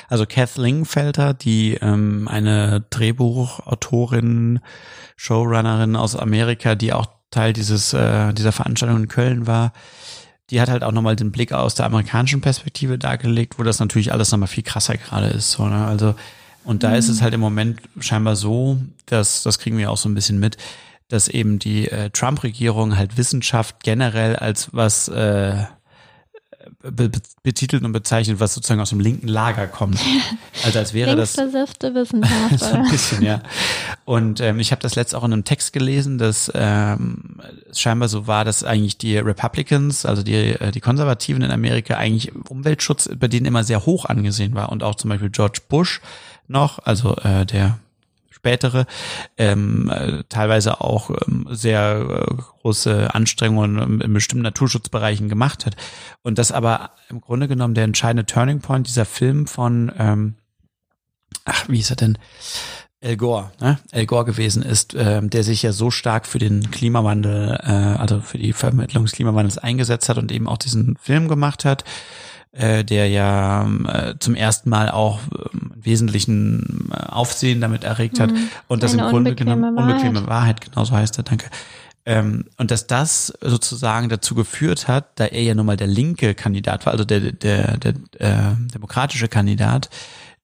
[0.09, 4.61] Also Kathleen Felter, die ähm, eine Drehbuchautorin,
[5.17, 9.73] Showrunnerin aus Amerika, die auch Teil dieses äh, dieser Veranstaltung in Köln war,
[10.51, 14.13] die hat halt auch nochmal den Blick aus der amerikanischen Perspektive dargelegt, wo das natürlich
[14.13, 15.53] alles nochmal viel krasser gerade ist.
[15.53, 15.87] So, ne?
[15.87, 16.15] Also,
[16.65, 16.95] und da mhm.
[16.97, 17.23] ist es mhm.
[17.25, 20.57] halt im Moment scheinbar so, dass, das kriegen wir auch so ein bisschen mit,
[21.09, 25.65] dass eben die äh, Trump-Regierung halt Wissenschaft generell als was äh,
[26.83, 27.11] be
[27.43, 29.99] betitelt und bezeichnet, was sozusagen aus dem linken Lager kommt.
[30.65, 31.37] Also als wäre das
[31.95, 32.59] Wissenschaft.
[32.59, 33.43] so ein bisschen, ja.
[34.05, 37.41] Und ähm, ich habe das letzt auch in einem Text gelesen, dass ähm,
[37.71, 41.97] es scheinbar so war, dass eigentlich die Republicans, also die, äh, die Konservativen in Amerika,
[41.97, 46.01] eigentlich Umweltschutz bei denen immer sehr hoch angesehen war und auch zum Beispiel George Bush
[46.49, 47.79] noch, also äh, der
[48.47, 48.87] spätere,
[49.37, 55.75] ähm, äh, teilweise auch ähm, sehr äh, große Anstrengungen in bestimmten Naturschutzbereichen gemacht hat.
[56.23, 60.35] Und das aber im Grunde genommen der entscheidende Turning Point dieser Film von, ähm,
[61.45, 62.19] ach, wie ist er denn?
[63.03, 63.79] Al Gore, ne?
[63.93, 68.21] Al Gore gewesen ist, äh, der sich ja so stark für den Klimawandel, äh, also
[68.21, 71.85] für die Vermittlung des Klimawandels eingesetzt hat und eben auch diesen Film gemacht hat
[72.57, 75.21] äh, der ja äh, zum ersten Mal auch
[75.53, 78.49] ähm, wesentlichen äh, Aufsehen damit erregt hat mhm.
[78.69, 81.47] und das im Grunde genommen unbequeme Wahrheit, genau so heißt er, danke.
[82.09, 86.35] Ähm, und dass das sozusagen dazu geführt hat, da er ja nun mal der linke
[86.35, 89.91] Kandidat war, also der, der, der, der äh, demokratische Kandidat,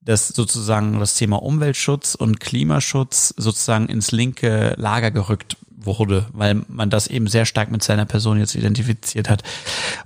[0.05, 6.89] dass sozusagen das Thema Umweltschutz und Klimaschutz sozusagen ins linke Lager gerückt wurde, weil man
[6.89, 9.43] das eben sehr stark mit seiner Person jetzt identifiziert hat.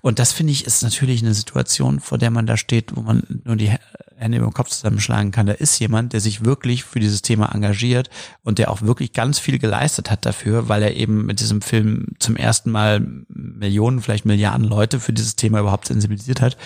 [0.02, 3.42] Und das finde ich ist natürlich eine Situation, vor der man da steht, wo man
[3.44, 3.72] nur die
[4.18, 5.46] Hände über den Kopf zusammenschlagen kann.
[5.46, 8.10] Da ist jemand, der sich wirklich für dieses Thema engagiert
[8.44, 12.08] und der auch wirklich ganz viel geleistet hat dafür, weil er eben mit diesem Film
[12.20, 16.58] zum ersten Mal Millionen, vielleicht Milliarden Leute für dieses Thema überhaupt sensibilisiert hat.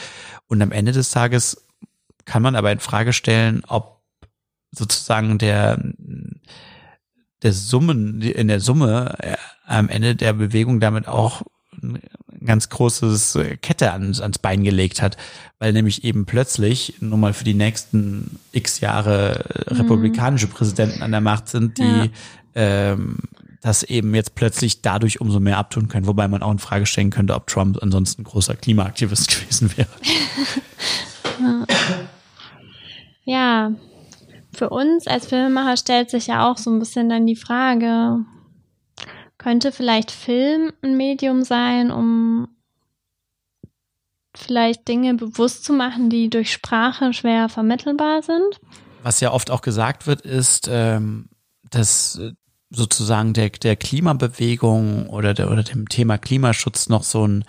[0.48, 1.66] Und am Ende des Tages
[2.26, 4.02] kann man aber in Frage stellen, ob
[4.72, 5.80] sozusagen der
[7.44, 9.36] der Summen, in der Summe äh,
[9.66, 11.42] am Ende der Bewegung damit auch
[11.82, 12.00] ein
[12.46, 15.18] ganz großes äh, Kette ans, ans Bein gelegt hat,
[15.60, 19.82] weil nämlich eben plötzlich nur mal für die nächsten x Jahre äh, mhm.
[19.82, 22.08] republikanische Präsidenten an der Macht sind, die ja.
[22.56, 23.18] ähm,
[23.62, 27.12] das eben jetzt plötzlich dadurch umso mehr abtun können, wobei man auch in Frage stellen
[27.12, 29.90] könnte, ob Trump ansonsten großer Klimaaktivist gewesen wäre.
[31.40, 31.66] ja,
[34.54, 38.26] für uns als Filmemacher stellt sich ja auch so ein bisschen dann die Frage,
[39.38, 42.48] könnte vielleicht Film ein Medium sein, um
[44.36, 48.60] vielleicht Dinge bewusst zu machen, die durch Sprache schwer vermittelbar sind?
[49.04, 51.30] Was ja oft auch gesagt wird, ist, ähm,
[51.70, 52.34] dass äh,
[52.70, 57.44] sozusagen der, der Klimabewegung oder, der, oder dem Thema Klimaschutz noch so ein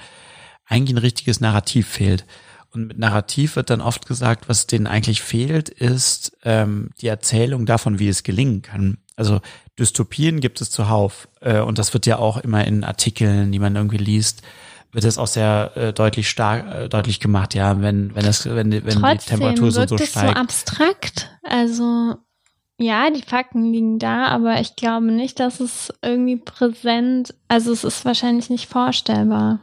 [0.66, 2.24] eigentlich ein richtiges Narrativ fehlt.
[2.72, 7.66] Und mit Narrativ wird dann oft gesagt, was denen eigentlich fehlt, ist ähm, die Erzählung
[7.66, 8.98] davon, wie es gelingen kann.
[9.14, 9.40] Also
[9.78, 11.28] Dystopien gibt es zuhauf.
[11.40, 14.42] Äh, und das wird ja auch immer in Artikeln, die man irgendwie liest,
[14.92, 18.70] wird es auch sehr äh, deutlich stark äh, deutlich gemacht, ja, wenn wenn es wenn,
[18.70, 20.12] wenn Trotzdem die Temperatur so, so steigt.
[20.12, 21.30] so abstrakt.
[21.42, 22.16] Also
[22.78, 27.84] ja, die Fakten liegen da, aber ich glaube nicht, dass es irgendwie präsent, also es
[27.84, 29.60] ist wahrscheinlich nicht vorstellbar.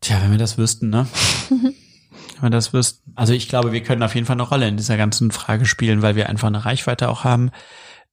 [0.00, 1.06] Tja, wenn wir das wüssten, ne?
[1.50, 3.12] wenn wir das wüssten.
[3.16, 6.02] Also ich glaube, wir können auf jeden Fall eine Rolle in dieser ganzen Frage spielen,
[6.02, 7.50] weil wir einfach eine Reichweite auch haben.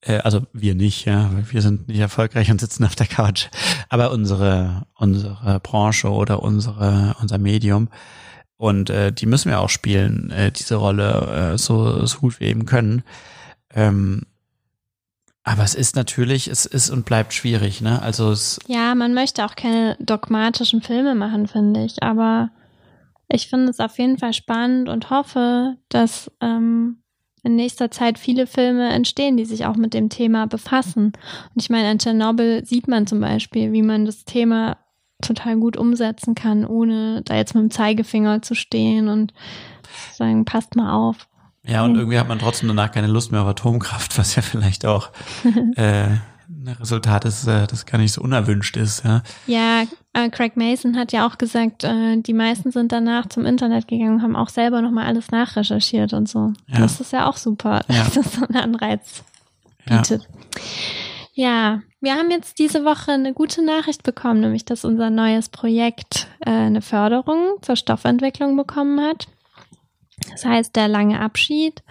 [0.02, 3.48] Äh, also wir nicht, ja, wir sind nicht erfolgreich und sitzen auf der Couch.
[3.90, 7.90] Aber unsere, unsere Branche oder unsere, unser Medium.
[8.58, 12.48] Und äh, die müssen wir auch spielen, äh, diese Rolle, äh, so, so gut wir
[12.48, 13.04] eben können.
[13.74, 14.24] Ähm,
[15.48, 18.02] aber es ist natürlich, es ist und bleibt schwierig, ne?
[18.02, 18.60] Also es.
[18.68, 22.04] Ja, man möchte auch keine dogmatischen Filme machen, finde ich.
[22.04, 22.50] Aber
[23.30, 26.98] ich finde es auf jeden Fall spannend und hoffe, dass ähm,
[27.44, 31.14] in nächster Zeit viele Filme entstehen, die sich auch mit dem Thema befassen.
[31.56, 34.76] Und ich meine, an Tschernobyl sieht man zum Beispiel, wie man das Thema
[35.22, 39.34] total gut umsetzen kann, ohne da jetzt mit dem Zeigefinger zu stehen und
[40.14, 41.30] sagen, passt mal auf.
[41.68, 44.86] Ja, und irgendwie hat man trotzdem danach keine Lust mehr auf Atomkraft, was ja vielleicht
[44.86, 45.10] auch
[45.76, 46.08] äh,
[46.50, 49.04] ein Resultat ist, äh, das gar nicht so unerwünscht ist.
[49.04, 49.84] Ja, ja
[50.14, 54.22] äh, Craig Mason hat ja auch gesagt, äh, die meisten sind danach zum Internet gegangen,
[54.22, 56.54] haben auch selber nochmal alles nachrecherchiert und so.
[56.68, 56.80] Ja.
[56.80, 58.04] Das ist ja auch super, ja.
[58.04, 59.24] dass das so einen Anreiz
[59.86, 60.28] bietet.
[61.36, 61.44] Ja.
[61.74, 66.28] ja, wir haben jetzt diese Woche eine gute Nachricht bekommen, nämlich dass unser neues Projekt
[66.46, 69.28] äh, eine Förderung zur Stoffentwicklung bekommen hat.
[70.32, 71.84] Das heißt, der lange Abschied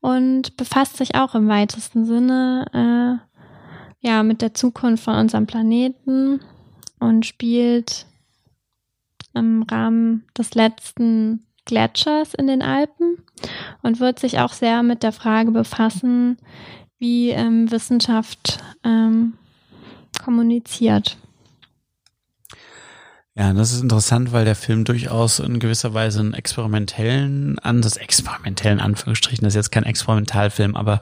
[0.00, 3.20] und befasst sich auch im weitesten Sinne
[4.02, 6.40] äh, ja mit der Zukunft von unserem Planeten
[6.98, 8.06] und spielt
[9.34, 13.18] im Rahmen des letzten Gletschers in den Alpen
[13.82, 16.38] und wird sich auch sehr mit der Frage befassen,
[16.98, 19.34] wie ähm, Wissenschaft ähm,
[20.22, 21.16] kommuniziert.
[23.36, 28.80] Ja, das ist interessant, weil der Film durchaus in gewisser Weise einen experimentellen Ansatz, experimentellen
[28.80, 31.00] Anführungsstrichen, das ist jetzt kein Experimentalfilm, aber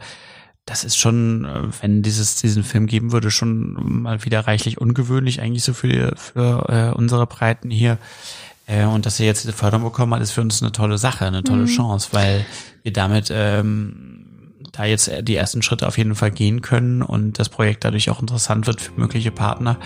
[0.67, 5.41] das ist schon, äh, wenn dieses diesen Film geben würde, schon mal wieder reichlich ungewöhnlich
[5.41, 7.97] eigentlich so für für äh, unsere Breiten hier.
[8.67, 11.25] Äh, und dass er jetzt diese Förderung bekommen hat, ist für uns eine tolle Sache,
[11.25, 11.69] eine tolle mhm.
[11.69, 12.45] Chance, weil
[12.83, 14.27] wir damit ähm,
[14.73, 18.21] da jetzt die ersten Schritte auf jeden Fall gehen können und das Projekt dadurch auch
[18.21, 19.79] interessant wird für mögliche Partner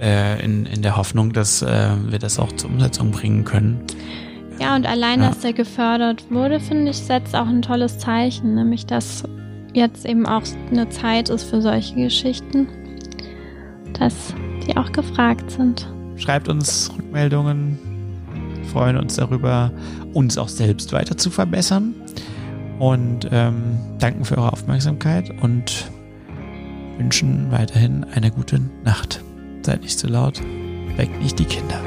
[0.00, 3.80] äh, in, in der Hoffnung, dass äh, wir das auch zur Umsetzung bringen können.
[4.58, 5.28] Ja, und allein, ja.
[5.28, 9.24] dass der gefördert wurde, finde ich, setzt auch ein tolles Zeichen, nämlich dass
[9.74, 12.66] jetzt eben auch eine Zeit ist für solche Geschichten,
[13.98, 14.34] dass
[14.66, 15.86] die auch gefragt sind.
[16.16, 17.78] Schreibt uns Rückmeldungen,
[18.72, 19.70] freuen uns darüber,
[20.14, 21.94] uns auch selbst weiter zu verbessern
[22.78, 25.90] und ähm, danken für eure Aufmerksamkeit und
[26.96, 29.22] wünschen weiterhin eine gute Nacht.
[29.66, 30.40] Seid nicht zu laut,
[30.94, 31.80] weckt nicht die Kinder.